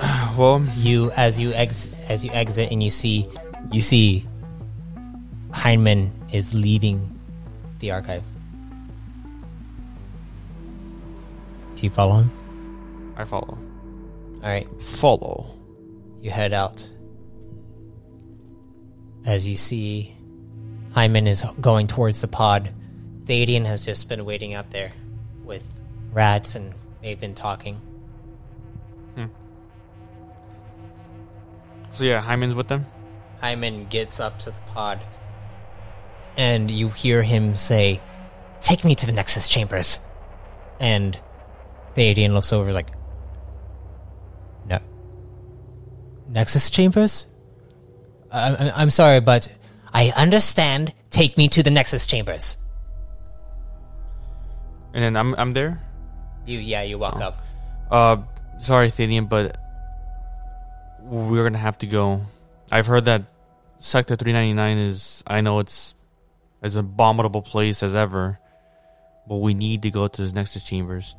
well, 0.37 0.63
you 0.77 1.11
as 1.13 1.39
you 1.39 1.53
ex 1.53 1.95
as 2.09 2.25
you 2.25 2.31
exit 2.33 2.71
and 2.71 2.83
you 2.83 2.91
see 2.91 3.29
you 3.71 3.81
see 3.81 4.27
Hyman 5.53 6.13
is 6.33 6.55
leaving 6.55 7.19
the 7.81 7.91
archive. 7.91 8.23
Do 11.77 11.83
you 11.83 11.91
follow 11.91 12.17
him? 12.19 12.31
I 13.17 13.25
follow. 13.25 13.59
All 14.43 14.49
right, 14.49 14.67
Follow. 14.81 15.55
you 16.23 16.31
head 16.31 16.53
out. 16.53 16.89
As 19.27 19.47
you 19.47 19.57
see, 19.57 20.15
Hyman 20.93 21.27
is 21.27 21.45
going 21.61 21.87
towards 21.87 22.21
the 22.23 22.29
pod. 22.29 22.71
Thadian 23.25 23.67
has 23.67 23.85
just 23.85 24.09
been 24.09 24.25
waiting 24.25 24.55
out 24.55 24.71
there 24.71 24.93
with 25.45 25.67
rats, 26.13 26.55
and 26.55 26.75
they've 27.03 27.21
been 27.21 27.35
talking. 27.35 27.81
So 31.93 32.05
yeah, 32.05 32.21
Hyman's 32.21 32.55
with 32.55 32.69
them. 32.69 32.87
Hyman 33.41 33.87
gets 33.87 34.21
up 34.21 34.39
to 34.41 34.51
the 34.51 34.61
pod, 34.73 35.01
and 36.37 36.71
you 36.71 36.89
hear 36.89 37.23
him 37.23 37.57
say, 37.57 38.01
"Take 38.61 38.85
me 38.85 38.95
to 38.95 39.07
the 39.07 39.13
Nexus 39.13 39.49
chambers." 39.49 40.01
And 40.79 41.19
Thadian 41.95 42.33
looks 42.33 42.53
over, 42.53 42.73
like, 42.73 42.91
"No, 44.67 44.79
Nexus 46.29 46.71
chambers? 46.71 47.27
I- 48.31 48.73
I'm 48.77 48.91
sorry, 48.91 49.21
but 49.21 49.49
I 49.93 50.11
understand. 50.11 50.93
Take 51.11 51.37
me 51.37 51.49
to 51.49 51.63
the 51.63 51.71
Nexus 51.71 52.07
chambers." 52.07 52.57
And 54.95 55.03
then 55.05 55.17
I'm 55.17 55.35
I'm 55.35 55.53
there. 55.55 55.81
You, 56.47 56.59
yeah, 56.59 56.83
you 56.83 56.99
walk 56.99 57.21
up. 57.21 57.43
Uh, 57.91 58.17
sorry, 58.59 58.89
Thadian, 58.89 59.29
but 59.29 59.57
we're 61.11 61.43
gonna 61.43 61.59
have 61.59 61.79
to 61.79 61.87
go. 61.87 62.23
I've 62.71 62.87
heard 62.87 63.07
that 63.07 63.25
Sector 63.79 64.17
399 64.17 64.79
is. 64.79 65.25
I 65.27 65.41
know 65.41 65.59
it's 65.59 65.95
as 66.63 66.77
abominable 66.77 67.43
place 67.43 67.83
as 67.83 67.95
ever, 67.95 68.39
but 69.27 69.37
we 69.37 69.55
need 69.55 69.83
to 69.83 69.91
go 69.91 70.07
to 70.07 70.27
the 70.27 70.33
Nexus 70.33 70.65
chambers. 70.65 71.17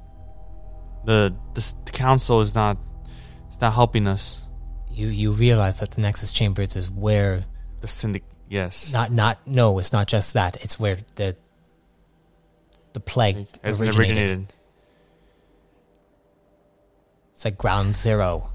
The 1.05 1.35
the, 1.53 1.75
the 1.85 1.91
council 1.91 2.41
is 2.41 2.55
not. 2.55 2.77
It's 3.47 3.59
not 3.59 3.73
helping 3.73 4.07
us. 4.07 4.41
You 4.89 5.07
you 5.07 5.31
realize 5.31 5.79
that 5.81 5.91
the 5.91 6.01
Nexus 6.01 6.31
chambers 6.31 6.75
is 6.75 6.89
where 6.89 7.45
The 7.81 7.87
syndic. 7.87 8.23
Yes. 8.47 8.91
not 8.91 9.11
not 9.11 9.45
no, 9.45 9.77
it's 9.79 9.91
not 9.91 10.07
just 10.07 10.33
that. 10.33 10.63
It's 10.63 10.79
where 10.79 10.97
the 11.15 11.35
the 12.93 12.99
plague 12.99 13.47
has 13.63 13.77
been 13.77 13.87
originated. 13.87 14.09
originated. 14.17 14.53
It's 17.33 17.45
like 17.45 17.57
ground 17.57 17.95
zero. 17.97 18.50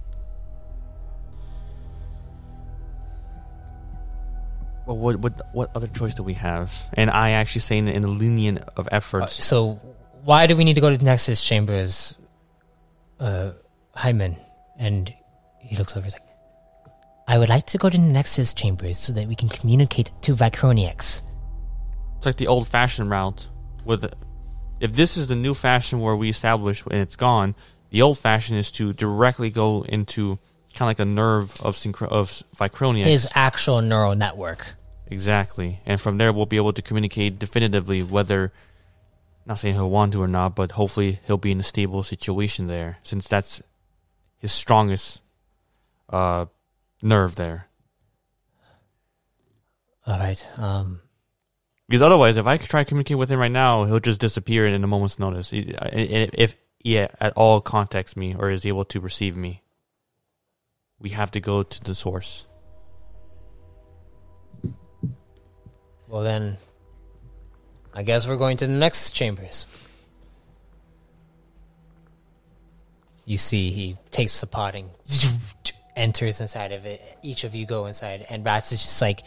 Well, 4.86 4.96
what 4.96 5.16
what 5.16 5.48
what 5.52 5.70
other 5.76 5.88
choice 5.88 6.14
do 6.14 6.22
we 6.22 6.34
have? 6.34 6.72
And 6.94 7.10
I 7.10 7.30
actually 7.30 7.62
say 7.62 7.78
in, 7.78 7.88
in 7.88 8.04
a 8.04 8.08
lenient 8.08 8.58
of 8.76 8.86
Uh, 8.86 8.90
efforts. 8.92 9.44
so 9.44 9.80
why 10.24 10.46
do 10.46 10.56
we 10.56 10.64
need 10.64 10.74
to 10.74 10.80
go 10.80 10.90
to 10.90 10.96
the 10.96 11.04
Nexus 11.04 11.44
chambers, 11.44 12.14
uh, 13.20 13.50
Hyman? 13.94 14.36
And 14.78 15.12
he 15.60 15.76
looks 15.76 15.96
over. 15.96 16.04
He's 16.04 16.12
like, 16.12 16.22
I 17.26 17.38
would 17.38 17.48
like 17.48 17.66
to 17.66 17.78
go 17.78 17.88
to 17.88 17.96
the 17.96 18.02
Nexus 18.02 18.52
chambers 18.54 18.98
so 18.98 19.12
that 19.12 19.26
we 19.26 19.34
can 19.34 19.48
communicate 19.48 20.10
to 20.22 20.34
Vy-Chroniux. 20.34 21.22
It's 22.18 22.26
like 22.26 22.36
the 22.36 22.46
old 22.46 22.68
fashioned 22.68 23.10
route. 23.10 23.48
With 23.84 24.12
if 24.80 24.92
this 24.92 25.16
is 25.16 25.28
the 25.28 25.34
new 25.36 25.54
fashion 25.54 26.00
where 26.00 26.14
we 26.16 26.28
establish 26.28 26.82
and 26.90 27.00
it's 27.00 27.16
gone, 27.16 27.54
the 27.90 28.02
old 28.02 28.18
fashion 28.18 28.56
is 28.56 28.70
to 28.72 28.92
directly 28.92 29.50
go 29.50 29.82
into 29.88 30.38
kind 30.76 30.86
of 30.86 30.90
like 30.90 31.00
a 31.00 31.04
nerve 31.10 31.60
of 31.62 31.74
synchro- 31.74 32.08
of 32.08 32.42
Vicronia. 32.54 33.06
His 33.06 33.28
actual 33.34 33.80
neural 33.80 34.14
network. 34.14 34.74
Exactly, 35.08 35.80
and 35.86 36.00
from 36.00 36.18
there 36.18 36.32
we'll 36.32 36.46
be 36.46 36.56
able 36.56 36.72
to 36.72 36.82
communicate 36.82 37.38
definitively 37.38 38.02
whether, 38.02 38.52
not 39.46 39.58
saying 39.58 39.74
he'll 39.74 39.90
want 39.90 40.12
to 40.12 40.22
or 40.22 40.28
not, 40.28 40.54
but 40.56 40.72
hopefully 40.72 41.20
he'll 41.26 41.36
be 41.38 41.52
in 41.52 41.60
a 41.60 41.62
stable 41.64 42.02
situation 42.02 42.66
there, 42.66 42.98
since 43.02 43.26
that's 43.28 43.62
his 44.38 44.52
strongest 44.52 45.20
uh, 46.10 46.46
nerve 47.02 47.36
there. 47.36 47.68
All 50.06 50.18
right. 50.18 50.44
Um, 50.58 51.00
Because 51.88 52.02
otherwise, 52.02 52.36
if 52.36 52.46
I 52.46 52.56
try 52.58 52.82
to 52.82 52.88
communicate 52.88 53.18
with 53.18 53.30
him 53.30 53.38
right 53.38 53.50
now, 53.50 53.84
he'll 53.84 54.00
just 54.00 54.20
disappear 54.20 54.66
in 54.66 54.82
a 54.82 54.86
moment's 54.86 55.18
notice. 55.18 55.50
He- 55.50 55.74
If 55.92 56.56
he 56.78 56.98
at 56.98 57.32
all 57.36 57.60
contacts 57.60 58.16
me 58.16 58.34
or 58.38 58.50
is 58.50 58.66
able 58.66 58.84
to 58.86 59.00
receive 59.00 59.36
me, 59.36 59.62
we 61.00 61.10
have 61.10 61.30
to 61.32 61.40
go 61.40 61.62
to 61.62 61.84
the 61.84 61.94
source. 61.94 62.46
well 66.08 66.22
then, 66.22 66.56
I 67.94 68.02
guess 68.02 68.26
we're 68.26 68.36
going 68.36 68.56
to 68.58 68.66
the 68.66 68.72
Nexus 68.72 69.10
chambers. 69.10 69.66
You 73.24 73.38
see, 73.38 73.70
he 73.70 73.96
takes 74.12 74.40
the 74.40 74.46
potting, 74.46 74.88
enters 75.96 76.40
inside 76.40 76.72
of 76.72 76.86
it. 76.86 77.02
Each 77.22 77.42
of 77.44 77.54
you 77.54 77.66
go 77.66 77.86
inside, 77.86 78.24
and 78.30 78.44
Rats 78.44 78.70
is 78.70 78.82
just 78.82 79.00
like, 79.02 79.22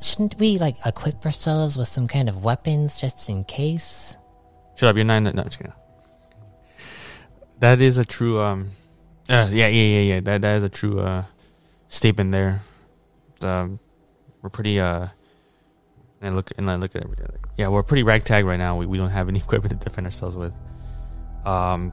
shouldn't 0.00 0.38
we 0.38 0.58
like 0.58 0.76
equip 0.86 1.24
ourselves 1.26 1.76
with 1.76 1.88
some 1.88 2.06
kind 2.06 2.28
of 2.28 2.44
weapons 2.44 2.98
just 2.98 3.28
in 3.28 3.44
case? 3.44 4.16
Shut 4.76 4.88
up, 4.88 4.96
you're 4.96 5.04
nine. 5.04 5.24
No, 5.24 5.32
no, 5.32 5.42
just 5.44 5.58
kidding. 5.58 5.72
That 7.58 7.80
is 7.80 7.98
a 7.98 8.04
true. 8.04 8.40
Um, 8.40 8.70
uh, 9.30 9.48
yeah, 9.50 9.68
yeah, 9.68 9.68
yeah, 9.68 10.00
yeah. 10.00 10.20
That 10.20 10.42
that 10.42 10.56
is 10.58 10.64
a 10.64 10.68
true 10.68 10.98
uh, 10.98 11.24
statement 11.88 12.32
there. 12.32 12.62
Um, 13.40 13.78
we're 14.42 14.50
pretty. 14.50 14.80
Uh, 14.80 15.08
and 16.20 16.34
I 16.34 16.36
look 16.36 16.50
and 16.58 16.70
I 16.70 16.74
look 16.74 16.96
at 16.96 17.04
everything. 17.04 17.28
Yeah, 17.56 17.68
we're 17.68 17.82
pretty 17.82 18.02
ragtag 18.02 18.44
right 18.44 18.58
now. 18.58 18.76
We 18.76 18.86
we 18.86 18.98
don't 18.98 19.10
have 19.10 19.28
any 19.28 19.38
equipment 19.44 19.72
to 19.72 19.78
defend 19.88 20.06
ourselves 20.06 20.34
with. 20.36 20.54
Um. 21.46 21.92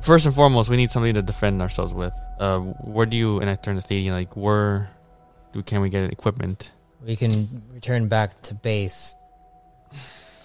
First 0.00 0.26
and 0.26 0.34
foremost, 0.34 0.68
we 0.68 0.76
need 0.76 0.90
something 0.90 1.14
to 1.14 1.22
defend 1.22 1.62
ourselves 1.62 1.94
with. 1.94 2.12
Uh, 2.38 2.58
where 2.58 3.06
do 3.06 3.16
you? 3.16 3.38
And 3.40 3.48
I 3.48 3.54
turn 3.54 3.76
to 3.76 3.82
Thady. 3.82 4.10
Like, 4.10 4.36
where 4.36 4.90
do 5.52 5.62
can 5.62 5.80
we 5.80 5.88
get 5.88 6.12
equipment? 6.12 6.72
We 7.02 7.16
can 7.16 7.62
return 7.72 8.08
back 8.08 8.42
to 8.42 8.54
base. 8.54 9.14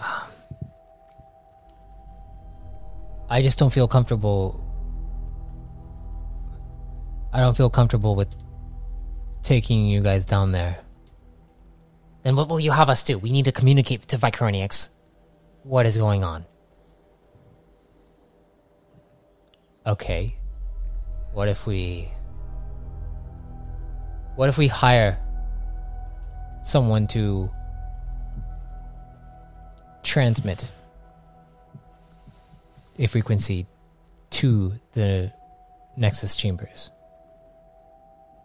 I 3.28 3.42
just 3.42 3.58
don't 3.58 3.70
feel 3.70 3.88
comfortable. 3.88 4.69
I 7.32 7.40
don't 7.40 7.56
feel 7.56 7.70
comfortable 7.70 8.14
with 8.14 8.34
taking 9.42 9.86
you 9.86 10.00
guys 10.00 10.24
down 10.24 10.52
there. 10.52 10.78
Then 12.22 12.36
what 12.36 12.48
will 12.48 12.60
you 12.60 12.72
have 12.72 12.90
us 12.90 13.02
do? 13.02 13.18
We 13.18 13.32
need 13.32 13.46
to 13.46 13.52
communicate 13.52 14.08
to 14.08 14.16
Vy-Chroniux. 14.16 14.88
What 15.62 15.86
is 15.86 15.96
going 15.96 16.24
on? 16.24 16.44
Okay. 19.86 20.36
What 21.32 21.48
if 21.48 21.66
we. 21.66 22.10
What 24.36 24.48
if 24.48 24.58
we 24.58 24.66
hire 24.66 25.18
someone 26.62 27.06
to 27.08 27.50
transmit 30.02 30.68
a 32.98 33.06
frequency 33.06 33.66
to 34.30 34.74
the 34.92 35.32
Nexus 35.96 36.36
chambers. 36.36 36.90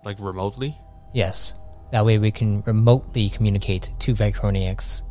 Like 0.05 0.17
remotely? 0.19 0.77
Yes. 1.13 1.55
That 1.91 2.05
way 2.05 2.19
we 2.19 2.31
can 2.31 2.61
remotely 2.61 3.29
communicate 3.29 3.91
to 3.99 4.13
Vy-Chroniux 4.13 5.01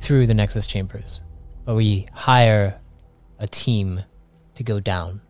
through 0.00 0.26
the 0.26 0.34
Nexus 0.34 0.66
chambers. 0.66 1.20
But 1.64 1.76
we 1.76 2.08
hire 2.12 2.80
a 3.38 3.46
team 3.46 4.02
to 4.56 4.64
go 4.64 4.80
down. 4.80 5.20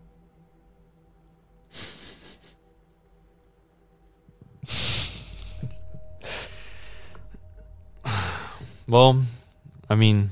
Well, 8.89 9.23
I 9.89 9.95
mean, 9.95 10.31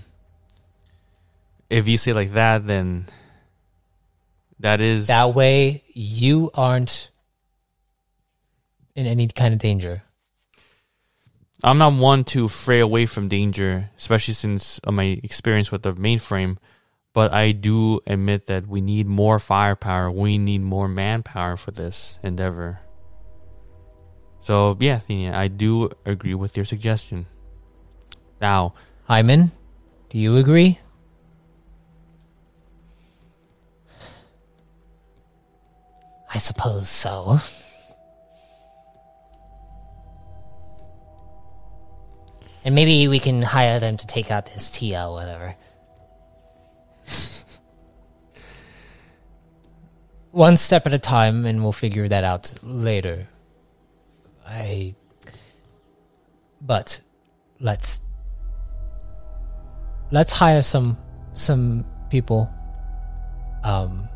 if 1.70 1.86
you 1.88 1.96
say 1.98 2.12
like 2.12 2.32
that, 2.32 2.66
then 2.66 3.06
that 4.58 4.80
is 4.80 5.06
That 5.06 5.34
way 5.34 5.82
you 5.94 6.50
aren't 6.54 7.10
in 9.00 9.06
any 9.06 9.26
kind 9.28 9.54
of 9.54 9.58
danger. 9.60 10.02
I'm 11.62 11.78
not 11.78 11.92
one 11.92 12.24
to 12.24 12.48
fray 12.48 12.80
away 12.80 13.06
from 13.06 13.28
danger, 13.28 13.90
especially 13.98 14.34
since 14.34 14.78
of 14.80 14.94
my 14.94 15.20
experience 15.22 15.70
with 15.70 15.82
the 15.82 15.92
mainframe. 15.92 16.56
But 17.12 17.32
I 17.32 17.52
do 17.52 18.00
admit 18.06 18.46
that 18.46 18.66
we 18.68 18.80
need 18.80 19.06
more 19.06 19.38
firepower. 19.38 20.10
We 20.10 20.38
need 20.38 20.62
more 20.62 20.88
manpower 20.88 21.56
for 21.56 21.72
this 21.72 22.18
endeavor. 22.22 22.80
So 24.40 24.76
yeah, 24.80 25.00
Thenia, 25.00 25.34
I 25.34 25.48
do 25.48 25.90
agree 26.06 26.34
with 26.34 26.56
your 26.56 26.64
suggestion. 26.64 27.26
Now, 28.40 28.74
Hyman, 29.04 29.50
do 30.08 30.18
you 30.18 30.36
agree? 30.36 30.78
I 36.32 36.38
suppose 36.38 36.88
so. 36.88 37.40
And 42.64 42.74
maybe 42.74 43.08
we 43.08 43.18
can 43.18 43.42
hire 43.42 43.80
them 43.80 43.96
to 43.96 44.06
take 44.06 44.30
out 44.30 44.46
this 44.46 44.70
TL, 44.70 45.12
whatever. 45.12 45.56
One 50.30 50.56
step 50.56 50.86
at 50.86 50.92
a 50.92 50.98
time, 50.98 51.46
and 51.46 51.62
we'll 51.62 51.72
figure 51.72 52.08
that 52.08 52.24
out 52.24 52.52
later. 52.62 53.28
I. 54.46 54.94
But 56.60 57.00
let's 57.58 58.02
let's 60.10 60.32
hire 60.32 60.62
some 60.62 60.98
some 61.32 61.84
people. 62.10 62.52
Um, 63.62 64.08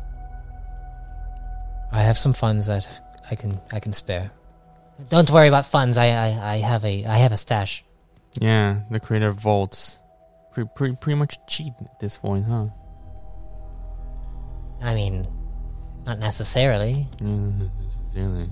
I 1.91 2.01
have 2.01 2.17
some 2.17 2.33
funds 2.33 2.67
that 2.67 2.87
I 3.29 3.35
can 3.35 3.59
I 3.71 3.79
can 3.79 3.93
spare. 3.93 4.31
Don't 5.09 5.29
worry 5.29 5.47
about 5.47 5.65
funds. 5.65 5.97
I 5.97 6.07
I, 6.07 6.53
I 6.53 6.57
have 6.57 6.85
a 6.85 7.05
I 7.05 7.17
have 7.17 7.31
a 7.31 7.37
stash. 7.37 7.83
Yeah, 8.39 8.81
the 8.89 8.99
creator 8.99 9.27
of 9.27 9.35
vaults, 9.39 9.99
pretty 10.51 10.69
pretty 10.75 10.95
pretty 10.95 11.17
much 11.17 11.37
cheap 11.47 11.73
at 11.81 11.99
this 11.99 12.17
point, 12.17 12.45
huh? 12.45 12.67
I 14.81 14.93
mean, 14.93 15.27
not 16.05 16.19
necessarily. 16.19 17.07
Mm, 17.17 17.71
necessarily. 17.81 18.49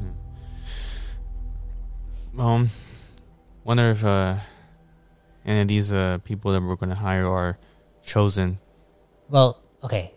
Um, 2.38 2.70
wonder 3.64 3.92
if 3.92 4.04
uh, 4.04 4.38
any 5.46 5.62
of 5.62 5.68
these 5.68 5.92
uh 5.94 6.18
people 6.24 6.52
that 6.54 6.62
we're 6.64 6.76
going 6.76 6.90
to 6.90 6.96
hire 6.96 7.28
are 7.28 7.58
chosen. 8.04 8.58
Well, 9.30 9.62
okay. 9.84 10.14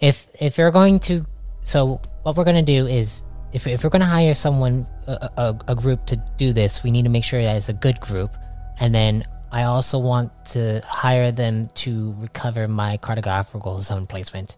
If 0.00 0.28
if 0.40 0.58
you're 0.58 0.70
going 0.70 1.00
to, 1.00 1.26
so 1.62 2.00
what 2.22 2.36
we're 2.36 2.44
gonna 2.44 2.62
do 2.62 2.86
is, 2.86 3.22
if 3.52 3.66
if 3.66 3.82
we're 3.82 3.90
gonna 3.90 4.04
hire 4.04 4.34
someone, 4.34 4.86
a, 5.06 5.30
a, 5.36 5.58
a 5.68 5.74
group 5.74 6.04
to 6.06 6.16
do 6.36 6.52
this, 6.52 6.82
we 6.84 6.90
need 6.90 7.04
to 7.04 7.08
make 7.08 7.24
sure 7.24 7.40
that 7.40 7.56
it's 7.56 7.68
a 7.68 7.72
good 7.72 8.00
group, 8.00 8.36
and 8.78 8.94
then 8.94 9.24
I 9.52 9.64
also 9.64 9.98
want 9.98 10.32
to 10.46 10.80
hire 10.86 11.32
them 11.32 11.68
to 11.76 12.14
recover 12.18 12.68
my 12.68 12.98
cartographical 12.98 13.82
zone 13.82 14.06
placement. 14.06 14.56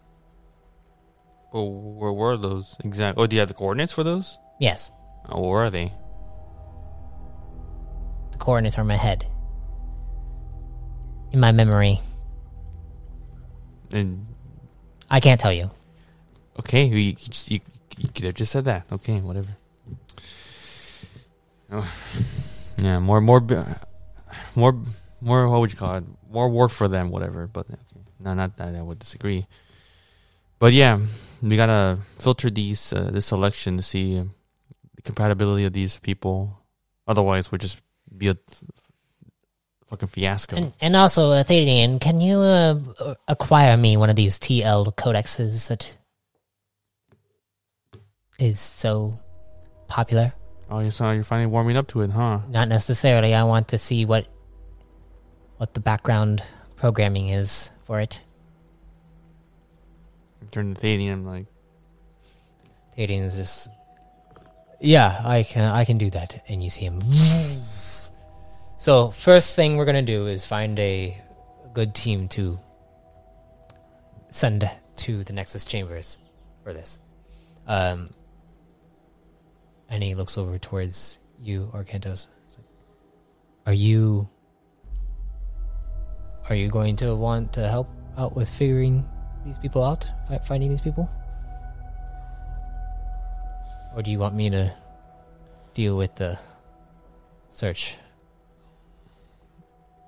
Oh, 1.53 1.65
where 1.69 2.11
were 2.11 2.37
those 2.37 2.75
exact? 2.83 3.17
Oh, 3.17 3.25
do 3.27 3.35
you 3.35 3.39
have 3.39 3.47
the 3.47 3.53
coordinates 3.55 3.91
for 3.93 4.03
those? 4.03 4.37
Yes, 4.59 4.91
Oh, 5.29 5.47
where 5.47 5.63
are 5.63 5.69
they? 5.69 5.91
the 8.31 8.37
coordinates 8.37 8.77
are 8.77 8.81
in 8.81 8.87
my 8.87 8.95
head, 8.95 9.25
in 11.31 11.39
my 11.39 11.51
memory. 11.51 11.99
And 13.91 14.27
I 15.09 15.19
can't 15.19 15.39
tell 15.39 15.53
you. 15.53 15.71
okay, 16.59 16.85
you, 16.85 17.15
you, 17.47 17.59
you, 17.97 18.09
could 18.13 18.25
have 18.25 18.33
just 18.35 18.51
said 18.51 18.65
that. 18.65 18.85
Okay, 18.91 19.19
whatever. 19.19 19.55
Oh, 21.71 21.91
yeah, 22.77 22.99
more 22.99 23.21
more 23.21 23.39
more 24.55 24.77
more 25.21 25.47
what 25.49 25.61
would 25.61 25.71
you 25.71 25.77
call 25.77 25.95
it? 25.95 26.03
More 26.29 26.49
work 26.49 26.71
for 26.71 26.87
them, 26.87 27.09
whatever. 27.09 27.47
But 27.47 27.69
okay. 27.69 27.79
no, 28.19 28.33
not 28.33 28.57
that 28.57 28.75
I 28.75 28.81
would 28.81 28.99
disagree. 28.99 29.47
But 30.59 30.73
yeah, 30.73 30.99
we 31.41 31.55
gotta 31.55 31.99
filter 32.19 32.49
these 32.49 32.93
uh, 32.93 33.09
this 33.11 33.27
selection 33.27 33.77
to 33.77 33.83
see 33.83 34.21
the 34.95 35.01
compatibility 35.01 35.65
of 35.65 35.73
these 35.73 35.97
people. 35.97 36.59
Otherwise, 37.07 37.51
we'll 37.51 37.59
just 37.59 37.81
be 38.15 38.27
a 38.27 38.37
fucking 39.87 40.09
fiasco. 40.09 40.57
And, 40.57 40.73
and 40.79 40.95
also, 40.95 41.31
Athenian, 41.31 41.99
can 41.99 42.21
you 42.21 42.39
uh, 42.39 43.15
acquire 43.27 43.75
me 43.77 43.97
one 43.97 44.09
of 44.09 44.15
these 44.15 44.37
TL 44.37 44.93
codexes 44.95 45.69
that 45.69 45.97
is 48.37 48.59
so 48.59 49.19
popular? 49.87 50.33
Oh, 50.69 50.79
you 50.79 50.91
so 50.91 51.11
you're 51.11 51.23
finally 51.23 51.47
warming 51.47 51.77
up 51.77 51.87
to 51.89 52.01
it, 52.01 52.11
huh? 52.11 52.39
Not 52.49 52.67
necessarily. 52.67 53.33
I 53.33 53.43
want 53.43 53.69
to 53.69 53.77
see 53.77 54.05
what 54.05 54.27
what 55.57 55.73
the 55.73 55.79
background 55.79 56.41
programming 56.77 57.29
is 57.29 57.69
for 57.83 57.99
it. 57.99 58.23
Turn 60.51 60.73
to 60.73 60.81
Thadian, 60.81 61.25
like, 61.25 61.45
Aiden 62.97 63.23
is 63.25 63.35
just, 63.35 63.69
yeah, 64.79 65.21
I 65.23 65.43
can, 65.43 65.65
I 65.65 65.85
can 65.85 65.97
do 65.97 66.09
that. 66.11 66.43
And 66.47 66.63
you 66.63 66.69
see 66.69 66.85
him. 66.85 67.01
So 68.79 69.11
first 69.11 69.55
thing 69.55 69.75
we're 69.75 69.85
gonna 69.85 70.01
do 70.01 70.27
is 70.27 70.45
find 70.45 70.79
a 70.79 71.21
good 71.73 71.93
team 71.93 72.29
to 72.29 72.57
send 74.29 74.69
to 74.95 75.23
the 75.25 75.33
Nexus 75.33 75.65
chambers 75.65 76.17
for 76.63 76.73
this. 76.73 76.97
Um, 77.67 78.11
and 79.89 80.03
he 80.03 80.15
looks 80.15 80.37
over 80.37 80.57
towards 80.57 81.19
you, 81.41 81.71
Arcantos. 81.73 82.27
Like, 82.57 82.65
Are 83.67 83.73
you? 83.73 84.27
Are 86.49 86.55
you 86.55 86.69
going 86.69 86.95
to 86.97 87.15
want 87.15 87.53
to 87.53 87.67
help 87.67 87.89
out 88.17 88.35
with 88.35 88.49
figuring 88.49 89.07
these 89.45 89.57
people 89.59 89.83
out, 89.83 90.07
fi- 90.27 90.39
finding 90.39 90.69
these 90.69 90.81
people? 90.81 91.07
Or 93.95 94.01
do 94.01 94.11
you 94.11 94.19
want 94.19 94.35
me 94.35 94.49
to 94.51 94.73
deal 95.73 95.97
with 95.97 96.15
the 96.15 96.37
search? 97.49 97.97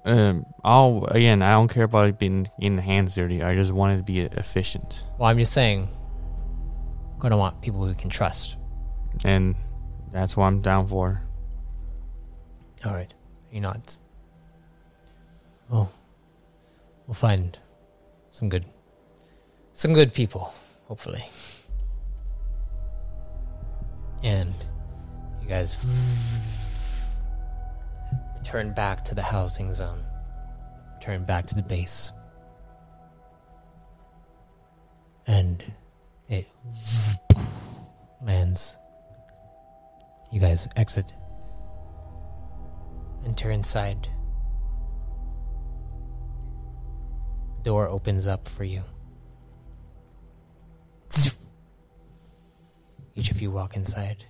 um, 0.04 0.46
I'll 0.64 1.06
again. 1.12 1.44
I 1.44 1.52
don't 1.52 1.68
care 1.68 1.84
about 1.84 2.08
it 2.10 2.18
being 2.18 2.48
in 2.60 2.76
the 2.76 2.82
hands 2.82 3.14
dirty. 3.14 3.44
I 3.44 3.54
just 3.54 3.72
want 3.72 3.94
it 3.94 3.98
to 3.98 4.04
be 4.04 4.22
efficient, 4.22 5.04
Well, 5.20 5.30
I'm 5.30 5.38
just 5.38 5.54
saying, 5.54 5.88
I'm 7.14 7.20
gonna 7.20 7.38
want 7.38 7.62
people 7.62 7.86
who 7.86 7.94
can 7.94 8.10
trust. 8.10 8.58
and 9.24 9.54
that's 10.12 10.36
what 10.36 10.46
I'm 10.46 10.62
down 10.62 10.88
for. 10.88 11.22
All 12.86 12.94
right, 12.94 13.14
he 13.50 13.60
nods. 13.60 14.00
Oh, 15.72 15.90
we'll 17.08 17.14
find 17.14 17.58
some 18.32 18.50
good, 18.50 18.66
some 19.74 19.94
good 19.94 20.14
people, 20.14 20.54
hopefully. 20.88 21.24
And 24.24 24.54
you 25.42 25.48
guys 25.48 25.78
return 28.38 28.74
back 28.74 29.06
to 29.06 29.16
the 29.16 29.22
housing 29.22 29.72
zone. 29.74 30.04
Return 30.96 31.24
back 31.24 31.48
to 31.48 31.56
the 31.56 31.64
base. 31.64 32.12
And 35.26 35.64
it 36.28 36.48
lands. 38.24 38.76
You 40.32 40.40
guys 40.40 40.68
exit. 40.76 41.14
Enter 43.26 43.52
inside. 43.52 44.08
Door 47.64 47.90
opens 47.90 48.28
up 48.28 48.48
for 48.48 48.64
you. 48.64 48.82
Each 53.14 53.30
of 53.30 53.42
you 53.42 53.52
walk 53.52 53.76
inside. 53.76 54.26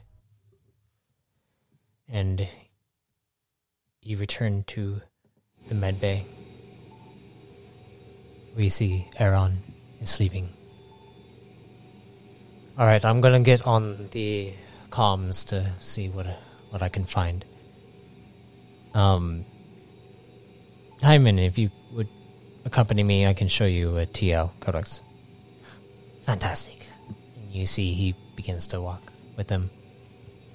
And 2.10 2.48
you 4.02 4.18
return 4.18 4.64
to 4.68 5.02
the 5.68 5.76
med 5.76 6.02
bay. 6.02 6.26
We 8.58 8.70
see 8.70 9.08
Aaron 9.18 9.62
is 10.02 10.10
sleeping. 10.10 10.50
Alright, 12.78 13.06
I'm 13.06 13.22
gonna 13.22 13.40
get 13.40 13.66
on 13.68 14.10
the 14.12 14.52
comms 14.92 15.48
to 15.48 15.74
see 15.80 16.10
what 16.10 16.28
what 16.70 16.84
I 16.84 16.90
can 16.90 17.06
find. 17.06 17.44
Um, 18.94 19.46
Hyman, 21.02 21.40
if 21.40 21.58
you 21.58 21.72
would 21.94 22.08
accompany 22.66 23.04
me, 23.04 23.26
I 23.26 23.34
can 23.34 23.48
show 23.48 23.66
you 23.66 23.98
a 23.98 24.06
TL 24.06 24.52
codex. 24.60 25.02
Fantastic. 26.24 26.86
And 27.36 27.52
you 27.52 27.66
see 27.66 27.94
he 27.94 28.16
begins 28.36 28.68
to 28.68 28.82
walk 28.82 29.02
with 29.38 29.48
them. 29.48 29.72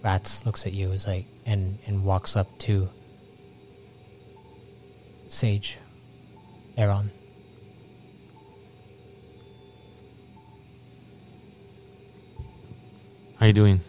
Rats 0.05 0.47
looks 0.47 0.67
at 0.67 0.73
you 0.73 0.93
as 0.93 1.07
like 1.07 1.27
and 1.45 1.79
and 1.87 2.05
walks 2.05 2.37
up 2.37 2.47
to 2.61 2.89
Sage, 5.29 5.79
Aaron. 6.77 7.11
How 13.39 13.47
you 13.47 13.53
doing? 13.53 13.81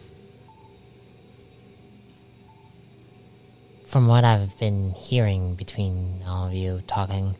From 3.88 4.06
what 4.06 4.22
I've 4.22 4.58
been 4.58 4.90
hearing 4.90 5.54
between 5.54 6.22
all 6.26 6.46
of 6.46 6.52
you 6.52 6.82
talking, 6.86 7.34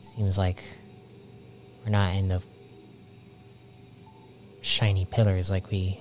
seems 0.00 0.36
like 0.36 0.64
we're 1.84 1.92
not 1.92 2.16
in 2.16 2.26
the 2.26 2.42
shiny 4.60 5.04
pillars 5.04 5.48
like 5.48 5.70
we 5.70 6.00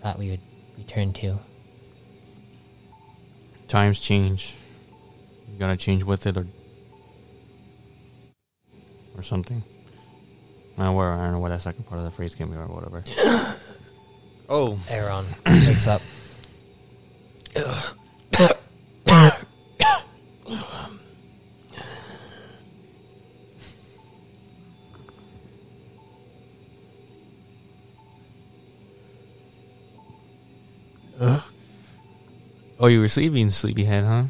thought 0.00 0.18
we 0.18 0.30
would 0.30 0.40
return 0.78 1.12
to. 1.12 1.38
Times 3.68 4.00
change. 4.00 4.56
You 5.52 5.58
gotta 5.58 5.76
change 5.76 6.02
with 6.02 6.26
it, 6.26 6.38
or 6.38 6.46
or 9.14 9.22
something. 9.22 9.62
I 10.78 10.84
don't, 10.84 10.86
know 10.86 10.92
where, 10.94 11.12
I 11.12 11.24
don't 11.24 11.32
know 11.32 11.38
where 11.38 11.50
that 11.50 11.60
second 11.60 11.84
part 11.84 11.98
of 11.98 12.06
the 12.06 12.10
phrase 12.10 12.34
came 12.34 12.48
from, 12.48 12.60
or 12.60 12.66
whatever. 12.68 13.04
oh, 14.48 14.78
Aaron 14.88 15.26
wakes 15.46 15.86
up. 15.86 16.00
Oh, 32.82 32.88
you 32.88 33.00
were 33.00 33.08
sleeping, 33.08 33.48
sleepyhead, 33.48 34.04
huh? 34.04 34.24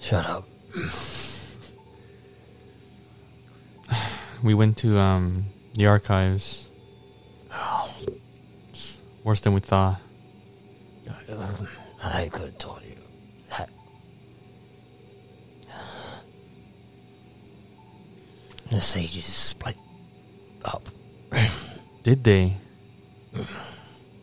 Shut 0.00 0.24
up. 0.24 0.48
We 4.42 4.54
went 4.54 4.78
to 4.78 4.98
um 4.98 5.46
the 5.74 5.86
archives. 5.86 6.68
Oh. 7.52 7.92
Worse 9.24 9.40
than 9.40 9.52
we 9.52 9.60
thought. 9.60 10.00
I 12.02 12.28
could 12.28 12.46
have 12.46 12.58
told 12.58 12.82
you 12.82 12.96
that. 13.50 13.70
The 18.70 18.80
sages 18.80 19.26
split 19.26 19.76
up. 20.64 20.88
Did 22.02 22.24
they? 22.24 22.56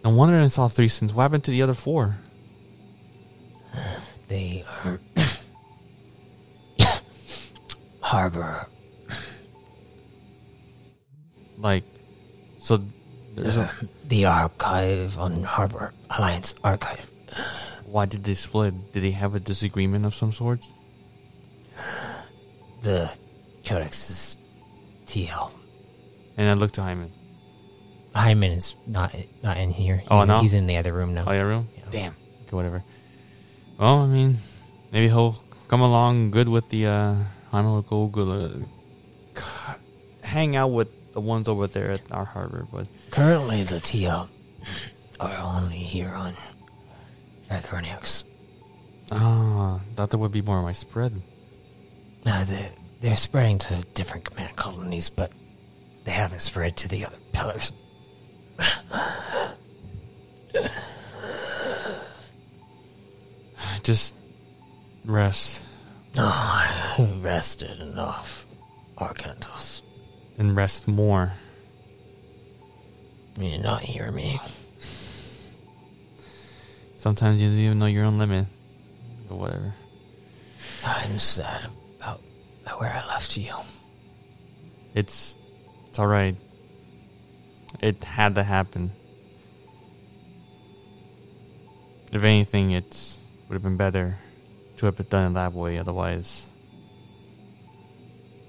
No 0.04 0.10
wonder 0.10 0.38
I 0.38 0.48
saw 0.48 0.68
three 0.68 0.90
sins. 0.90 1.14
What 1.14 1.24
happened 1.24 1.46
to 1.46 1.52
the 1.52 1.62
other 1.62 1.74
four? 1.74 2.18
Harbor 8.20 8.67
Like, 11.57 11.84
so 12.59 12.84
there's 13.36 13.57
a, 13.57 13.72
the 14.07 14.26
archive 14.26 15.17
on 15.17 15.43
Harbor 15.43 15.93
Alliance 16.09 16.55
Archive. 16.63 17.09
why 17.86 18.05
did 18.05 18.24
they 18.24 18.34
split? 18.34 18.91
Did 18.91 19.03
they 19.03 19.11
have 19.11 19.36
a 19.36 19.39
disagreement 19.39 20.05
of 20.05 20.13
some 20.15 20.32
sort? 20.34 20.59
The 22.82 23.09
codex 23.65 24.09
is 24.09 24.38
TL. 25.05 25.51
And 26.38 26.49
I 26.49 26.53
looked 26.53 26.76
to 26.76 26.82
Hyman. 26.82 27.11
Hyman 28.15 28.51
is 28.51 28.76
not 28.88 29.15
not 29.43 29.57
in 29.57 29.70
here. 29.72 30.03
Oh, 30.09 30.24
no? 30.26 30.39
he's 30.39 30.53
in 30.53 30.65
the 30.65 30.78
other 30.78 30.93
room 30.93 31.13
now. 31.13 31.26
Oh, 31.28 31.32
yeah, 31.32 31.41
room? 31.41 31.67
Yeah. 31.78 31.84
Damn. 31.91 32.15
Okay, 32.47 32.55
whatever. 32.55 32.84
Well, 33.78 33.99
I 33.99 34.07
mean, 34.07 34.38
maybe 34.91 35.07
he'll 35.07 35.36
come 35.67 35.82
along 35.82 36.32
good 36.32 36.47
with 36.49 36.70
the, 36.70 36.88
uh, 36.88 37.15
Hyman 37.52 37.84
will 37.88 38.08
go 38.08 38.64
uh, 39.36 39.74
hang 40.24 40.56
out 40.56 40.68
with 40.68 40.88
the 41.14 41.20
ones 41.22 41.47
over 41.47 41.66
there 41.68 41.91
at 41.91 42.02
our 42.12 42.26
harbor, 42.26 42.68
but 42.72 42.88
Currently, 43.10 43.64
the 43.64 43.78
TL 43.78 44.28
are 45.20 45.38
only 45.38 45.78
here 45.78 46.10
on 46.10 46.38
Vacarnix. 47.50 48.24
Ah, 49.12 49.80
thought 49.95 50.12
there 50.12 50.20
would 50.20 50.32
be 50.32 50.43
more 50.43 50.62
widespread. 50.62 51.20
Uh, 52.26 52.43
they're, 52.45 52.72
they're 53.02 53.16
spreading 53.16 53.58
to 53.58 53.84
different 53.95 54.26
command 54.26 54.56
colonies, 54.56 55.10
but 55.10 55.32
they 56.04 56.12
haven't 56.12 56.41
spread 56.41 56.78
to 56.78 56.88
the 56.88 57.06
other 57.06 57.18
pillars. 57.32 57.72
Just 63.82 64.14
rest 65.06 65.64
Oh, 66.18 66.22
I 66.97 67.07
rested 67.22 67.80
enough, 67.80 68.45
Arcantos. 68.97 69.82
and 70.38 70.55
rest 70.55 70.88
more. 70.88 71.34
You 73.38 73.57
not 73.60 73.82
hear 73.82 74.12
me? 74.12 74.39
Sometimes 76.97 77.41
you 77.41 77.49
don't 77.49 77.57
even 77.60 77.80
know 77.80 77.86
your 77.86 78.05
own 78.05 78.18
limit. 78.18 78.47
Or 79.30 79.38
whatever. 79.38 79.74
I'm 80.86 81.20
sad 81.20 81.68
about 81.99 82.22
where 82.80 82.91
I 82.91 83.05
left 83.07 83.38
you. 83.38 83.53
It's 84.95 85.38
it's 85.88 85.99
all 85.99 86.07
right. 86.07 86.36
It 87.82 88.03
had 88.03 88.36
to 88.36 88.43
happen. 88.43 88.91
If 92.12 92.24
anything, 92.24 92.72
it 92.72 93.18
would 93.47 93.53
have 93.53 93.64
been 93.64 93.78
better 93.78 94.18
to 94.80 94.86
have 94.86 95.09
done 95.09 95.32
it 95.32 95.34
that 95.36 95.53
way. 95.53 95.77
Otherwise, 95.77 96.49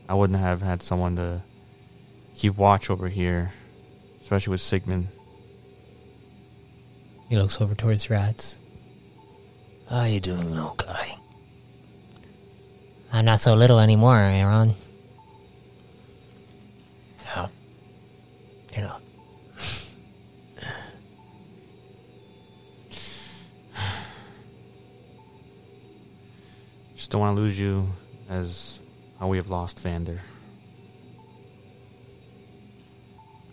I 0.09 0.15
wouldn't 0.15 0.39
have 0.39 0.63
had 0.63 0.83
someone 0.83 1.17
to 1.17 1.43
keep 2.35 2.57
watch 2.57 2.89
over 2.89 3.09
here, 3.09 3.53
especially 4.21 4.53
with 4.53 4.61
Sigmund. 4.61 5.09
He 7.29 7.37
looks 7.37 7.61
over 7.61 7.75
towards 7.75 8.11
Rats. 8.11 8.59
How 9.89 10.05
you 10.05 10.21
doing, 10.21 10.51
little 10.51 10.75
guy? 10.77 11.17
I'm 13.13 13.25
not 13.25 13.41
so 13.41 13.55
little 13.55 13.81
anymore, 13.81 14.19
Aaron. 14.19 14.75
Just 27.11 27.19
don't 27.19 27.23
want 27.23 27.37
to 27.39 27.43
lose 27.43 27.59
you 27.59 27.89
as 28.29 28.79
how 29.19 29.27
we 29.27 29.37
have 29.39 29.51
lost 29.51 29.81
Vander. 29.81 30.21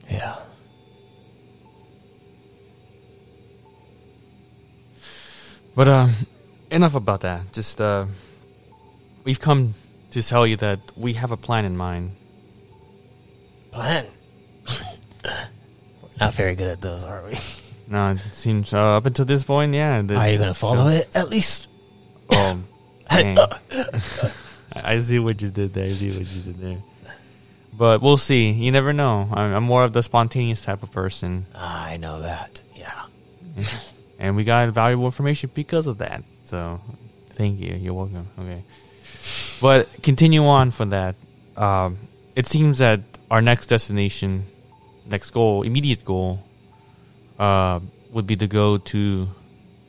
Yeah. 0.08 0.36
But 5.74 5.88
uh, 5.88 6.08
enough 6.70 6.94
about 6.94 7.22
that. 7.22 7.52
Just 7.52 7.82
uh, 7.82 8.06
we've 9.24 9.40
come 9.40 9.74
to 10.12 10.22
tell 10.22 10.46
you 10.46 10.56
that 10.58 10.80
we 10.96 11.14
have 11.14 11.32
a 11.32 11.38
plan 11.38 11.66
in 11.66 11.76
mind. 11.76 12.12
Plan. 13.72 14.06
Not 16.20 16.36
very 16.36 16.54
good 16.54 16.68
at 16.68 16.82
those, 16.82 17.04
are 17.06 17.24
we? 17.26 17.40
No, 17.88 18.12
it 18.12 18.20
seems 18.34 18.72
uh, 18.72 18.98
up 18.98 19.06
until 19.08 19.26
this 19.26 19.44
point, 19.44 19.74
yeah. 19.74 20.04
the- 20.04 20.16
Are 20.16 20.30
you 20.30 20.38
gonna 20.38 20.54
follow 20.54 20.88
it 20.90 21.10
at 21.16 21.30
least? 21.32 21.68
Oh, 22.30 22.36
dang. 22.36 22.68
I 23.10 25.00
see 25.00 25.20
what 25.20 25.42
you 25.42 25.50
did 25.50 25.74
there. 25.74 25.86
I 25.86 25.90
see 25.90 26.10
what 26.10 26.28
you 26.28 26.42
did 26.42 26.60
there. 26.60 26.78
But 27.78 28.02
we'll 28.02 28.18
see. 28.18 28.50
You 28.52 28.72
never 28.72 28.92
know. 28.92 29.30
I'm, 29.32 29.54
I'm 29.54 29.64
more 29.64 29.84
of 29.84 29.94
the 29.94 30.02
spontaneous 30.02 30.64
type 30.64 30.84
of 30.84 30.92
person, 30.92 31.46
I 31.54 31.98
know 31.98 32.22
that. 32.22 32.62
Yeah. 32.76 33.06
and 34.20 34.36
we 34.36 34.44
got 34.44 34.70
valuable 34.70 35.06
information 35.06 35.52
because 35.54 35.86
of 35.86 36.00
that. 36.00 36.24
So, 36.46 36.82
thank 37.32 37.60
you. 37.60 37.76
You're 37.76 37.94
welcome. 37.94 38.28
Okay. 38.40 38.64
But 39.62 40.02
continue 40.02 40.44
on 40.46 40.72
from 40.72 40.90
that. 40.90 41.16
Um, 41.56 41.98
it 42.36 42.48
seems 42.48 42.80
that 42.80 43.02
our 43.30 43.42
next 43.42 43.68
destination, 43.68 44.46
next 45.06 45.32
goal, 45.32 45.64
immediate 45.64 46.04
goal, 46.04 46.44
uh, 47.38 47.80
would 48.12 48.26
be 48.26 48.36
to 48.36 48.48
go 48.48 48.78
to 48.78 49.28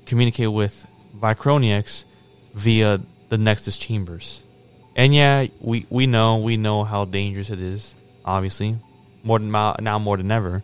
communicate 0.06 0.52
with 0.52 0.86
Vy-Chroniux 1.14 2.04
via 2.54 3.00
the 3.28 3.38
Nexus 3.38 3.78
chambers. 3.78 4.42
And 4.96 5.14
yeah, 5.14 5.46
we, 5.60 5.86
we 5.90 6.06
know 6.06 6.38
we 6.38 6.56
know 6.56 6.84
how 6.84 7.04
dangerous 7.04 7.50
it 7.50 7.60
is. 7.60 7.94
Obviously, 8.24 8.76
more 9.22 9.38
than 9.38 9.50
now 9.50 9.98
more 9.98 10.16
than 10.16 10.30
ever, 10.32 10.62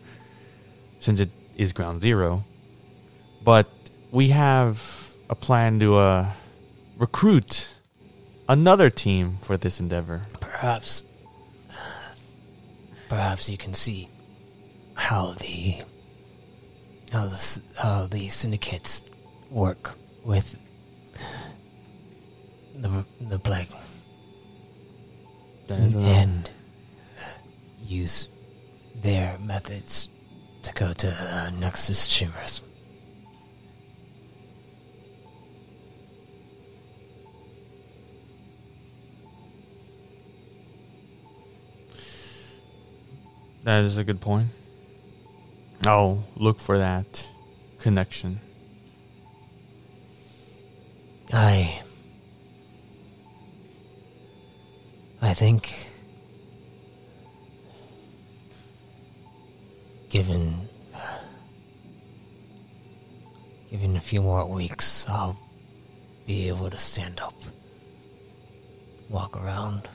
since 0.99 1.19
it 1.19 1.29
is 1.55 1.73
ground 1.73 2.01
zero. 2.01 2.43
But 3.43 3.69
we 4.11 4.29
have 4.29 5.13
a 5.29 5.35
plan 5.35 5.79
to 5.79 5.95
uh, 5.95 6.31
recruit 6.97 7.73
another 8.49 8.89
team 8.89 9.37
for 9.41 9.57
this 9.57 9.79
endeavor. 9.79 10.23
Perhaps. 10.39 11.03
Perhaps 13.07 13.49
you 13.49 13.57
can 13.57 13.73
see 13.73 14.09
how 14.95 15.35
the 15.39 15.81
how 17.11 17.27
the 17.27 17.61
how 17.77 18.07
the 18.07 18.29
syndicates 18.29 19.03
work 19.49 19.93
with 20.23 20.57
the 22.75 23.05
the 23.21 23.39
plague 23.39 23.69
That 25.67 25.79
is, 25.79 25.95
and 25.95 26.49
use 27.81 28.27
their 29.01 29.37
methods 29.39 30.09
to 30.63 30.73
go 30.73 30.93
to 30.93 31.09
uh, 31.09 31.49
Nexus 31.51 32.07
chambers. 32.07 32.61
that 43.65 43.83
is 43.83 43.97
a 43.97 44.03
good 44.03 44.21
point. 44.21 44.47
I'll 45.85 46.23
look 46.37 46.59
for 46.59 46.77
that 46.77 47.29
connection. 47.79 48.39
I. 51.33 51.81
I 55.21 55.33
think. 55.33 55.87
Given. 60.09 60.69
Given 63.69 63.97
a 63.97 63.99
few 63.99 64.21
more 64.21 64.45
weeks, 64.45 65.05
I'll 65.09 65.37
be 66.25 66.47
able 66.47 66.69
to 66.69 66.79
stand 66.79 67.19
up, 67.19 67.33
walk 69.09 69.35
around. 69.35 69.89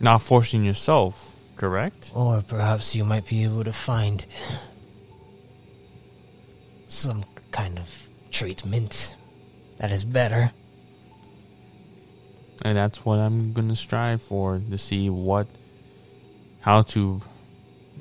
Not 0.00 0.22
forcing 0.22 0.64
yourself, 0.64 1.32
correct? 1.56 2.12
Or 2.14 2.42
perhaps 2.42 2.94
you 2.94 3.04
might 3.04 3.26
be 3.26 3.42
able 3.44 3.64
to 3.64 3.72
find 3.72 4.24
some 6.88 7.24
kind 7.50 7.78
of 7.78 8.08
treatment 8.30 9.16
that 9.78 9.90
is 9.90 10.04
better. 10.04 10.52
And 12.62 12.76
that's 12.76 13.04
what 13.04 13.18
I'm 13.18 13.52
gonna 13.52 13.76
strive 13.76 14.22
for 14.22 14.60
to 14.70 14.78
see 14.78 15.10
what, 15.10 15.46
how 16.60 16.82
to, 16.82 17.20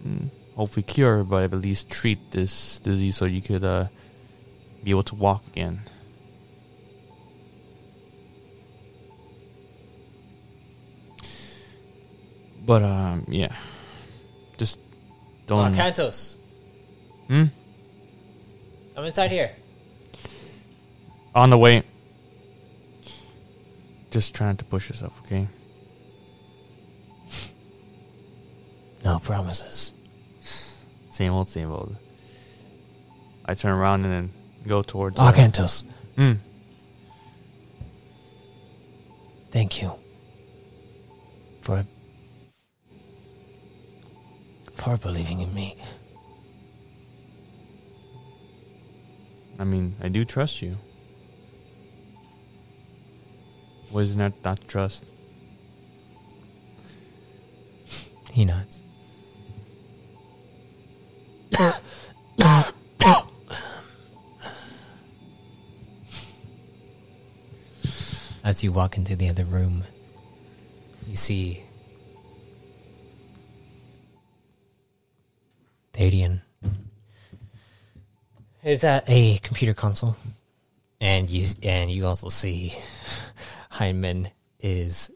mm, 0.05 0.30
hopefully 0.55 0.84
cure, 0.84 1.23
but 1.23 1.43
at 1.43 1.53
least 1.53 1.89
treat 1.89 2.31
this 2.31 2.80
disease 2.80 3.17
so 3.17 3.25
you 3.25 3.41
could 3.41 3.63
uh, 3.63 3.88
be 4.84 4.91
able 4.91 5.03
to 5.03 5.15
walk 5.15 5.45
again. 5.47 5.81
But 12.65 12.81
um, 12.84 13.25
yeah, 13.27 13.53
just 14.57 14.80
don't. 15.47 15.75
Cantos, 15.75 16.35
Hmm? 17.27 17.45
I'm 18.95 19.05
inside 19.05 19.31
here. 19.31 19.51
On 21.35 21.49
the 21.49 21.57
way. 21.57 21.84
Just 24.14 24.35
trying 24.35 24.57
to 24.57 24.65
push 24.65 24.90
yourself, 24.90 25.19
okay? 25.26 25.48
No 29.03 29.18
promises. 29.18 29.91
Same 31.10 31.34
old, 31.34 31.49
same 31.49 31.72
old. 31.72 31.95
I 33.44 33.56
turn 33.56 33.72
around 33.73 34.06
and 34.06 34.14
then 34.14 34.30
go 34.68 34.84
towards. 34.84 35.18
uh, 35.19 35.31
Arcantos, 35.31 35.84
Mm. 36.15 36.38
thank 39.49 39.81
you 39.81 39.94
for 41.61 41.84
for 44.76 44.95
believing 44.98 45.40
in 45.40 45.52
me. 45.56 45.76
I 49.57 49.64
mean, 49.64 49.95
I 50.03 50.07
do 50.10 50.23
trust 50.23 50.61
you 50.61 50.77
was 53.94 54.15
not 54.15 54.34
that 54.44 54.68
trust. 54.68 55.06
He 58.32 58.45
nods. 58.45 58.80
As 68.44 68.61
you 68.61 68.74
walk 68.74 68.98
into 68.98 69.15
the 69.15 69.30
other 69.30 69.45
room, 69.45 69.86
you 71.07 71.15
see 71.15 71.64
Thadian 75.94 76.41
is 78.64 78.84
at 78.84 79.07
a 79.07 79.38
computer 79.38 79.74
console, 79.74 80.18
and 80.99 81.30
you 81.30 81.45
and 81.61 81.90
you 81.91 82.06
also 82.06 82.28
see 82.30 82.76
Hyman 83.73 84.29
is 84.59 85.09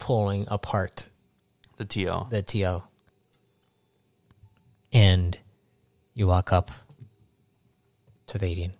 pulling 0.00 0.44
apart 0.48 1.06
The 1.76 1.84
TL. 1.84 2.30
the 2.30 2.42
TL. 2.42 2.82
And 4.92 5.38
you 6.12 6.26
walk 6.26 6.52
up 6.52 6.72
to 8.26 8.40
Thadian. 8.40 8.72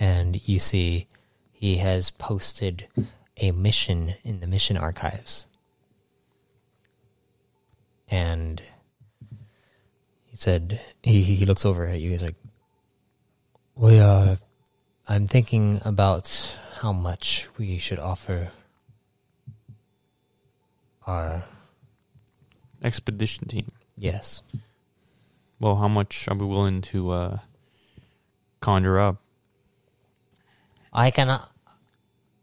And 0.00 0.40
you 0.48 0.58
see 0.58 1.06
he 1.52 1.76
has 1.76 2.08
posted 2.08 2.88
a 3.36 3.50
mission 3.52 4.14
in 4.24 4.40
the 4.40 4.46
mission 4.46 4.78
archives. 4.78 5.46
And 8.08 8.62
he 10.24 10.36
said 10.36 10.80
he 11.02 11.22
he 11.22 11.44
looks 11.44 11.66
over 11.66 11.86
at 11.86 12.00
you, 12.00 12.08
he's 12.08 12.22
like 12.22 12.36
We 13.74 14.00
are 14.00 14.38
I'm 15.06 15.26
thinking 15.26 15.82
about 15.84 16.56
how 16.82 16.92
much 16.92 17.48
we 17.58 17.78
should 17.78 18.00
offer 18.00 18.50
our 21.06 21.44
Expedition 22.82 23.46
team. 23.46 23.70
yes. 23.96 24.42
Well, 25.60 25.76
how 25.76 25.86
much 25.86 26.26
are 26.26 26.34
we 26.34 26.44
willing 26.44 26.80
to 26.90 27.12
uh, 27.12 27.38
conjure 28.58 28.98
up? 28.98 29.22
I 30.92 31.12
can, 31.12 31.38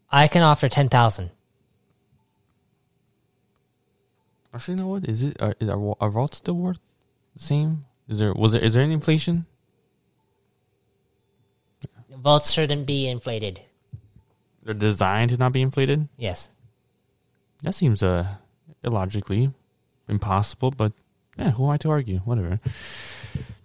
I 0.09 0.29
can 0.29 0.41
offer 0.41 0.69
ten 0.69 0.87
thousand. 0.87 1.31
Actually, 4.53 4.75
you 4.75 4.79
know 4.79 4.87
what? 4.87 5.09
Is 5.09 5.21
it 5.21 5.41
are, 5.41 5.53
is 5.59 5.67
our, 5.67 5.97
our 5.99 6.09
vault 6.09 6.33
still 6.33 6.55
worth 6.55 6.79
the 7.35 7.43
same? 7.43 7.83
Is 8.07 8.19
there 8.19 8.33
was 8.33 8.53
there 8.53 8.63
is 8.63 8.75
there 8.75 8.83
any 8.83 8.93
inflation? 8.93 9.45
Vaults 12.09 12.51
shouldn't 12.51 12.87
be 12.87 13.09
inflated. 13.09 13.61
They're 14.69 14.75
designed 14.75 15.31
to 15.31 15.37
not 15.37 15.51
be 15.51 15.63
inflated. 15.63 16.07
Yes. 16.15 16.49
That 17.63 17.73
seems 17.73 18.03
uh 18.03 18.27
illogically 18.83 19.51
impossible, 20.07 20.69
but 20.69 20.93
yeah, 21.39 21.49
who 21.49 21.63
am 21.65 21.71
I 21.71 21.77
to 21.77 21.89
argue? 21.89 22.19
Whatever. 22.19 22.59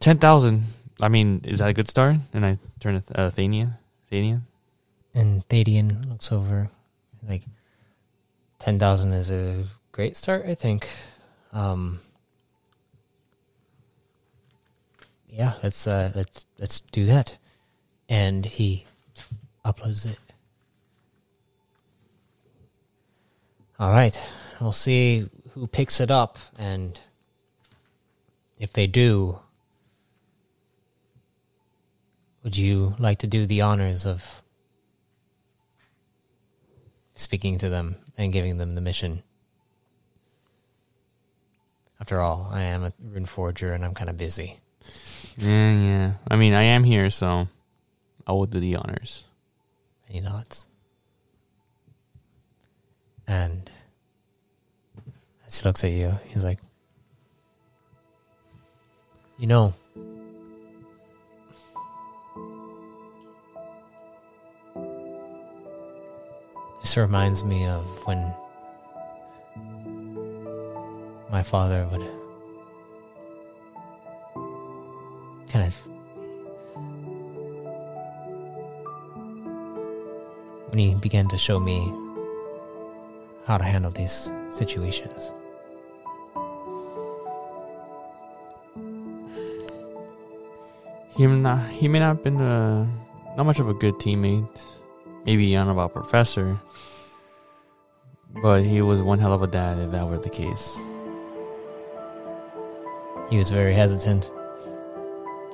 Ten 0.01 0.17
thousand. 0.17 0.65
I 1.03 1.11
mean, 1.11 1.43
is 1.45 1.59
that 1.59 1.69
a 1.69 1.75
good 1.75 1.91
start? 1.91 2.17
And 2.33 2.47
I 2.47 2.59
turn 2.81 3.03
to 3.03 3.21
uh, 3.21 3.31
Thanian. 3.31 3.77
Thanian. 4.11 4.45
And 5.13 5.47
Thadian 5.49 6.09
looks 6.09 6.33
over, 6.33 6.71
like, 7.29 7.43
10,000 8.61 9.13
is 9.13 9.31
a 9.31 9.65
great 9.93 10.17
start, 10.17 10.47
I 10.47 10.55
think. 10.55 10.89
Um, 11.53 12.01
yeah, 15.29 15.55
let's, 15.63 15.87
uh, 15.87 16.13
let's, 16.15 16.47
let's 16.59 16.81
do 16.81 17.05
that. 17.05 17.37
And 18.09 18.47
he 18.47 18.87
uploads 19.67 20.07
it. 20.07 20.19
All 23.85 23.91
right, 23.91 24.19
we'll 24.63 24.73
see 24.73 25.29
who 25.51 25.67
picks 25.67 26.01
it 26.01 26.11
up, 26.11 26.39
and 26.59 26.99
if 28.59 28.73
they 28.73 28.87
do, 28.87 29.41
would 32.43 32.57
you 32.57 32.95
like 32.99 33.19
to 33.19 33.27
do 33.27 33.45
the 33.45 33.61
honors 33.61 34.07
of 34.07 34.41
speaking 37.15 37.59
to 37.59 37.69
them 37.69 37.97
and 38.17 38.33
giving 38.33 38.57
them 38.57 38.75
the 38.75 38.81
mission. 38.81 39.23
After 42.01 42.21
all, 42.21 42.49
I 42.51 42.63
am 42.63 42.85
a 42.85 42.93
rune 43.03 43.27
forger 43.27 43.75
and 43.75 43.85
I'm 43.85 43.93
kind 43.93 44.09
of 44.09 44.17
busy. 44.17 44.61
Yeah, 45.37 45.73
yeah. 45.73 46.13
I 46.31 46.37
mean, 46.37 46.55
I 46.55 46.63
am 46.63 46.85
here, 46.85 47.11
so 47.11 47.49
I 48.27 48.33
will 48.33 48.47
do 48.47 48.61
the 48.61 48.77
honors. 48.77 49.25
Any 50.09 50.23
nods. 50.23 50.65
And 53.27 53.71
as 55.47 55.61
he 55.61 55.69
looks 55.69 55.85
at 55.85 55.93
you, 55.93 56.19
he's 56.29 56.45
like, 56.45 56.59
You 59.37 59.49
know, 59.49 59.75
this 66.81 66.97
reminds 66.97 67.43
me 67.43 67.67
of 67.67 67.85
when 68.07 68.33
my 71.33 71.43
father 71.43 71.89
would 71.91 72.07
kind 75.51 75.67
of 75.67 75.75
when 80.71 80.79
he 80.79 80.95
began 80.95 81.27
to 81.29 81.37
show 81.37 81.59
me 81.59 81.93
how 83.45 83.59
to 83.59 83.65
handle 83.65 83.91
these 83.91 84.31
situations. 84.51 85.33
He 91.17 91.27
may 91.27 91.39
not, 91.39 91.71
he 91.71 91.87
may 91.87 92.01
not 92.01 92.17
have 92.17 92.23
been 92.25 92.41
a, 92.41 92.89
not 93.37 93.47
much 93.47 93.61
of 93.61 93.69
a 93.69 93.75
good 93.75 93.95
teammate. 93.95 94.49
Maybe 95.25 95.57
on 95.57 95.69
about 95.69 95.95
professor. 95.95 96.61
But 98.43 98.63
he 98.63 98.83
was 98.83 99.01
one 99.01 99.19
hell 99.19 99.33
of 99.33 99.43
a 99.43 99.47
dad 99.47 99.79
if 99.79 99.91
that 99.93 100.07
were 100.07 100.19
the 100.19 100.29
case. 100.29 100.77
He 103.31 103.39
was 103.39 103.49
very 103.49 103.75
hesitant 103.75 104.31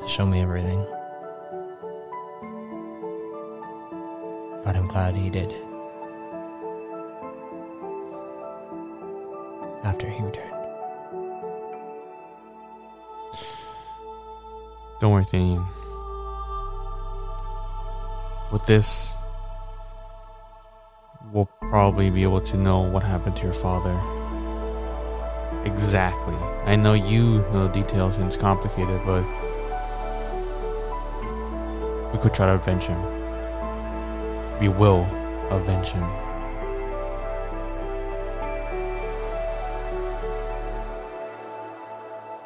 to 0.01 0.09
show 0.09 0.27
me 0.27 0.41
everything. 0.41 0.85
But 4.65 4.77
I'm 4.77 4.89
glad 4.89 5.15
he 5.15 5.31
did. 5.31 5.55
Worry, 15.11 15.59
With 18.53 18.65
this, 18.67 19.17
we'll 21.33 21.51
probably 21.63 22.11
be 22.11 22.23
able 22.23 22.41
to 22.43 22.57
know 22.57 22.83
what 22.83 23.03
happened 23.03 23.35
to 23.39 23.43
your 23.43 23.53
father. 23.53 24.01
Exactly. 25.65 26.37
I 26.65 26.77
know 26.77 26.93
you 26.93 27.41
know 27.51 27.67
the 27.67 27.73
details 27.73 28.19
and 28.19 28.27
it's 28.27 28.37
complicated, 28.37 29.01
but 29.05 29.25
we 32.13 32.19
could 32.21 32.33
try 32.33 32.47
to 32.47 32.55
avenge 32.55 32.85
him. 32.85 33.03
We 34.61 34.69
will 34.69 35.09
avenge 35.51 35.89
him. 35.89 36.09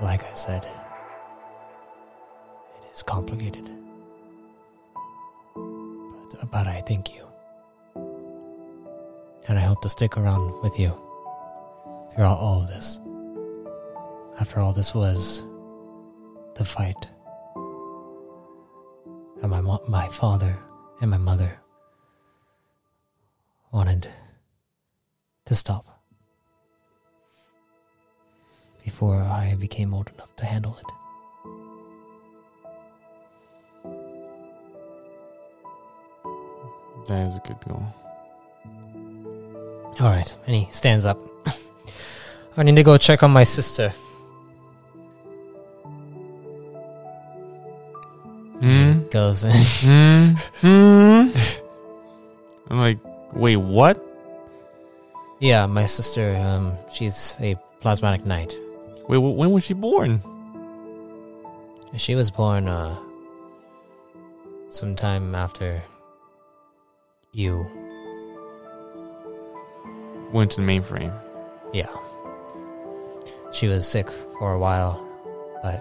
Like 0.00 0.24
I 0.24 0.32
said, 0.32 0.66
stick 9.94 10.16
around 10.16 10.60
with 10.60 10.76
you 10.76 10.88
throughout 12.10 12.36
all 12.36 12.62
of 12.62 12.66
this. 12.66 12.98
After 14.40 14.58
all, 14.58 14.72
this 14.72 14.92
was 14.92 15.44
the 16.56 16.64
fight 16.64 17.06
that 19.40 19.46
my, 19.46 19.60
my 19.86 20.08
father 20.08 20.58
and 21.00 21.12
my 21.12 21.16
mother 21.16 21.60
wanted 23.70 24.08
to 25.44 25.54
stop 25.54 25.86
before 28.82 29.18
I 29.18 29.54
became 29.60 29.94
old 29.94 30.10
enough 30.14 30.34
to 30.34 30.44
handle 30.44 30.76
it. 30.76 30.90
That 37.06 37.28
is 37.28 37.36
a 37.36 37.40
good 37.46 37.60
goal. 37.68 37.94
All 40.00 40.08
right, 40.08 40.36
and 40.46 40.56
he 40.56 40.68
stands 40.72 41.04
up. 41.04 41.18
I 42.56 42.62
need 42.62 42.76
to 42.76 42.82
go 42.82 42.98
check 42.98 43.22
on 43.22 43.30
my 43.30 43.44
sister. 43.44 43.92
Hmm? 48.60 49.06
Goes 49.10 49.44
in. 49.44 49.54
Hmm? 50.60 51.28
I'm 52.70 52.78
like, 52.78 52.98
wait, 53.34 53.56
what? 53.56 54.02
yeah, 55.40 55.66
my 55.66 55.84
sister. 55.84 56.34
Um, 56.36 56.76
she's 56.90 57.36
a 57.40 57.56
plasmatic 57.82 58.24
knight. 58.24 58.56
Wait, 59.08 59.18
when 59.18 59.50
was 59.50 59.64
she 59.64 59.74
born? 59.74 60.22
She 61.96 62.14
was 62.14 62.30
born 62.30 62.66
uh 62.66 62.96
sometime 64.70 65.34
after 65.34 65.82
you, 67.32 67.66
Went 70.34 70.50
to 70.50 70.60
the 70.60 70.66
mainframe. 70.66 71.12
yeah. 71.72 71.88
She 73.52 73.68
was 73.68 73.86
sick 73.86 74.10
for 74.38 74.52
a 74.52 74.58
while, 74.58 74.98
but 75.62 75.80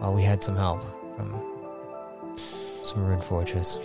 well, 0.00 0.12
we 0.14 0.22
had 0.22 0.42
some 0.42 0.56
help 0.56 0.82
from 1.16 1.30
some 2.84 3.06
rune 3.06 3.20
forges, 3.20 3.78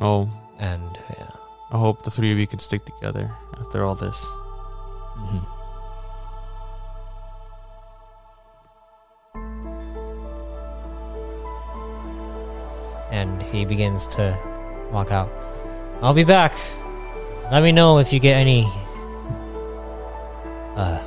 Oh, 0.00 0.28
and 0.58 0.98
yeah. 1.18 1.28
I 1.70 1.78
hope 1.78 2.02
the 2.02 2.10
three 2.10 2.32
of 2.32 2.38
you 2.38 2.46
can 2.46 2.58
stick 2.58 2.84
together 2.84 3.30
after 3.60 3.84
all 3.84 3.94
this. 3.94 4.24
Mhm. 5.18 5.46
He 13.54 13.64
begins 13.64 14.06
to 14.08 14.38
walk 14.90 15.12
out. 15.12 15.30
I'll 16.02 16.14
be 16.14 16.24
back. 16.24 16.52
Let 17.52 17.62
me 17.62 17.72
know 17.72 17.98
if 17.98 18.12
you 18.12 18.18
get 18.18 18.34
any 18.34 18.64
uh 20.76 21.00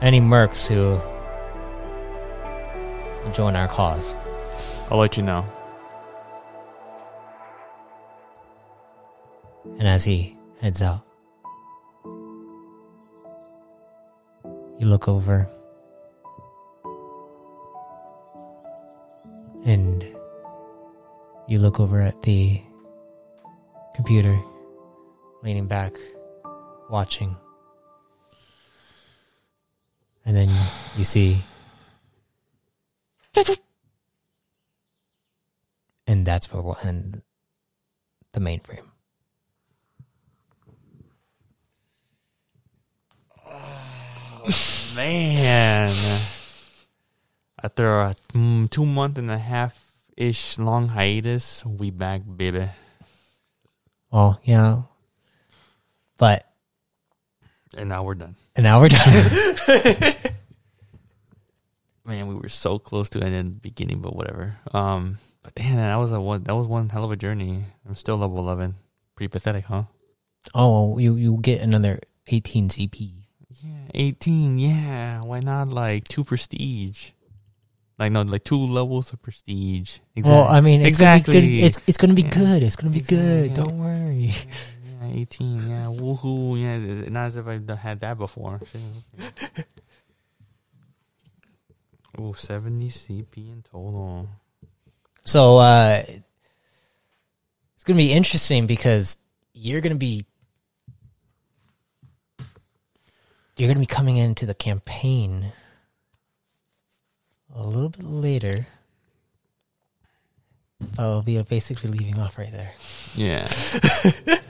any 0.00 0.20
mercs 0.20 0.66
who 0.66 1.00
join 3.32 3.56
our 3.56 3.68
cause. 3.68 4.14
I'll 4.90 4.98
let 4.98 5.16
you 5.16 5.22
know. 5.22 5.44
And 9.78 9.88
as 9.88 10.04
he 10.04 10.36
heads 10.60 10.82
out, 10.82 11.00
you 14.78 14.86
look 14.86 15.08
over 15.08 15.48
look 21.74 21.80
over 21.80 22.00
at 22.00 22.22
the 22.22 22.62
computer, 23.96 24.40
leaning 25.42 25.66
back, 25.66 25.92
watching. 26.88 27.36
And 30.24 30.36
then 30.36 30.48
you 30.96 31.02
see. 31.02 31.42
And 36.06 36.24
that's 36.24 36.52
where 36.52 36.62
we'll 36.62 36.78
end 36.84 37.22
the 38.34 38.40
mainframe. 38.40 38.86
Man. 44.94 45.92
After 47.60 48.00
a 48.00 48.14
mm, 48.32 48.70
two 48.70 48.86
month 48.86 49.18
and 49.18 49.28
a 49.28 49.38
half 49.38 49.83
ish 50.16 50.58
long 50.58 50.88
hiatus, 50.88 51.64
we 51.66 51.90
back, 51.90 52.22
baby. 52.36 52.68
Well, 54.10 54.40
yeah. 54.44 54.82
But 56.18 56.46
And 57.76 57.88
now 57.88 58.04
we're 58.04 58.14
done. 58.14 58.36
and 58.54 58.62
now 58.64 58.80
we're 58.80 58.88
done. 58.88 60.14
Man, 62.06 62.26
we 62.28 62.34
were 62.34 62.48
so 62.50 62.78
close 62.78 63.08
to 63.10 63.18
it 63.18 63.24
in 63.32 63.32
the 63.32 63.44
beginning, 63.60 64.00
but 64.02 64.14
whatever. 64.14 64.56
Um, 64.72 65.18
but 65.42 65.54
damn, 65.54 65.76
that 65.76 65.96
was 65.96 66.12
a 66.12 66.20
one. 66.20 66.44
That 66.44 66.54
was 66.54 66.66
one 66.66 66.90
hell 66.90 67.04
of 67.04 67.10
a 67.10 67.16
journey. 67.16 67.64
I'm 67.88 67.94
still 67.96 68.18
level 68.18 68.38
eleven. 68.38 68.74
Pretty 69.16 69.28
pathetic, 69.28 69.64
huh? 69.64 69.84
oh, 70.54 70.98
you 70.98 71.14
you 71.16 71.38
get 71.40 71.62
another 71.62 71.98
18 72.26 72.68
CP. 72.68 73.10
Yeah, 73.62 73.70
eighteen. 73.94 74.58
Yeah, 74.58 75.22
why 75.22 75.40
not 75.40 75.68
like 75.70 76.04
two 76.04 76.24
prestige? 76.24 77.12
Like 77.98 78.10
no, 78.12 78.22
like 78.22 78.42
two 78.44 78.58
levels 78.58 79.12
of 79.12 79.22
prestige. 79.22 79.98
Well, 80.16 80.44
I 80.48 80.60
mean, 80.60 80.80
it's 80.80 80.88
exactly. 80.88 81.34
Gonna 81.34 81.46
good. 81.46 81.64
It's 81.64 81.78
it's 81.86 81.96
gonna 81.96 82.14
be 82.14 82.22
Yeah. 82.22 82.30
good. 82.30 82.62
It's 82.64 82.74
gonna 82.76 82.92
be 82.92 83.00
good. 83.00 83.54
Don't 83.54 83.78
worry. 83.78 84.32
Yeah, 85.00 85.10
18. 85.12 85.68
Yeah, 85.68 85.84
woohoo. 85.86 86.58
Yeah, 86.60 87.08
not 87.10 87.26
as 87.26 87.36
if 87.36 87.46
I've 87.46 87.68
had 87.68 88.00
that 88.00 88.18
before. 88.18 88.60
Oh, 92.16 92.32
70 92.32 92.86
CP 92.88 93.36
in 93.38 93.62
total. 93.68 94.28
So 95.24 95.58
uh 95.58 96.04
it's 96.06 97.82
gonna 97.84 97.96
be 97.96 98.12
interesting 98.12 98.66
because 98.68 99.16
you're 99.52 99.80
gonna 99.80 99.96
be 99.96 100.24
you're 103.56 103.68
gonna 103.68 103.80
be 103.80 103.86
coming 103.86 104.16
into 104.16 104.46
the 104.46 104.54
campaign 104.54 105.52
a 107.54 107.62
little 107.62 107.88
bit 107.88 108.04
later. 108.04 108.66
I'll 110.98 111.22
be 111.22 111.40
basically 111.42 111.90
leaving 111.90 112.18
off 112.18 112.38
right 112.38 112.52
there. 112.52 112.72
Yeah. 113.14 113.50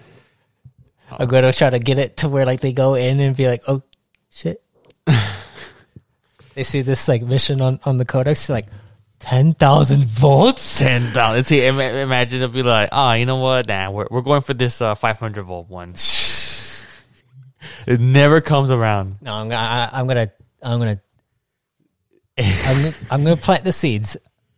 I'm 1.11 1.29
gonna 1.29 1.53
try 1.53 1.71
to 1.71 1.79
get 1.79 1.99
it 1.99 2.17
to 2.19 2.29
where 2.29 2.47
like 2.47 2.61
they 2.61 2.73
go 2.73 2.95
in 2.95 3.21
and 3.21 3.37
be 3.37 3.47
like, 3.47 3.63
oh 3.69 3.83
shit. 4.31 4.63
they 6.55 6.65
see 6.65 6.83
this 6.83 7.07
like 7.09 7.23
mission 7.23 7.61
on 7.61 7.79
on 7.85 7.99
the 7.99 8.05
codex, 8.05 8.49
like 8.49 8.67
ten 9.21 9.53
thousand 9.53 10.05
volts. 10.07 10.79
10,000. 10.81 11.45
See, 11.45 11.65
im- 11.65 11.79
imagine 11.79 12.43
it'll 12.43 12.53
be 12.53 12.63
like, 12.63 12.89
oh, 12.91 13.13
you 13.13 13.27
know 13.27 13.37
what? 13.37 13.69
Nah, 13.69 13.91
we're, 13.91 14.09
we're 14.11 14.23
going 14.23 14.43
for 14.43 14.55
this 14.55 14.81
uh, 14.81 14.95
500 14.95 15.43
volt 15.43 15.69
one. 15.69 15.95
it 17.87 18.01
never 18.01 18.41
comes 18.41 18.71
around. 18.71 19.19
No, 19.21 19.35
I'm 19.35 19.49
gonna, 19.49 19.61
I, 19.61 19.91
I'm 19.93 20.07
gonna, 20.07 20.33
I'm 20.63 20.79
gonna, 20.79 21.01
I'm, 22.39 22.93
I'm 23.11 23.25
gonna 23.25 23.37
plant 23.37 23.65
the 23.65 23.73
seeds 23.73 24.17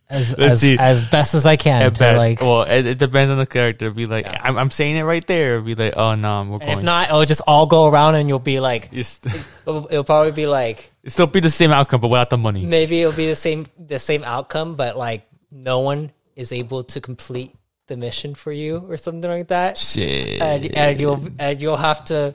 as 0.09 0.33
as, 0.33 0.63
as 0.63 1.03
best 1.03 1.35
as 1.35 1.45
I 1.45 1.57
can. 1.57 1.81
At 1.81 1.95
to, 1.95 1.99
best. 1.99 2.25
like, 2.25 2.41
well, 2.41 2.63
it, 2.63 2.85
it 2.85 2.97
depends 2.97 3.29
on 3.31 3.37
the 3.37 3.45
character. 3.45 3.91
Be 3.91 4.05
like, 4.05 4.25
Yeah. 4.25 4.39
I'm, 4.41 4.57
I'm 4.57 4.69
saying 4.69 4.95
it 4.95 5.03
right 5.03 5.25
there. 5.27 5.61
Be 5.61 5.75
like, 5.75 5.93
oh, 5.97 6.15
no, 6.15 6.43
we're 6.43 6.53
and 6.53 6.61
going. 6.61 6.77
if 6.77 6.83
not, 6.83 7.09
it'll 7.09 7.25
just 7.25 7.41
all 7.45 7.65
go 7.65 7.87
around, 7.87 8.15
and 8.15 8.29
you'll 8.29 8.39
be 8.39 8.59
like, 8.59 8.89
It's, 8.91 9.19
it'll, 9.67 9.87
it'll 9.91 10.03
probably 10.03 10.31
be 10.31 10.47
like, 10.47 10.91
it'll 11.03 11.13
still 11.13 11.27
be 11.27 11.39
the 11.39 11.49
same 11.49 11.71
outcome, 11.71 12.01
but 12.01 12.07
without 12.07 12.29
the 12.29 12.37
money. 12.37 12.65
maybe 12.65 13.01
it'll 13.01 13.13
be 13.13 13.27
the 13.27 13.35
same, 13.35 13.67
the 13.77 13.99
same 13.99 14.23
outcome, 14.23 14.75
but 14.75 14.97
like 14.97 15.27
no 15.51 15.79
one 15.79 16.11
is 16.35 16.51
able 16.53 16.83
to 16.85 17.01
complete 17.01 17.53
the 17.87 17.97
mission 17.97 18.35
for 18.35 18.51
you 18.51 18.85
or 18.89 18.97
something 18.97 19.29
like 19.29 19.47
that. 19.47 19.77
Shit. 19.77 20.41
and, 20.41 20.65
and 20.75 20.99
you'll 21.01 21.25
and 21.39 21.61
you'll 21.61 21.77
have 21.77 22.03
to 22.05 22.33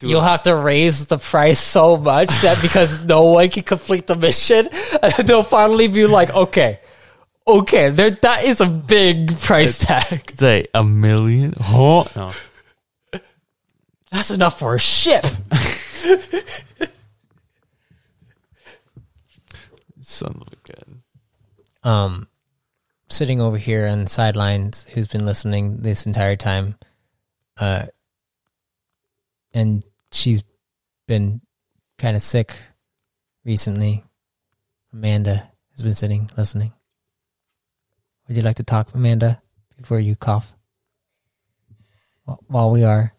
Dude. 0.00 0.10
you'll 0.10 0.22
have 0.22 0.42
to 0.42 0.56
raise 0.56 1.08
the 1.08 1.18
price 1.18 1.60
so 1.60 1.98
much 1.98 2.30
that 2.40 2.60
because 2.62 3.04
no 3.04 3.24
one 3.24 3.50
can 3.50 3.62
complete 3.62 4.06
the 4.06 4.16
mission, 4.16 4.70
they'll 5.24 5.42
finally 5.42 5.88
be 5.88 6.06
like, 6.06 6.30
okay, 6.30 6.80
okay, 7.46 7.90
there 7.90 8.10
that 8.10 8.44
is 8.44 8.62
a 8.62 8.66
big 8.66 9.38
price 9.38 9.76
tag. 9.76 10.30
Say 10.30 10.60
like 10.60 10.70
a 10.72 10.82
million. 10.82 11.52
Oh, 11.60 12.06
no. 12.16 12.32
That's 14.10 14.30
enough 14.30 14.58
for 14.58 14.74
a 14.74 14.78
ship. 14.78 15.24
Son 20.00 20.40
of 20.40 20.48
a 20.48 20.72
gun. 20.72 21.02
Um, 21.84 22.28
sitting 23.08 23.40
over 23.42 23.58
here 23.58 23.86
on 23.86 24.04
the 24.04 24.10
sidelines, 24.10 24.86
who's 24.94 25.08
been 25.08 25.26
listening 25.26 25.82
this 25.82 26.06
entire 26.06 26.36
time, 26.36 26.76
uh, 27.58 27.86
and 29.52 29.84
she's 30.12 30.42
been 31.06 31.40
kind 31.98 32.16
of 32.16 32.22
sick 32.22 32.52
recently. 33.44 34.04
Amanda 34.92 35.50
has 35.72 35.82
been 35.82 35.94
sitting 35.94 36.30
listening. 36.36 36.72
Would 38.26 38.36
you 38.36 38.42
like 38.42 38.56
to 38.56 38.62
talk, 38.64 38.94
Amanda, 38.94 39.42
before 39.76 40.00
you 40.00 40.16
cough? 40.16 40.54
While 42.46 42.70
we 42.70 42.84
are, 42.84 43.12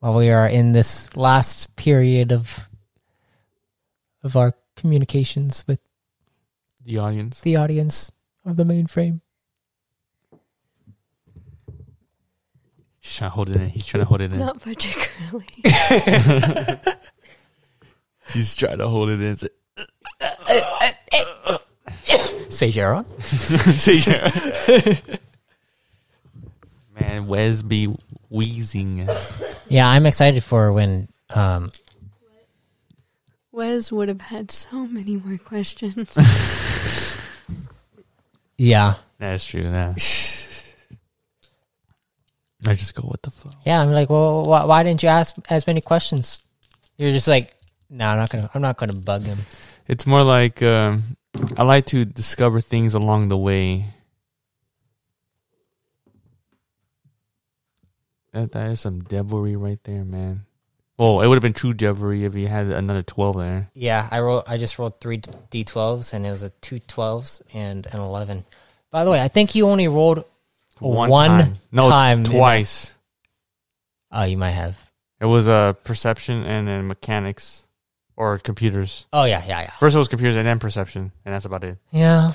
while 0.00 0.14
we 0.14 0.30
are 0.30 0.46
in 0.46 0.72
this 0.72 1.14
last 1.16 1.74
period 1.76 2.32
of 2.32 2.68
of 4.22 4.36
our 4.36 4.52
communications 4.76 5.64
with 5.66 5.80
The 6.84 6.98
audience. 6.98 7.40
the 7.40 7.56
audience 7.56 8.10
of 8.44 8.56
the 8.56 8.64
mainframe. 8.64 9.20
He's 13.08 13.16
trying 13.16 13.30
to 13.30 13.34
hold 13.34 13.48
it 13.48 13.56
in. 13.56 13.68
He's 13.70 13.86
trying 13.86 14.02
to 14.02 14.04
hold 14.04 14.20
it 14.20 14.30
in. 14.30 14.38
Not 14.38 14.60
particularly. 14.60 15.46
He's 18.34 18.54
trying 18.54 18.76
to 18.76 18.86
hold 18.86 19.08
it 19.08 19.18
in. 19.18 19.38
Say 22.50 22.70
Jaron. 22.70 23.06
See, 23.22 24.02
Man, 27.00 27.26
Wes 27.26 27.62
be 27.62 27.86
wheezing. 28.28 29.08
Yeah, 29.68 29.88
I'm 29.88 30.04
excited 30.04 30.44
for 30.44 30.70
when 30.74 31.08
um 31.30 31.70
Wes 33.52 33.90
would 33.90 34.10
have 34.10 34.20
had 34.20 34.50
so 34.50 34.86
many 34.86 35.16
more 35.16 35.38
questions. 35.38 36.14
yeah. 38.58 38.96
That's 39.18 39.46
true. 39.46 39.62
Nah. 39.62 39.94
I 42.68 42.74
just 42.74 42.94
go 42.94 43.08
with 43.10 43.22
the 43.22 43.30
flow. 43.30 43.52
Yeah, 43.64 43.80
I'm 43.80 43.92
like, 43.92 44.10
well, 44.10 44.44
why, 44.44 44.64
why 44.64 44.82
didn't 44.82 45.02
you 45.02 45.08
ask 45.08 45.36
as 45.50 45.66
many 45.66 45.80
questions? 45.80 46.42
You're 46.96 47.12
just 47.12 47.28
like, 47.28 47.54
no, 47.88 48.06
I'm 48.06 48.18
not 48.18 48.30
gonna, 48.30 48.50
I'm 48.52 48.62
not 48.62 48.76
gonna 48.76 48.94
bug 48.94 49.22
him. 49.22 49.38
It's 49.86 50.06
more 50.06 50.22
like 50.22 50.62
um, 50.62 51.16
I 51.56 51.62
like 51.62 51.86
to 51.86 52.04
discover 52.04 52.60
things 52.60 52.94
along 52.94 53.28
the 53.28 53.38
way. 53.38 53.86
That 58.32 58.52
that 58.52 58.70
is 58.72 58.80
some 58.80 59.00
devilry 59.04 59.56
right 59.56 59.82
there, 59.84 60.04
man. 60.04 60.44
Well, 60.98 61.22
it 61.22 61.28
would 61.28 61.36
have 61.36 61.42
been 61.42 61.54
true 61.54 61.72
devilry 61.72 62.24
if 62.24 62.34
you 62.34 62.48
had 62.48 62.66
another 62.66 63.02
twelve 63.02 63.38
there. 63.38 63.70
Yeah, 63.72 64.06
I 64.10 64.20
rolled. 64.20 64.44
I 64.46 64.58
just 64.58 64.78
rolled 64.78 65.00
three 65.00 65.18
d12s, 65.18 66.12
and 66.12 66.26
it 66.26 66.30
was 66.30 66.42
a 66.42 66.50
two 66.50 66.80
12s 66.80 67.40
and 67.54 67.86
an 67.86 68.00
11. 68.00 68.44
By 68.90 69.04
the 69.04 69.10
way, 69.10 69.20
I 69.20 69.28
think 69.28 69.54
you 69.54 69.68
only 69.68 69.88
rolled. 69.88 70.24
One 70.80 71.10
time. 71.10 71.54
no, 71.72 71.88
time 71.88 72.18
in 72.18 72.24
twice. 72.24 72.94
Oh, 74.10 74.24
you 74.24 74.36
might 74.36 74.52
have. 74.52 74.76
It 75.20 75.26
was 75.26 75.48
uh, 75.48 75.72
perception 75.72 76.44
and 76.44 76.66
then 76.66 76.86
mechanics 76.86 77.66
or 78.16 78.38
computers. 78.38 79.06
Oh 79.12 79.24
yeah, 79.24 79.44
yeah, 79.46 79.62
yeah. 79.62 79.70
First 79.78 79.96
it 79.96 79.98
was 79.98 80.08
computers 80.08 80.36
and 80.36 80.46
then 80.46 80.58
perception, 80.58 81.12
and 81.24 81.34
that's 81.34 81.44
about 81.44 81.64
it. 81.64 81.78
Yeah. 81.90 82.32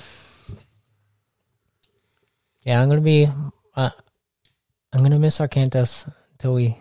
Yeah, 2.63 2.81
I'm 2.81 2.89
gonna 2.89 3.01
be. 3.01 3.27
Uh, 3.75 3.89
I'm 4.91 5.03
gonna 5.03 5.19
miss 5.19 5.39
Arcantos 5.39 6.09
until 6.33 6.53
we 6.53 6.77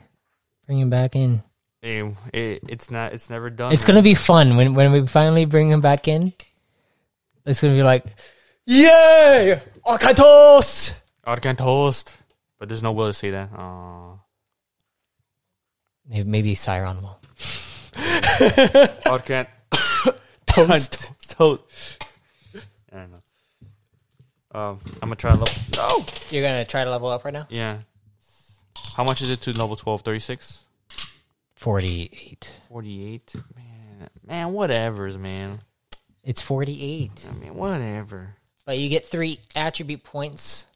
bring 0.66 0.78
him 0.78 0.90
back 0.90 1.16
in. 1.16 1.42
Hey, 1.80 2.00
it, 2.32 2.62
it's 2.68 2.90
not. 2.90 3.12
It's 3.12 3.28
never 3.28 3.50
done. 3.50 3.72
It's 3.72 3.82
man. 3.82 3.94
gonna 3.94 4.02
be 4.02 4.14
fun 4.14 4.56
when 4.56 4.74
when 4.74 4.92
we 4.92 5.06
finally 5.06 5.44
bring 5.44 5.70
him 5.70 5.80
back 5.80 6.06
in. 6.06 6.32
It's 7.44 7.60
gonna 7.60 7.74
be 7.74 7.82
like, 7.82 8.04
yay, 8.66 9.60
Arcantos! 9.84 11.00
Arcant 11.26 11.60
host, 11.60 12.16
but 12.58 12.68
there's 12.68 12.82
no 12.82 12.92
will 12.92 13.08
to 13.08 13.14
say 13.14 13.30
that. 13.30 13.50
Aw. 13.52 14.16
Maybe, 16.08 16.28
maybe 16.28 16.54
Siron 16.54 17.00
will. 17.02 17.18
Arcant 19.06 19.46
Toast. 20.46 21.12
toast. 21.30 22.04
I 22.92 22.96
don't 22.96 23.12
know. 23.12 23.18
Um, 24.54 24.80
I'm 25.00 25.08
gonna 25.08 25.16
try 25.16 25.30
to 25.32 25.38
level. 25.38 25.54
No. 25.76 26.04
You're 26.30 26.42
gonna 26.42 26.64
try 26.64 26.84
to 26.84 26.90
level 26.90 27.08
up 27.08 27.24
right 27.24 27.32
now. 27.32 27.46
Yeah. 27.48 27.78
How 28.94 29.04
much 29.04 29.22
is 29.22 29.30
it 29.30 29.40
to 29.42 29.52
level 29.52 29.76
12? 29.76 30.02
36? 30.02 30.64
Forty-eight. 31.56 32.54
48. 32.68 33.34
Man, 33.56 34.08
man, 34.26 34.52
whatever's 34.52 35.16
man. 35.16 35.60
It's 36.24 36.42
forty-eight, 36.42 37.26
I 37.30 37.38
mean, 37.38 37.54
whatever. 37.54 38.34
But 38.64 38.78
you 38.78 38.88
get 38.88 39.04
three 39.04 39.38
attribute 39.54 40.02
points. 40.04 40.66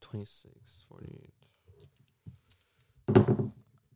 26, 0.00 0.54
48. 0.88 1.32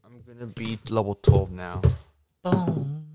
I'm 0.05 0.23
gonna 0.27 0.47
beat 0.47 0.91
level 0.91 1.15
12 1.15 1.53
now. 1.53 1.83
Boom. 2.43 3.07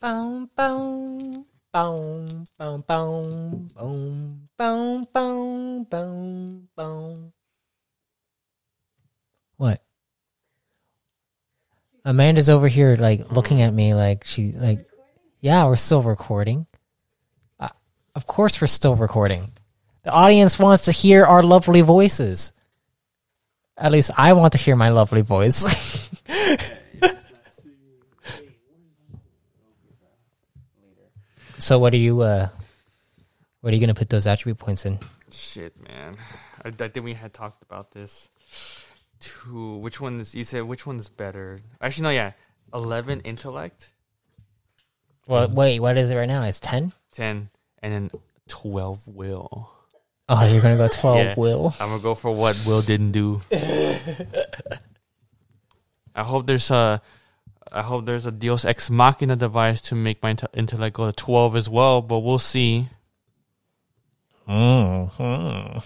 Boom, 0.00 0.50
boom. 0.56 1.46
Boom, 1.72 2.44
boom, 2.58 2.82
boom, 2.84 3.68
boom, 3.76 4.48
boom, 4.58 5.06
boom, 5.14 5.84
boom, 5.84 6.68
boom. 6.74 7.32
What? 9.56 9.80
Amanda's 12.04 12.48
over 12.48 12.66
here, 12.66 12.96
like 12.96 13.30
looking 13.30 13.62
at 13.62 13.72
me, 13.72 13.94
like 13.94 14.24
she, 14.24 14.50
like, 14.50 14.84
yeah, 15.40 15.64
we're 15.64 15.76
still 15.76 16.02
recording. 16.02 16.66
Of 18.14 18.26
course, 18.26 18.60
we're 18.60 18.66
still 18.66 18.96
recording. 18.96 19.52
The 20.02 20.10
audience 20.10 20.58
wants 20.58 20.84
to 20.86 20.92
hear 20.92 21.24
our 21.24 21.42
lovely 21.42 21.80
voices. 21.82 22.52
At 23.76 23.92
least 23.92 24.10
I 24.16 24.32
want 24.32 24.52
to 24.52 24.58
hear 24.58 24.76
my 24.76 24.90
lovely 24.90 25.22
voice. 25.22 26.10
So 31.58 31.78
what 31.78 31.92
are 31.92 31.98
you 31.98 32.22
uh 32.22 32.48
what 33.60 33.72
are 33.72 33.76
you 33.76 33.80
gonna 33.80 33.94
put 33.94 34.08
those 34.08 34.26
attribute 34.26 34.58
points 34.58 34.86
in? 34.86 34.98
Shit, 35.30 35.76
man. 35.86 36.16
I, 36.64 36.68
I 36.68 36.88
think 36.88 37.04
we 37.04 37.12
had 37.14 37.34
talked 37.34 37.62
about 37.62 37.90
this. 37.92 38.28
Two. 39.20 39.76
Which 39.76 40.00
one 40.00 40.18
is? 40.20 40.34
You 40.34 40.44
said 40.44 40.62
which 40.62 40.86
one's 40.86 41.10
better? 41.10 41.60
Actually, 41.80 42.04
no. 42.04 42.10
Yeah, 42.10 42.32
eleven 42.72 43.20
intellect, 43.20 43.92
Well 45.28 45.48
wait, 45.48 45.80
what 45.80 45.98
is 45.98 46.10
it 46.10 46.16
right 46.16 46.26
now? 46.26 46.42
It's 46.44 46.60
ten? 46.60 46.92
ten, 47.12 47.50
and 47.82 47.92
then 47.92 48.10
twelve 48.48 49.06
will. 49.08 49.70
Oh, 50.28 50.46
you're 50.46 50.62
gonna 50.62 50.76
go 50.76 50.88
twelve 50.92 51.18
Yeah. 51.18 51.34
will. 51.36 51.74
I'm 51.80 51.88
gonna 51.90 52.02
go 52.02 52.14
for 52.14 52.34
what 52.34 52.56
Will 52.66 52.82
didn't 52.82 53.12
do. 53.12 53.42
I 56.14 56.22
hope 56.24 56.46
there's 56.46 56.70
a. 56.70 57.00
I 57.72 57.82
hope 57.82 58.04
there's 58.06 58.26
a 58.26 58.32
Deus 58.32 58.64
Ex 58.64 58.90
Machina 58.90 59.36
device 59.36 59.80
to 59.82 59.94
make 59.94 60.20
my 60.22 60.34
inte- 60.34 60.48
intellect 60.54 60.96
go 60.96 61.06
to 61.06 61.12
twelve 61.12 61.54
as 61.56 61.68
well, 61.68 62.02
but 62.02 62.18
we'll 62.20 62.38
see. 62.38 62.88
Mm-hmm. 64.48 65.78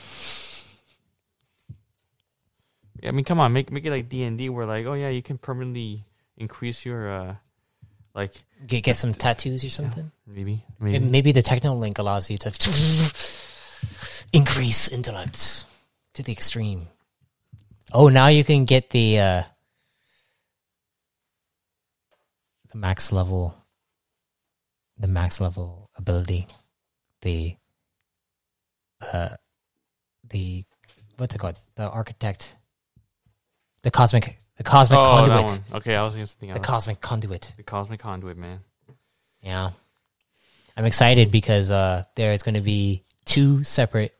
I 3.06 3.10
mean, 3.10 3.24
come 3.24 3.38
on, 3.40 3.52
make 3.52 3.70
make 3.70 3.84
it 3.84 3.90
like 3.90 4.08
D 4.08 4.22
and 4.24 4.38
D, 4.38 4.48
where 4.48 4.64
like, 4.64 4.86
oh 4.86 4.94
yeah, 4.94 5.10
you 5.10 5.20
can 5.20 5.36
permanently 5.36 6.04
increase 6.38 6.86
your, 6.86 7.08
uh 7.10 7.34
like 8.14 8.32
Get 8.66 8.82
get 8.84 8.96
some 8.96 9.12
tattoos 9.12 9.64
or 9.64 9.70
something. 9.70 10.10
maybe 10.26 10.64
Maybe. 10.80 10.98
maybe 10.98 11.10
Maybe 11.10 11.32
the 11.32 11.42
techno 11.42 11.74
link 11.74 11.98
allows 11.98 12.30
you 12.30 12.38
to 12.38 12.48
increase 14.32 14.88
intellect 14.88 15.64
to 16.14 16.22
the 16.22 16.32
extreme. 16.32 16.88
Oh, 17.92 18.08
now 18.08 18.28
you 18.28 18.44
can 18.44 18.64
get 18.64 18.90
the 18.90 19.18
uh 19.18 19.42
the 22.70 22.78
max 22.78 23.12
level 23.12 23.54
the 24.98 25.08
max 25.08 25.40
level 25.40 25.90
ability. 25.96 26.46
The 27.22 27.56
uh 29.00 29.36
the 30.28 30.64
what's 31.16 31.34
it 31.34 31.38
called? 31.38 31.60
The 31.76 31.88
architect 31.90 32.54
the 33.82 33.90
cosmic 33.90 34.38
the 34.56 34.64
cosmic 34.64 34.98
oh 34.98 35.26
that 35.26 35.40
conduit. 35.40 35.60
one. 35.70 35.78
Okay, 35.78 35.96
I 35.96 36.02
was 36.04 36.14
thinking 36.14 36.26
something 36.26 36.50
else. 36.50 36.60
The 36.60 36.66
cosmic 36.66 37.00
conduit. 37.00 37.52
the 37.56 37.62
cosmic 37.62 38.00
conduit, 38.00 38.36
man. 38.36 38.60
Yeah. 39.42 39.70
I'm 40.76 40.84
excited 40.84 41.30
because 41.30 41.70
uh 41.70 42.04
there's 42.14 42.42
going 42.42 42.54
to 42.54 42.60
be 42.60 43.04
two 43.24 43.64
separate 43.64 44.14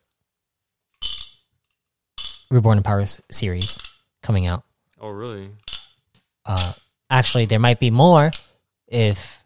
Reborn 2.50 2.78
in 2.78 2.84
Power 2.84 3.04
series 3.30 3.78
coming 4.22 4.46
out. 4.46 4.64
Oh 5.00 5.08
really? 5.08 5.50
Uh 6.44 6.72
actually 7.10 7.46
there 7.46 7.58
might 7.58 7.80
be 7.80 7.90
more 7.90 8.30
if 8.86 9.42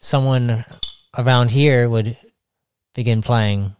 someone 0.00 0.64
around 1.16 1.50
here 1.50 1.88
would 1.88 2.16
begin 2.94 3.22
playing 3.22 3.74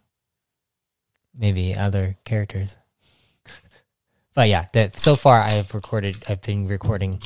maybe 1.35 1.75
other 1.75 2.17
characters. 2.25 2.77
But 4.33 4.49
yeah, 4.49 4.65
that 4.73 4.99
so 4.99 5.15
far 5.15 5.41
I've 5.41 5.73
recorded 5.73 6.23
I've 6.27 6.41
been 6.41 6.67
recording 6.67 7.21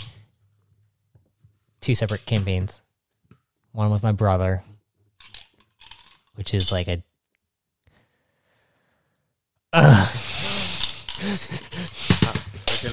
two 1.81 1.95
separate 1.95 2.25
campaigns. 2.25 2.81
One 3.71 3.91
with 3.91 4.03
my 4.03 4.11
brother, 4.11 4.63
which 6.35 6.53
is 6.53 6.71
like 6.71 6.87
a. 6.87 7.03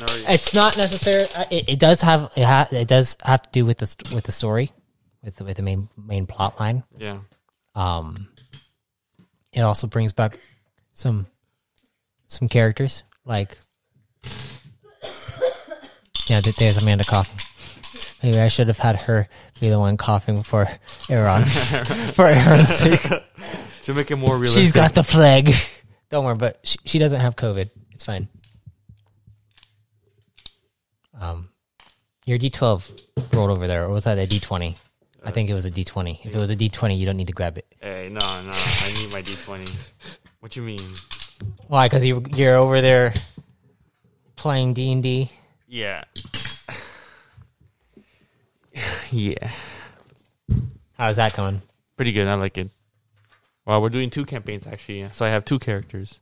already. 0.02 0.24
it's 0.28 0.54
not 0.54 0.76
necessary. 0.76 1.28
uh, 1.34 1.44
It, 1.50 1.68
it 1.68 1.78
does 1.78 2.00
have 2.02 2.30
it, 2.36 2.44
ha, 2.44 2.66
it 2.70 2.88
does 2.88 3.16
have 3.24 3.42
to 3.42 3.48
do 3.52 3.64
with 3.66 3.78
the 3.78 4.14
with 4.14 4.24
the 4.24 4.32
story, 4.32 4.72
with 5.22 5.36
the, 5.36 5.44
with 5.44 5.56
the 5.56 5.62
main 5.62 5.88
main 5.96 6.26
plot 6.26 6.58
line. 6.60 6.84
Yeah. 6.96 7.18
Um, 7.74 8.28
it 9.52 9.60
also 9.60 9.86
brings 9.86 10.12
back 10.12 10.38
some 10.92 11.26
some 12.28 12.48
characters 12.48 13.02
like 13.24 13.58
yeah. 16.26 16.40
th- 16.40 16.56
There's 16.56 16.76
Amanda 16.78 17.04
coughing. 17.04 17.38
Maybe 18.22 18.40
I 18.40 18.48
should 18.48 18.68
have 18.68 18.78
had 18.78 19.02
her 19.02 19.28
be 19.60 19.68
the 19.68 19.78
one 19.78 19.96
coughing 19.96 20.42
for 20.42 20.66
Aaron 21.10 21.44
for 22.14 22.26
Aaron's 22.26 22.68
sake. 22.74 23.02
To 23.82 23.92
make 23.94 24.10
it 24.10 24.16
more 24.16 24.34
realistic. 24.36 24.62
She's 24.62 24.72
got 24.72 24.94
the 24.94 25.02
flag. 25.02 25.52
Don't 26.08 26.24
worry, 26.24 26.34
but 26.36 26.58
she, 26.62 26.78
she 26.86 26.98
doesn't 26.98 27.20
have 27.20 27.36
COVID. 27.36 27.68
It's 27.92 28.04
fine. 28.04 28.28
Um, 31.20 31.50
your 32.26 32.38
D12 32.38 33.00
rolled 33.32 33.50
over 33.50 33.66
there, 33.66 33.84
or 33.84 33.90
was 33.90 34.04
that 34.04 34.18
a 34.18 34.22
D20? 34.26 34.76
I 35.22 35.30
think 35.30 35.48
it 35.48 35.54
was 35.54 35.64
a 35.66 35.70
D20. 35.70 36.24
If 36.26 36.34
it 36.34 36.38
was 36.38 36.50
a 36.50 36.56
D20, 36.56 36.98
you 36.98 37.06
don't 37.06 37.16
need 37.16 37.28
to 37.28 37.32
grab 37.32 37.56
it. 37.56 37.66
Hey, 37.80 38.08
no, 38.10 38.18
no. 38.20 38.52
I 38.52 38.92
need 38.94 39.12
my 39.12 39.22
D20. 39.22 39.70
What 40.40 40.54
you 40.56 40.62
mean? 40.62 40.80
Why? 41.68 41.86
Because 41.86 42.04
you 42.04 42.22
you're 42.36 42.56
over 42.56 42.80
there 42.80 43.14
playing 44.36 44.74
D 44.74 44.92
and 44.92 45.02
D. 45.02 45.30
Yeah. 45.74 46.04
yeah. 49.10 49.50
How's 50.92 51.16
that 51.16 51.34
going? 51.34 51.62
Pretty 51.96 52.12
good. 52.12 52.28
I 52.28 52.34
like 52.34 52.56
it. 52.58 52.70
Well, 53.66 53.82
we're 53.82 53.88
doing 53.88 54.08
two 54.08 54.24
campaigns 54.24 54.68
actually, 54.68 55.08
so 55.10 55.26
I 55.26 55.30
have 55.30 55.44
two 55.44 55.58
characters. 55.58 56.20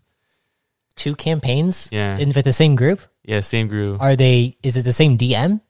Two 0.96 1.14
campaigns? 1.14 1.90
Yeah. 1.92 2.16
In 2.16 2.32
with 2.34 2.46
the 2.46 2.52
same 2.54 2.76
group? 2.76 3.02
Yeah, 3.24 3.40
same 3.40 3.68
group. 3.68 4.00
Are 4.00 4.16
they? 4.16 4.56
Is 4.62 4.78
it 4.78 4.86
the 4.86 4.92
same 4.92 5.18
DM? 5.18 5.60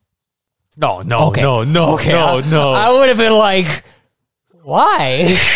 No, 0.76 1.02
no, 1.02 1.26
Okay. 1.30 1.42
no, 1.42 1.64
no, 1.64 1.94
Okay, 1.94 2.12
no, 2.12 2.38
I, 2.38 2.48
no. 2.48 2.72
I 2.74 2.88
would 2.88 3.08
have 3.08 3.18
been 3.18 3.36
like, 3.36 3.82
Why? 4.62 5.36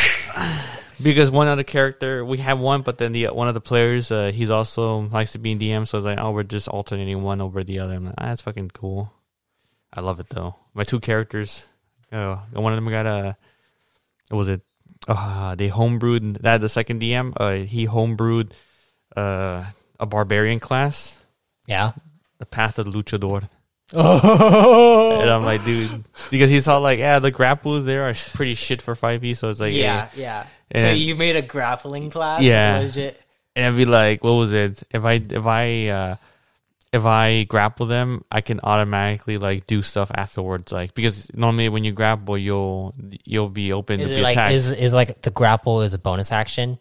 Because 1.03 1.31
one 1.31 1.47
other 1.47 1.63
character, 1.63 2.25
we 2.25 2.39
have 2.39 2.59
one, 2.59 2.83
but 2.83 2.99
then 2.99 3.13
the 3.13 3.27
one 3.27 3.49
of 3.49 3.55
the 3.55 3.61
players, 3.61 4.11
uh, 4.11 4.33
he's 4.33 4.51
also 4.51 5.01
likes 5.01 5.33
to 5.33 5.39
be 5.39 5.53
in 5.53 5.59
DM. 5.59 5.87
So 5.87 5.99
it's 5.99 6.05
like, 6.05 6.19
oh, 6.19 6.31
we're 6.33 6.43
just 6.43 6.69
alternating 6.69 7.23
one 7.23 7.41
over 7.41 7.63
the 7.63 7.81
other. 7.81 7.95
I'm 7.95 8.07
like, 8.07 8.15
ah, 8.19 8.29
that's 8.29 8.43
fucking 8.43 8.71
cool. 8.71 9.13
I 9.93 10.01
love 10.01 10.21
it 10.21 10.29
though. 10.31 10.57
My 10.75 10.85
two 10.85 11.01
characters, 11.01 11.69
uh, 12.13 12.37
one 12.53 12.73
of 12.73 12.77
them 12.77 12.91
got 12.91 13.07
a, 13.07 13.37
what 14.29 14.39
was 14.39 14.49
it? 14.49 14.63
Uh, 15.07 15.55
they 15.55 15.69
homebrewed 15.69 16.39
that 16.39 16.61
the 16.61 16.69
second 16.69 17.01
DM. 17.03 17.33
Uh, 17.37 17.65
he 17.67 17.87
homebrewed 17.87 18.53
uh, 19.17 19.65
a 20.01 20.07
barbarian 20.07 20.61
class, 20.61 21.19
yeah. 21.67 21.93
the 22.39 22.47
Path 22.47 22.79
of 22.79 22.91
the 22.91 22.99
Luchador. 22.99 23.49
Oh. 23.95 25.21
And 25.21 25.31
I'm 25.31 25.45
like, 25.45 25.65
dude, 25.65 26.05
because 26.31 26.51
he 26.51 26.61
saw 26.61 26.79
like, 26.79 26.99
yeah, 26.99 27.19
the 27.19 27.31
grapples 27.31 27.85
there 27.85 28.05
are 28.09 28.15
pretty 28.35 28.55
shit 28.55 28.83
for 28.83 28.95
5e. 28.95 29.37
So 29.37 29.51
it's 29.51 29.61
like, 29.61 29.75
yeah, 29.75 30.09
eh. 30.15 30.21
yeah. 30.21 30.47
And- 30.71 30.83
so 30.83 30.91
you 30.91 31.15
made 31.17 31.37
a 31.37 31.43
grappling 31.43 32.11
class? 32.11 32.41
Yeah. 32.43 32.79
Legit. 32.83 33.21
and 33.55 33.67
I'd 33.67 33.77
be 33.77 33.85
like, 33.85 34.25
what 34.25 34.33
was 34.33 34.53
it? 34.53 34.83
If 34.91 35.05
I 35.05 35.13
if 35.15 35.47
I 35.47 35.87
uh 35.89 36.17
if 36.93 37.05
I 37.05 37.45
grapple 37.45 37.87
them, 37.87 38.25
I 38.33 38.41
can 38.41 38.59
automatically 38.63 39.39
like 39.39 39.67
do 39.67 39.83
stuff 39.83 40.11
afterwards. 40.15 40.73
Like 40.73 40.95
because 40.95 41.29
normally 41.35 41.69
when 41.69 41.85
you 41.85 41.93
grapple, 41.93 42.37
you'll 42.39 42.95
you'll 43.25 43.51
be 43.51 43.73
open 43.73 44.01
Is 44.01 44.09
to 44.11 44.15
it 44.15 44.19
be 44.19 44.23
like 44.23 44.33
attacked. 44.35 44.55
is 44.55 44.71
is 44.71 44.93
like 44.95 45.23
the 45.23 45.31
grapple 45.31 45.83
is 45.83 45.95
a 45.95 45.99
bonus 45.99 46.33
action? 46.33 46.79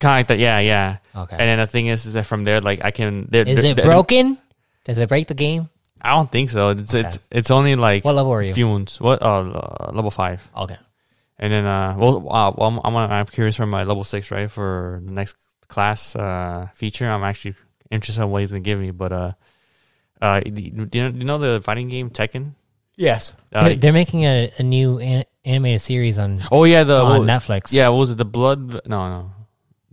kind 0.00 0.16
of 0.16 0.18
like 0.20 0.26
that. 0.26 0.38
Yeah, 0.38 0.58
yeah. 0.58 0.98
Okay. 1.16 1.36
And 1.38 1.40
then 1.48 1.58
the 1.58 1.66
thing 1.66 1.86
is, 1.86 2.04
is 2.04 2.12
that 2.14 2.26
from 2.26 2.44
there, 2.44 2.60
like 2.60 2.84
I 2.84 2.90
can. 2.90 3.26
they're- 3.30 3.46
is 3.48 3.62
they're- 3.62 3.70
it 3.78 3.82
broken? 3.84 4.36
Does 4.84 4.98
it 4.98 5.08
break 5.08 5.28
the 5.28 5.34
game? 5.34 5.70
I 6.04 6.10
don't 6.14 6.30
think 6.30 6.50
so. 6.50 6.68
It's 6.68 6.92
it's 6.92 7.18
it's 7.30 7.50
only 7.50 7.76
like 7.76 8.04
What 8.04 8.14
level 8.14 8.32
are 8.32 8.42
you? 8.42 8.52
fumes. 8.52 9.00
What? 9.00 9.22
Uh, 9.22 9.50
uh, 9.50 9.90
level 9.92 10.10
five. 10.10 10.48
Okay. 10.54 10.76
And 11.38 11.50
then 11.52 11.64
uh, 11.64 11.96
well, 11.98 12.16
uh, 12.30 12.52
well 12.54 12.68
I'm, 12.68 12.78
I'm 12.84 12.96
I'm 13.10 13.26
curious 13.26 13.56
for 13.56 13.66
my 13.66 13.84
level 13.84 14.04
six, 14.04 14.30
right? 14.30 14.50
For 14.50 15.00
the 15.04 15.10
next 15.12 15.36
class 15.66 16.14
uh 16.14 16.68
feature, 16.74 17.06
I'm 17.08 17.24
actually 17.24 17.54
interested 17.90 18.22
in 18.22 18.30
what 18.30 18.42
he's 18.42 18.50
gonna 18.52 18.60
give 18.60 18.78
me. 18.78 18.90
But 18.92 19.12
uh, 19.12 19.32
uh, 20.20 20.40
do 20.40 20.62
you 20.62 20.70
know, 20.72 20.84
do 20.84 20.98
you 20.98 21.24
know 21.24 21.38
the 21.38 21.60
fighting 21.62 21.88
game 21.88 22.10
Tekken? 22.10 22.52
Yes. 22.96 23.32
Uh, 23.52 23.64
they're, 23.68 23.76
they're 23.76 23.92
making 23.92 24.24
a, 24.24 24.52
a 24.58 24.62
new 24.62 24.98
an, 25.00 25.24
animated 25.44 25.80
series 25.80 26.18
on 26.18 26.40
Oh 26.52 26.64
yeah, 26.64 26.84
the 26.84 27.00
on 27.00 27.20
what- 27.20 27.28
Netflix. 27.28 27.72
Yeah, 27.72 27.88
what 27.88 27.98
was 27.98 28.10
it? 28.12 28.18
The 28.18 28.24
blood? 28.24 28.86
No, 28.86 29.08
no, 29.08 29.30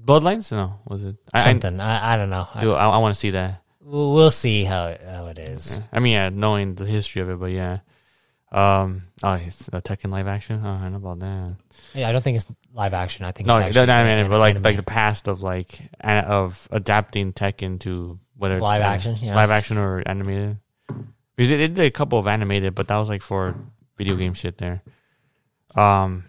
bloodlines? 0.04 0.52
No, 0.52 0.80
was 0.86 1.04
it? 1.04 1.16
I, 1.34 1.42
something. 1.42 1.80
I, 1.80 2.14
I 2.14 2.18
don't 2.18 2.30
know. 2.30 2.48
I, 2.54 2.60
I, 2.60 2.62
dude, 2.62 2.76
I, 2.76 2.90
I 2.90 2.98
want 3.00 3.16
to 3.16 3.20
see 3.20 3.32
that. 3.32 3.64
We'll 3.84 4.14
we'll 4.14 4.32
see 4.32 4.64
how 4.64 4.88
it, 4.88 5.02
how 5.04 5.28
it 5.28 5.40
is. 5.40 5.82
I 5.92 6.00
mean, 6.00 6.14
yeah, 6.14 6.30
knowing 6.30 6.76
the 6.76 6.86
history 6.86 7.22
of 7.22 7.30
it, 7.30 7.40
but 7.40 7.52
yeah. 7.52 7.80
Um, 8.52 9.04
oh, 9.24 9.36
it's 9.36 9.70
a 9.70 9.82
Tekken 9.82 10.12
live 10.12 10.28
action. 10.28 10.60
Oh, 10.62 10.68
I 10.70 10.90
know 10.90 10.98
about 10.98 11.20
that. 11.20 11.56
Yeah, 11.94 12.10
I 12.10 12.12
don't 12.12 12.22
think 12.22 12.36
it's 12.36 12.48
live 12.74 12.94
action. 12.94 13.24
I 13.26 13.32
think 13.32 13.48
No, 13.48 13.56
it's 13.56 13.62
no, 13.76 13.84
actually 13.84 13.88
no, 13.88 13.94
I 13.94 14.22
mean, 14.22 14.30
but 14.30 14.40
like 14.40 14.56
anime. 14.56 14.64
like 14.64 14.76
the 14.76 14.84
past 14.84 15.30
of 15.30 15.42
like 15.42 15.80
a- 16.02 16.26
of 16.28 16.68
adapting 16.70 17.32
Tekken 17.32 17.80
to 17.82 18.20
whether 18.38 18.56
it's 18.56 18.64
Live 18.64 18.82
action, 18.82 19.16
yeah. 19.22 19.36
live 19.36 19.52
action 19.52 19.78
or 19.78 20.04
animated. 20.06 20.58
Because 21.36 21.50
they 21.50 21.58
did 21.68 21.80
a 21.80 21.92
couple 21.92 22.20
of 22.20 22.28
animated, 22.28 22.76
but 22.76 22.88
that 22.90 22.98
was 22.98 23.08
like 23.08 23.22
for 23.22 23.56
video 23.98 24.16
game 24.18 24.34
shit 24.34 24.58
there. 24.58 24.82
Um, 25.76 26.26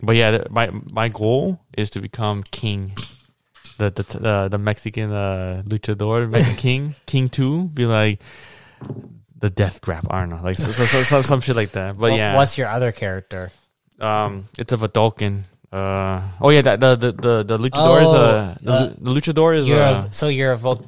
but 0.00 0.14
yeah, 0.16 0.44
my 0.50 0.70
my 0.70 1.08
goal 1.08 1.60
is 1.76 1.90
to 1.90 2.00
become 2.00 2.42
king, 2.44 2.92
the 3.82 3.90
the 3.90 4.18
the, 4.18 4.34
the 4.54 4.58
Mexican 4.58 5.10
uh, 5.10 5.62
luchador, 5.66 6.28
Mexican 6.34 6.56
king, 6.56 6.94
king 7.06 7.28
two, 7.28 7.66
be 7.74 7.86
like 7.86 8.20
the 9.38 9.50
death 9.50 9.80
grab. 9.80 10.06
I 10.10 10.20
don't 10.20 10.30
know, 10.30 10.40
like 10.42 10.56
so, 10.56 10.70
so, 10.70 10.84
so, 10.86 11.02
so- 11.02 11.22
some 11.22 11.40
shit 11.40 11.56
like 11.56 11.72
that. 11.72 11.98
But 11.98 12.10
Wha- 12.12 12.16
yeah, 12.16 12.36
what's 12.36 12.56
your 12.58 12.68
other 12.68 12.92
character? 12.92 13.50
um, 14.00 14.46
it's 14.58 14.72
a 14.72 14.76
Vulcan. 14.76 15.44
Uh, 15.72 16.20
oh 16.40 16.50
yeah, 16.50 16.60
that 16.62 16.80
the 16.80 16.96
the 16.96 17.10
the, 17.12 17.34
the 17.44 17.56
luchador 17.58 18.02
is 18.02 18.08
Oh, 18.08 18.16
uh, 18.16 18.54
the, 18.60 18.72
uh, 18.72 18.86
the 19.00 19.10
luchador 19.10 19.56
is 19.56 19.66
You're 19.66 19.80
uh, 19.82 20.04
a, 20.04 20.12
so 20.12 20.28
you're 20.28 20.52
a 20.52 20.56
Vol- 20.56 20.84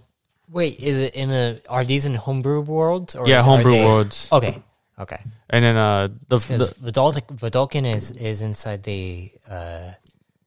Wait, 0.52 0.78
is 0.78 0.96
it 0.98 1.14
in 1.16 1.30
a? 1.32 1.58
Are 1.68 1.84
these 1.84 2.04
in 2.04 2.14
homebrew 2.14 2.60
worlds? 2.60 3.16
Or 3.16 3.26
yeah 3.26 3.42
homebrew 3.42 3.72
they- 3.72 3.84
worlds, 3.84 4.28
Okay, 4.30 4.60
okay. 5.00 5.16
and 5.50 5.64
then 5.64 5.76
uh 5.76 6.08
the 6.28 6.36
the, 6.36 6.92
Vedalken 7.40 7.88
is 7.96 8.10
is 8.12 8.42
inside 8.42 8.82
the 8.84 9.32
uh 9.48 9.92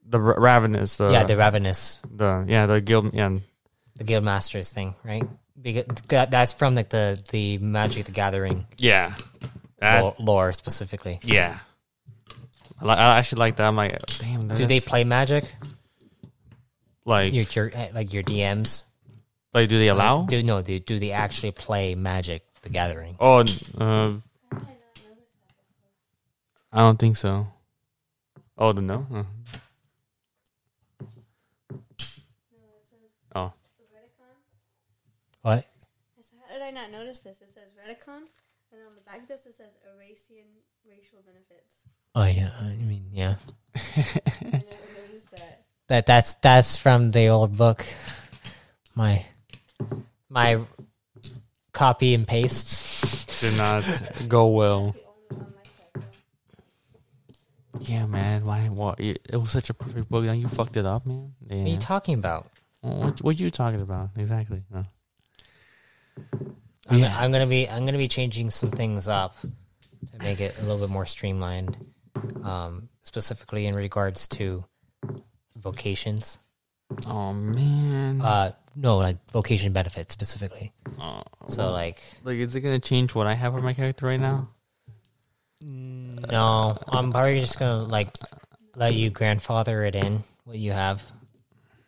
the 0.10 0.20
Ra- 0.20 0.36
ravenous 0.38 0.98
the 0.98 1.12
yeah 1.12 1.24
the 1.24 1.36
ravenous 1.38 2.00
the 2.10 2.46
yeah 2.48 2.66
the 2.66 2.80
guild 2.82 3.14
yeah 3.14 3.30
the 3.96 4.04
guild 4.04 4.24
masters 4.24 4.72
thing 4.72 4.96
right 5.04 5.24
because 5.62 5.86
that, 6.08 6.32
that's 6.32 6.54
from 6.54 6.76
like 6.76 6.90
the 6.90 7.22
the 7.32 7.58
Magic 7.58 8.06
the 8.06 8.12
Gathering 8.12 8.66
yeah 8.78 9.14
that, 9.80 10.02
lore, 10.04 10.16
lore 10.20 10.54
specifically. 10.54 11.20
yeah. 11.24 11.60
I, 12.82 12.86
li- 12.86 12.92
I 12.94 13.18
actually 13.20 13.40
like 13.40 13.56
that. 13.58 13.68
I'm 13.68 13.76
like, 13.76 14.00
damn. 14.20 14.48
Do 14.48 14.56
they 14.66 14.80
that's- 14.80 14.86
play 14.86 15.04
Magic? 15.04 15.46
like 17.06 17.34
Your, 17.34 17.46
your 17.54 17.72
eh, 17.74 17.90
like 17.94 18.12
your 18.14 18.24
DMs 18.24 18.84
like 19.54 19.70
do 19.70 19.78
they 19.80 19.88
allow? 19.90 20.24
Do 20.26 20.42
no? 20.44 20.62
Do, 20.62 20.80
do 20.80 21.00
they 21.00 21.12
actually 21.12 21.52
play 21.52 21.96
Magic 21.96 22.44
the 22.62 22.70
Gathering? 22.70 23.16
Oh, 23.20 23.44
uh, 23.78 24.14
I 26.72 26.80
don't 26.80 26.98
think 27.00 27.18
so. 27.18 27.48
Oh, 28.58 28.74
the 28.74 28.82
no. 28.82 29.06
Uh. 29.14 29.24
Oh, 33.36 33.54
What? 35.42 35.66
So 36.20 36.36
how 36.48 36.54
did 36.54 36.62
I 36.62 36.67
not 36.78 36.92
notice 36.92 37.20
this? 37.20 37.42
It 37.42 37.52
says 37.54 37.70
Redicon, 37.74 38.22
and 38.72 38.82
on 38.88 38.94
the 38.96 39.02
back 39.02 39.22
of 39.24 39.28
this 39.28 39.46
it 39.48 39.56
says 39.56 39.74
Eurasian 39.84 40.46
racial 40.88 41.20
benefits. 41.26 41.86
Oh 42.14 42.26
yeah, 42.26 42.52
I 42.62 42.76
mean 42.76 43.06
yeah. 43.12 43.36
I 43.76 44.06
never 44.44 44.54
noticed 45.08 45.32
that. 45.32 45.66
That 45.88 46.06
that's 46.06 46.36
that's 46.36 46.78
from 46.78 47.12
the 47.12 47.28
old 47.30 47.56
book. 47.56 47.84
My 48.94 49.26
my 50.30 50.60
copy 51.74 52.14
and 52.14 52.28
paste. 52.28 53.42
did 53.42 53.58
not 53.58 53.84
go 54.28 54.48
well. 54.48 54.92
The 54.92 55.00
only 55.08 55.36
one 55.36 55.54
like 55.56 55.94
that. 55.94 56.02
though. 57.74 57.80
Yeah, 57.80 58.06
man. 58.06 58.46
Why? 58.46 58.68
What? 58.70 59.00
It, 59.00 59.20
it 59.28 59.38
was 59.38 59.52
such 59.52 59.72
a 59.72 59.74
perfect 59.74 60.10
book. 60.10 60.26
and 60.26 60.40
you 60.40 60.48
fucked 60.48 60.78
it 60.78 60.86
up, 60.86 61.08
man. 61.08 61.34
What 61.40 61.56
are 61.56 61.70
you 61.70 61.78
talking 61.78 62.16
about? 62.16 62.52
what, 62.82 63.22
what 63.24 63.40
you 63.40 63.50
talking 63.50 63.82
about 63.82 64.12
exactly? 64.18 64.62
No. 64.72 64.86
I'm, 66.90 67.04
I'm 67.04 67.32
gonna 67.32 67.48
be 67.48 67.70
I'm 67.70 67.86
gonna 67.86 67.98
be 67.98 68.08
changing 68.08 68.50
some 68.50 68.70
things 68.72 69.08
up 69.08 69.36
to 69.42 70.18
make 70.20 70.40
it 70.40 70.58
a 70.60 70.62
little 70.62 70.80
bit 70.80 70.90
more 70.90 71.06
streamlined, 71.06 71.78
um, 72.44 72.90
specifically 73.04 73.66
in 73.66 73.76
regards 73.76 74.28
to 74.30 74.64
vocations. 75.56 76.38
Oh 77.08 77.34
man. 77.34 78.22
Uh, 78.22 78.52
no, 78.76 78.98
like 78.98 79.18
vocation 79.32 79.74
benefits 79.74 80.14
specifically. 80.14 80.72
Oh, 81.00 81.24
So 81.48 81.72
like, 81.72 82.02
like, 82.24 82.38
is 82.38 82.56
it 82.56 82.62
gonna 82.62 82.80
change 82.80 83.14
what 83.16 83.28
I 83.28 83.34
have 83.34 83.54
for 83.54 83.62
my 83.62 83.74
character 83.74 84.06
right 84.06 84.20
now? 84.20 84.50
no, 85.62 86.78
I'm 86.88 87.12
probably 87.12 87.40
just 87.40 87.60
gonna 87.60 87.84
like 87.84 88.10
let 88.76 88.94
you 88.94 89.10
grandfather 89.10 89.84
it 89.84 89.96
in 89.96 90.24
what 90.46 90.58
you 90.58 90.72
have. 90.72 91.04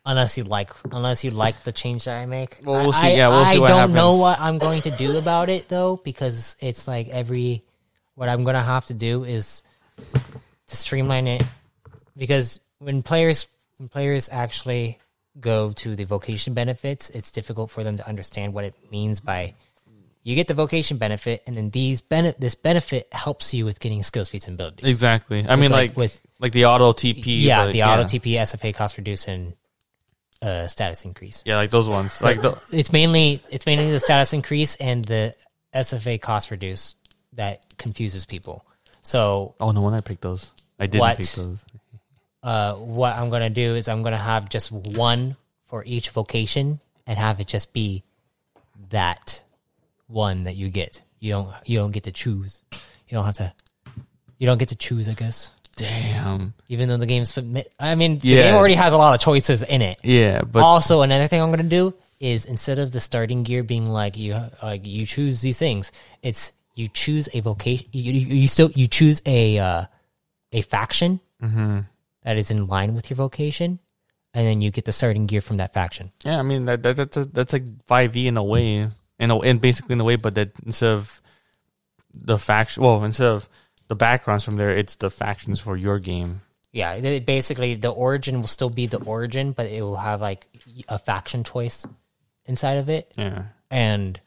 Unless 0.10 0.40
you 0.40 0.44
like, 0.44 0.72
unless 0.91 1.23
you 1.23 1.30
like 1.30 1.64
the 1.64 1.72
change 1.72 2.06
that 2.06 2.18
I 2.18 2.26
make. 2.26 2.57
Well, 2.64 2.81
we'll 2.81 2.94
I- 2.95 3.02
see. 3.02 3.07
I- 3.10 3.11
Yeah, 3.11 3.27
we'll 3.30 3.45
see 3.45 3.60
what 3.60 3.69
happens. 3.69 3.94
I 3.94 3.98
don't 3.99 4.03
know 4.15 4.18
what 4.18 4.40
I'm 4.41 4.57
going 4.57 4.81
to 4.81 4.91
do 4.91 5.18
about 5.19 5.49
it 5.49 5.69
though, 5.69 5.98
because 6.03 6.57
it's 6.60 6.88
like 6.88 7.10
every 7.10 7.64
what 8.15 8.27
I'm 8.27 8.44
gonna 8.44 8.64
have 8.64 8.88
to 8.88 8.95
do 8.95 9.23
is 9.23 9.61
to 10.68 10.76
streamline 10.76 11.27
it. 11.27 11.44
Because 12.18 12.60
when 12.80 13.03
players 13.03 13.45
when 13.77 13.88
players 13.88 14.30
actually 14.31 14.98
go 15.40 15.72
to 15.73 15.95
the 15.95 16.06
vocation 16.06 16.56
benefits, 16.56 17.11
it's 17.11 17.31
difficult 17.31 17.69
for 17.69 17.84
them 17.84 17.98
to 17.98 18.07
understand 18.07 18.56
what 18.56 18.65
it 18.65 18.73
means 18.91 19.19
by 19.19 19.53
you 20.23 20.36
get 20.36 20.48
the 20.48 20.53
vocation 20.56 20.98
benefit, 20.98 21.44
and 21.48 21.56
then 21.56 21.69
these 21.69 22.02
bene- 22.02 22.36
this 22.40 22.56
benefit 22.56 23.07
helps 23.14 23.53
you 23.53 23.64
with 23.64 23.80
getting 23.80 24.02
skills, 24.03 24.27
feats, 24.30 24.48
and 24.48 24.56
abilities. 24.56 24.90
Exactly. 24.90 25.45
I 25.48 25.56
mean, 25.56 25.72
like, 25.72 25.91
like 25.91 25.98
with- 25.98 26.22
like 26.40 26.52
the 26.52 26.65
auto 26.65 26.94
TP. 26.94 27.44
yeah, 27.44 27.68
the 27.68 27.84
auto 27.84 28.03
TP, 28.03 28.34
SFA 28.38 28.73
cost 28.73 28.98
reduce, 28.98 29.27
and 29.27 29.53
uh, 30.41 30.68
status 30.68 31.06
increase. 31.06 31.44
Yeah, 31.45 31.57
like 31.57 31.70
those 31.72 31.90
ones. 31.90 32.22
Like 32.22 32.41
the 32.41 32.60
It's 32.72 32.91
mainly 32.91 33.40
it's 33.49 33.66
mainly 33.66 33.91
the 33.91 33.99
status 33.99 34.34
increase 34.34 34.76
and 34.76 35.03
the 35.06 35.34
SFA 35.74 36.20
cost 36.22 36.52
reduce 36.52 36.95
that 37.34 37.64
confuses 37.78 38.26
people. 38.26 38.66
So 39.02 39.56
oh 39.60 39.72
no, 39.72 39.82
when 39.82 39.94
I 39.94 40.02
picked 40.02 40.22
those, 40.22 40.52
I 40.80 40.88
didn't 40.88 41.02
What? 41.02 41.18
pick 41.18 41.28
those. 41.32 41.66
uh, 42.44 42.76
what 42.76 43.16
I'm 43.16 43.30
gonna 43.30 43.49
do 43.49 43.76
is 43.76 43.88
I'm 43.88 44.02
gonna 44.03 44.18
have 44.18 44.49
just 44.49 44.72
one 44.72 45.36
for 45.68 45.84
each 45.86 46.10
vocation 46.11 46.80
and 47.06 47.18
have 47.18 47.40
it 47.40 47.48
just 47.48 47.74
be 47.74 48.03
that 48.90 49.44
one 50.07 50.44
that 50.45 50.56
you 50.56 50.70
get. 50.70 51.02
You 51.20 51.32
don't 51.34 51.49
you 51.66 51.78
don't 51.78 51.91
get 51.91 52.03
to 52.03 52.11
choose. 52.11 52.61
You 52.72 53.16
don't 53.18 53.26
have 53.26 53.36
to. 53.36 53.53
You 54.38 54.45
don't 54.48 54.57
get 54.57 54.70
to 54.70 54.76
choose, 54.76 55.10
I 55.10 55.14
guess. 55.14 55.52
Damn. 55.80 56.53
Even 56.68 56.89
though 56.89 56.97
the 56.97 57.06
game's 57.06 57.38
I 57.80 57.95
mean, 57.95 58.19
the 58.19 58.27
Yeah. 58.27 58.43
game 58.43 58.56
already 58.56 58.76
has 58.76 58.91
a 58.93 58.97
lot 58.97 59.15
of 59.15 59.22
choices 59.22 59.64
in 59.64 59.81
it. 59.81 59.99
Yeah, 60.03 60.41
but 60.41 60.61
also, 60.61 61.01
another 61.01 61.27
thing 61.27 61.41
I'm 61.41 61.49
gonna 61.51 61.64
do 61.64 61.93
is 62.19 62.45
instead 62.45 62.80
of 62.80 62.91
the 62.91 62.99
starting 62.99 63.43
gear 63.43 63.64
being 63.64 63.88
like 63.89 64.18
you 64.18 64.35
like 64.61 64.85
you 64.85 65.06
choose 65.06 65.41
these 65.41 65.57
things, 65.57 65.91
it's 66.22 66.51
you 66.76 66.88
choose 66.89 67.30
a 67.34 67.39
vocation. 67.39 67.88
You, 67.91 68.11
you, 68.11 68.35
you 68.43 68.47
still 68.47 68.69
you 68.76 68.88
choose 68.88 69.22
a 69.26 69.57
uh, 69.57 69.85
a 70.51 70.61
faction 70.61 71.19
Mm-hmm. 71.41 71.80
that 72.23 72.35
is 72.38 72.51
in 72.51 72.68
line 72.68 72.93
with 72.93 73.10
your 73.10 73.15
vocation, 73.15 73.80
and 74.34 74.45
then 74.45 74.61
you 74.61 74.72
get 74.72 74.84
the 74.84 74.91
starting 74.91 75.26
gear 75.26 75.39
from 75.39 75.56
that 75.57 75.72
faction. 75.73 76.11
Yeah, 76.26 76.38
I 76.38 76.41
mean 76.43 76.65
that, 76.65 76.84
that 76.84 76.97
that's 76.97 77.26
that's 77.27 77.53
like 77.53 77.64
five 77.88 78.14
E 78.18 78.27
in 78.27 78.35
a 78.35 78.43
way, 78.43 78.85
in 79.19 79.31
a 79.31 79.39
and 79.39 79.61
basically 79.61 79.93
in 79.93 80.01
a 80.01 80.03
way, 80.03 80.18
but 80.18 80.35
that 80.35 80.51
instead 80.65 80.91
of 80.91 81.22
the 82.14 82.38
faction, 82.38 82.84
well, 82.84 83.03
instead 83.06 83.27
of 83.27 83.47
the 83.90 83.95
backgrounds 83.95 84.45
from 84.45 84.56
there, 84.56 84.70
it's 84.70 84.95
the 84.95 85.10
factions 85.11 85.60
for 85.60 85.76
your 85.76 85.99
game. 85.99 86.41
Yeah, 86.72 86.94
it- 86.94 87.26
basically 87.26 87.76
the 87.76 87.90
origin 87.90 88.40
will 88.40 88.48
still 88.48 88.70
be 88.70 88.88
the 88.88 88.99
origin, 89.03 89.52
but 89.52 89.66
it 89.66 89.82
will 89.82 89.98
have 89.98 90.22
like 90.22 90.48
a 90.88 90.98
faction 90.98 91.44
choice 91.44 91.86
inside 92.45 92.78
of 92.78 92.88
it, 92.90 93.11
Yeah, 93.18 93.45
and 93.70 94.20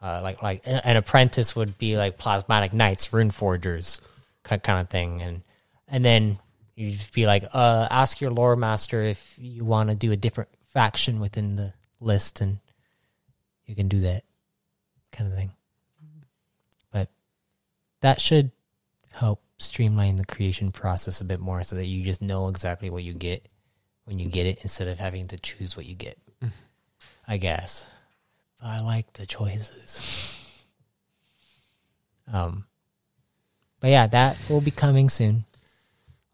uh, 0.00 0.20
like 0.22 0.42
like 0.42 0.62
an, 0.66 0.80
an 0.84 0.96
apprentice 0.96 1.56
would 1.56 1.76
be 1.76 1.96
like 1.96 2.16
plasmatic 2.18 2.72
knights, 2.72 3.12
rune 3.12 3.30
forgers, 3.30 4.00
kind 4.44 4.62
kind 4.62 4.80
of 4.80 4.88
thing, 4.88 5.20
and 5.22 5.42
and 5.88 6.04
then 6.04 6.38
you'd 6.76 7.00
be 7.12 7.26
like, 7.26 7.44
uh, 7.52 7.88
ask 7.90 8.20
your 8.20 8.30
lore 8.30 8.56
master 8.56 9.02
if 9.02 9.34
you 9.38 9.64
want 9.64 9.90
to 9.90 9.96
do 9.96 10.12
a 10.12 10.16
different 10.16 10.48
faction 10.68 11.18
within 11.20 11.56
the 11.56 11.72
list, 12.00 12.40
and 12.40 12.58
you 13.66 13.74
can 13.74 13.88
do 13.88 14.00
that 14.02 14.24
kind 15.12 15.30
of 15.32 15.36
thing. 15.36 15.50
But 16.92 17.08
that 18.00 18.20
should 18.20 18.50
help 19.20 19.42
streamline 19.58 20.16
the 20.16 20.24
creation 20.24 20.72
process 20.72 21.20
a 21.20 21.24
bit 21.24 21.40
more, 21.40 21.62
so 21.62 21.76
that 21.76 21.84
you 21.84 22.02
just 22.02 22.22
know 22.22 22.48
exactly 22.48 22.88
what 22.88 23.02
you 23.02 23.12
get 23.12 23.46
when 24.06 24.18
you 24.18 24.28
get 24.28 24.46
it, 24.46 24.58
instead 24.62 24.88
of 24.88 24.98
having 24.98 25.26
to 25.28 25.38
choose 25.38 25.76
what 25.76 25.84
you 25.84 25.94
get. 25.94 26.18
I 27.28 27.36
guess. 27.36 27.86
But 28.58 28.68
I 28.68 28.80
like 28.80 29.12
the 29.12 29.26
choices. 29.26 30.56
Um, 32.32 32.64
but 33.78 33.90
yeah, 33.90 34.06
that 34.06 34.38
will 34.48 34.62
be 34.62 34.70
coming 34.70 35.08
soon. 35.08 35.44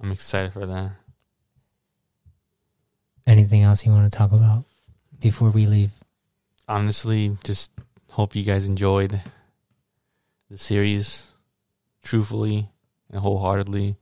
I'm 0.00 0.12
excited 0.12 0.52
for 0.52 0.64
that. 0.64 0.92
Anything 3.26 3.62
else 3.62 3.84
you 3.84 3.90
want 3.90 4.10
to 4.10 4.16
talk 4.16 4.30
about 4.30 4.64
before 5.18 5.50
we 5.50 5.66
leave? 5.66 5.90
Honestly, 6.68 7.36
just 7.42 7.72
hope 8.10 8.36
you 8.36 8.44
guys 8.44 8.66
enjoyed 8.66 9.20
the 10.48 10.58
series. 10.58 11.26
Truthfully 12.02 12.68
and 13.10 13.20
wholeheartedly, 13.20 13.96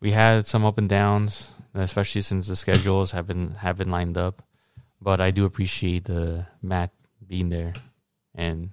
we 0.00 0.12
had 0.12 0.46
some 0.46 0.64
up 0.64 0.78
and 0.78 0.88
downs, 0.88 1.52
especially 1.74 2.22
since 2.22 2.48
the 2.48 2.56
schedules 2.56 3.12
have 3.12 3.26
been 3.26 3.52
have 3.56 3.78
been 3.78 3.90
lined 3.90 4.16
up. 4.16 4.42
But 5.00 5.20
I 5.20 5.30
do 5.30 5.44
appreciate 5.44 6.10
uh, 6.10 6.42
Matt 6.62 6.90
being 7.26 7.50
there 7.50 7.74
and 8.34 8.70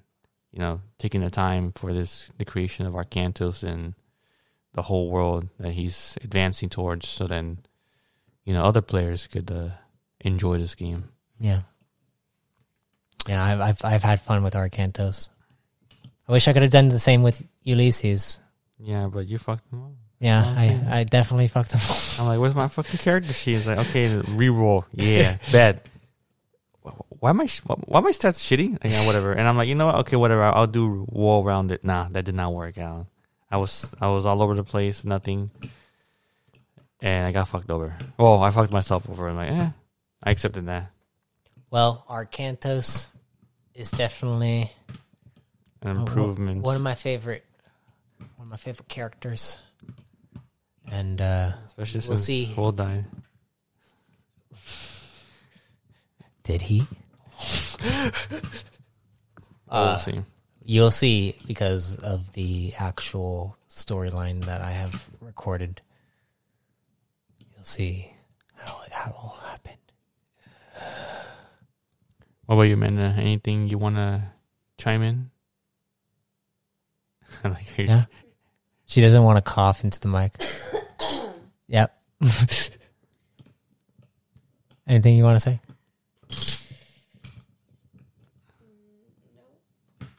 you 0.52 0.60
know 0.60 0.82
taking 0.98 1.22
the 1.22 1.30
time 1.30 1.72
for 1.74 1.94
this 1.94 2.32
the 2.38 2.46
creation 2.46 2.86
of 2.86 2.94
Arcantos 2.94 3.64
and 3.64 3.94
the 4.74 4.84
whole 4.84 5.10
world 5.10 5.48
that 5.60 5.72
he's 5.72 6.18
advancing 6.22 6.70
towards. 6.70 7.08
So 7.08 7.28
then, 7.28 7.60
you 8.44 8.54
know, 8.54 8.64
other 8.64 8.82
players 8.82 9.26
could 9.26 9.50
uh, 9.50 9.70
enjoy 10.20 10.58
this 10.58 10.76
game. 10.76 11.10
Yeah. 11.40 11.62
Yeah, 13.28 13.44
I've 13.44 13.62
I've 13.62 13.86
I've 13.86 14.04
had 14.04 14.22
fun 14.22 14.44
with 14.44 14.54
Arcantos. 14.54 15.30
I 16.28 16.32
wish 16.32 16.48
I 16.48 16.54
could 16.54 16.62
have 16.62 16.72
done 16.72 16.90
the 16.90 17.00
same 17.00 17.24
with 17.24 17.44
Ulysses. 17.64 18.40
Yeah, 18.80 19.08
but 19.08 19.28
you 19.28 19.38
fucked 19.38 19.70
them 19.70 19.84
up. 19.84 19.92
Yeah. 20.20 20.44
I, 20.44 21.00
I 21.00 21.04
definitely 21.04 21.48
fucked 21.48 21.72
them 21.72 21.82
up. 21.90 22.20
I'm 22.20 22.26
like, 22.28 22.40
where's 22.40 22.56
my 22.56 22.68
fucking 22.68 23.00
character 23.00 23.34
sheet? 23.34 23.56
He's 23.56 23.68
like, 23.68 23.78
okay, 23.90 24.10
reroll. 24.10 24.86
Yeah, 24.94 25.38
bad. 25.52 25.82
Why 27.20 27.32
am 27.32 27.42
I? 27.42 27.46
sh- 27.48 27.62
Why 27.66 27.98
am 28.00 28.06
I 28.08 28.12
stats 28.12 28.38
shitty? 28.40 28.78
Yeah, 28.84 29.06
whatever. 29.08 29.34
And 29.34 29.48
I'm 29.48 29.58
like, 29.58 29.68
you 29.68 29.76
know 29.76 29.88
what? 29.88 29.96
Okay, 30.02 30.16
whatever. 30.16 30.44
I'll 30.44 30.68
do 30.68 31.06
wall 31.10 31.44
around 31.44 31.72
it. 31.72 31.84
Nah, 31.84 32.08
that 32.12 32.24
did 32.26 32.36
not 32.36 32.54
work 32.54 32.78
out. 32.78 33.08
I 33.50 33.58
was 33.58 33.94
I 34.00 34.10
was 34.10 34.26
all 34.26 34.42
over 34.42 34.54
the 34.54 34.64
place, 34.64 35.04
nothing, 35.04 35.50
and 37.02 37.26
I 37.26 37.32
got 37.32 37.48
fucked 37.48 37.72
over. 37.72 37.96
Well, 38.18 38.44
I 38.44 38.52
fucked 38.52 38.72
myself 38.72 39.10
over. 39.10 39.28
I'm 39.28 39.36
like, 39.38 39.52
eh, 39.52 39.70
I 40.24 40.32
accepted 40.32 40.68
that. 40.68 40.92
Well, 41.72 42.06
Arcantos 42.10 43.08
is 43.74 43.90
definitely 43.92 44.72
An 45.82 45.98
improvement. 45.98 46.62
One 46.64 46.76
of 46.76 46.82
my 46.82 46.96
favorite, 46.96 47.44
one 48.46 48.50
of 48.50 48.52
my 48.52 48.58
favorite 48.58 48.88
characters. 48.88 49.60
And 50.92 51.20
uh, 51.20 51.54
Especially 51.66 51.98
we'll 52.08 52.18
since 52.18 52.26
see. 52.26 52.54
Will 52.56 52.72
died. 52.72 53.06
did 56.44 56.62
he? 56.62 56.86
we'll 58.32 58.42
Uh, 59.68 59.98
see. 59.98 60.22
You'll 60.64 60.92
see 60.92 61.36
because 61.48 61.96
of 61.98 62.34
the 62.34 62.74
actual 62.78 63.58
storyline 63.68 64.46
that 64.46 64.62
I 64.62 64.70
have 64.72 65.08
recorded. 65.22 65.82
You'll 67.40 67.64
see 67.64 68.12
how 68.54 68.80
it 68.86 68.92
how 68.92 69.10
it 69.10 69.16
all 69.18 69.40
happened. 69.44 69.78
What 72.46 72.56
about 72.56 72.64
you, 72.64 72.76
Amanda? 72.76 73.16
Anything 73.18 73.70
you 73.70 73.80
want 73.80 73.96
to 73.96 74.22
chime 74.78 75.02
in? 75.02 75.32
Like 77.44 77.78
Yeah. 77.78 78.06
She 78.86 79.02
doesn't 79.02 79.24
want 79.24 79.38
to 79.38 79.42
cough 79.42 79.84
into 79.84 80.00
the 80.00 80.08
mic. 80.08 80.34
yep. 81.68 81.98
Anything 84.88 85.18
you 85.18 85.24
want 85.24 85.36
to 85.36 85.40
say? 85.40 85.60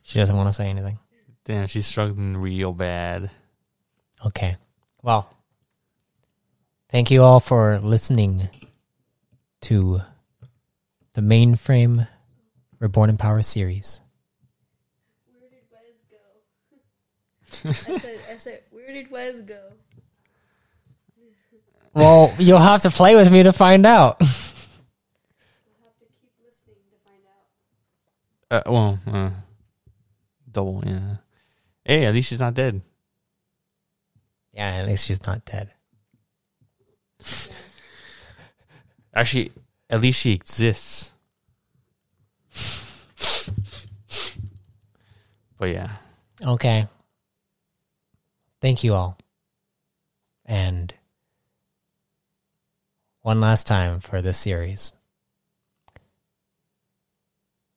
She 0.02 0.18
doesn't 0.18 0.36
want 0.36 0.48
to 0.48 0.52
say 0.52 0.68
anything. 0.68 0.98
Damn, 1.44 1.66
she's 1.66 1.84
struggling 1.84 2.36
real 2.36 2.72
bad. 2.72 3.28
Okay. 4.24 4.56
Well, 5.02 5.28
thank 6.90 7.10
you 7.10 7.22
all 7.22 7.40
for 7.40 7.80
listening 7.80 8.48
to 9.62 10.00
the 11.14 11.20
mainframe 11.20 12.06
Reborn 12.78 13.10
in 13.10 13.16
Power 13.16 13.42
series. 13.42 14.00
Where 15.26 15.50
did 15.50 15.58
Wes 15.72 15.82
go? 16.08 16.16
I 17.64 17.72
said, 17.72 18.20
I 18.30 18.36
said, 18.38 18.62
where 18.70 18.92
did 18.92 19.10
Wes 19.10 19.40
go? 19.40 19.60
Well, 21.94 22.34
you'll 22.38 22.58
have 22.58 22.82
to 22.82 22.90
play 22.90 23.16
with 23.16 23.32
me 23.32 23.42
to 23.44 23.52
find 23.52 23.86
out. 23.86 24.20
We'll 24.20 24.28
have 24.28 24.36
to 25.98 26.04
keep 26.20 26.30
listening 26.44 26.76
to 26.90 26.98
find 27.08 27.22
out. 28.60 28.66
Uh, 28.68 28.70
well, 28.70 28.98
uh, 29.06 29.30
double, 30.52 30.82
yeah. 30.86 31.16
Hey, 31.84 32.04
at 32.04 32.12
least 32.14 32.28
she's 32.28 32.40
not 32.40 32.52
dead. 32.54 32.82
yeah, 34.52 34.76
at 34.76 34.86
least 34.88 35.06
she's 35.06 35.24
not 35.26 35.44
dead. 35.46 35.70
Actually, 39.14 39.52
at 39.88 40.00
least 40.02 40.20
she 40.20 40.32
exists. 40.32 41.12
but 45.58 45.70
yeah, 45.70 45.92
Okay. 46.44 46.86
Thank 48.66 48.82
you 48.82 48.94
all. 48.94 49.16
And 50.44 50.92
one 53.22 53.40
last 53.40 53.68
time 53.68 54.00
for 54.00 54.20
this 54.20 54.38
series. 54.38 54.90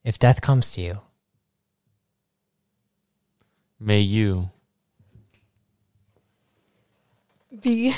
If 0.04 0.18
death 0.18 0.42
comes 0.42 0.72
to 0.72 0.82
you, 0.82 1.02
may 3.80 4.00
you 4.00 4.50
be 7.62 7.94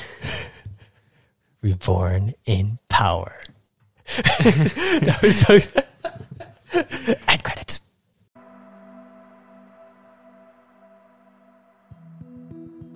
reborn 1.62 2.34
in 2.46 2.78
power. 2.90 3.32
that 4.18 5.18
was 5.22 5.40
so. 5.40 5.60
End 7.30 7.42
credits. 7.42 7.80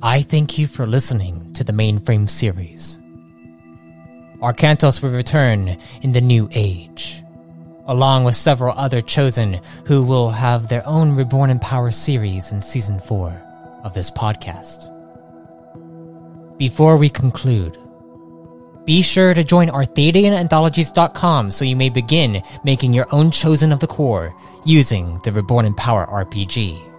I 0.05 0.21
thank 0.21 0.59
you 0.59 0.67
for 0.67 0.85
listening 0.85 1.51
to 1.53 1.63
the 1.63 1.73
mainframe 1.73 2.29
series. 2.29 2.99
Arcantos 4.39 5.01
will 5.01 5.09
return 5.09 5.79
in 6.03 6.11
the 6.11 6.21
new 6.21 6.47
age, 6.53 7.23
along 7.87 8.23
with 8.23 8.35
several 8.35 8.77
other 8.77 9.01
chosen 9.01 9.59
who 9.87 10.03
will 10.03 10.29
have 10.29 10.67
their 10.67 10.87
own 10.87 11.13
Reborn 11.15 11.49
in 11.49 11.57
Power 11.57 11.89
series 11.89 12.51
in 12.51 12.61
season 12.61 12.99
4 12.99 13.31
of 13.83 13.95
this 13.95 14.11
podcast. 14.11 14.91
Before 16.59 16.97
we 16.97 17.09
conclude, 17.09 17.75
be 18.85 19.01
sure 19.01 19.33
to 19.33 19.43
join 19.43 19.69
ArthadianAnthologies.com 19.69 21.49
so 21.49 21.65
you 21.65 21.75
may 21.75 21.89
begin 21.89 22.43
making 22.63 22.93
your 22.93 23.07
own 23.11 23.31
Chosen 23.31 23.71
of 23.71 23.79
the 23.79 23.87
Core 23.87 24.35
using 24.65 25.19
the 25.23 25.31
Reborn 25.31 25.65
in 25.65 25.73
Power 25.73 26.05
RPG. 26.05 26.94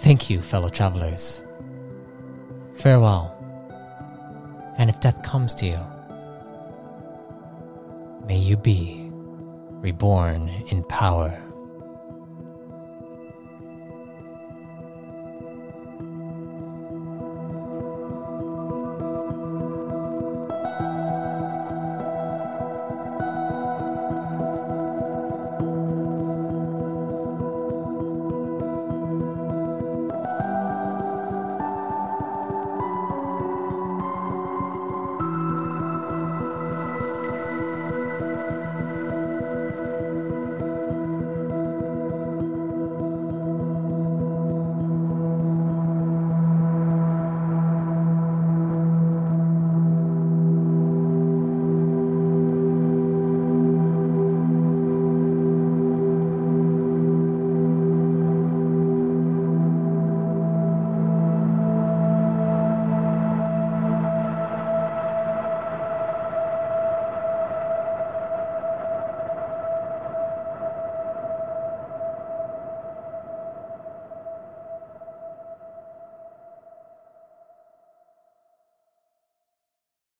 Thank 0.00 0.30
you, 0.30 0.40
fellow 0.40 0.70
travelers. 0.70 1.42
Farewell. 2.76 3.36
And 4.78 4.88
if 4.88 4.98
death 5.00 5.22
comes 5.22 5.54
to 5.56 5.66
you, 5.66 5.78
may 8.26 8.38
you 8.38 8.56
be 8.56 9.10
reborn 9.82 10.48
in 10.68 10.84
power. 10.84 11.38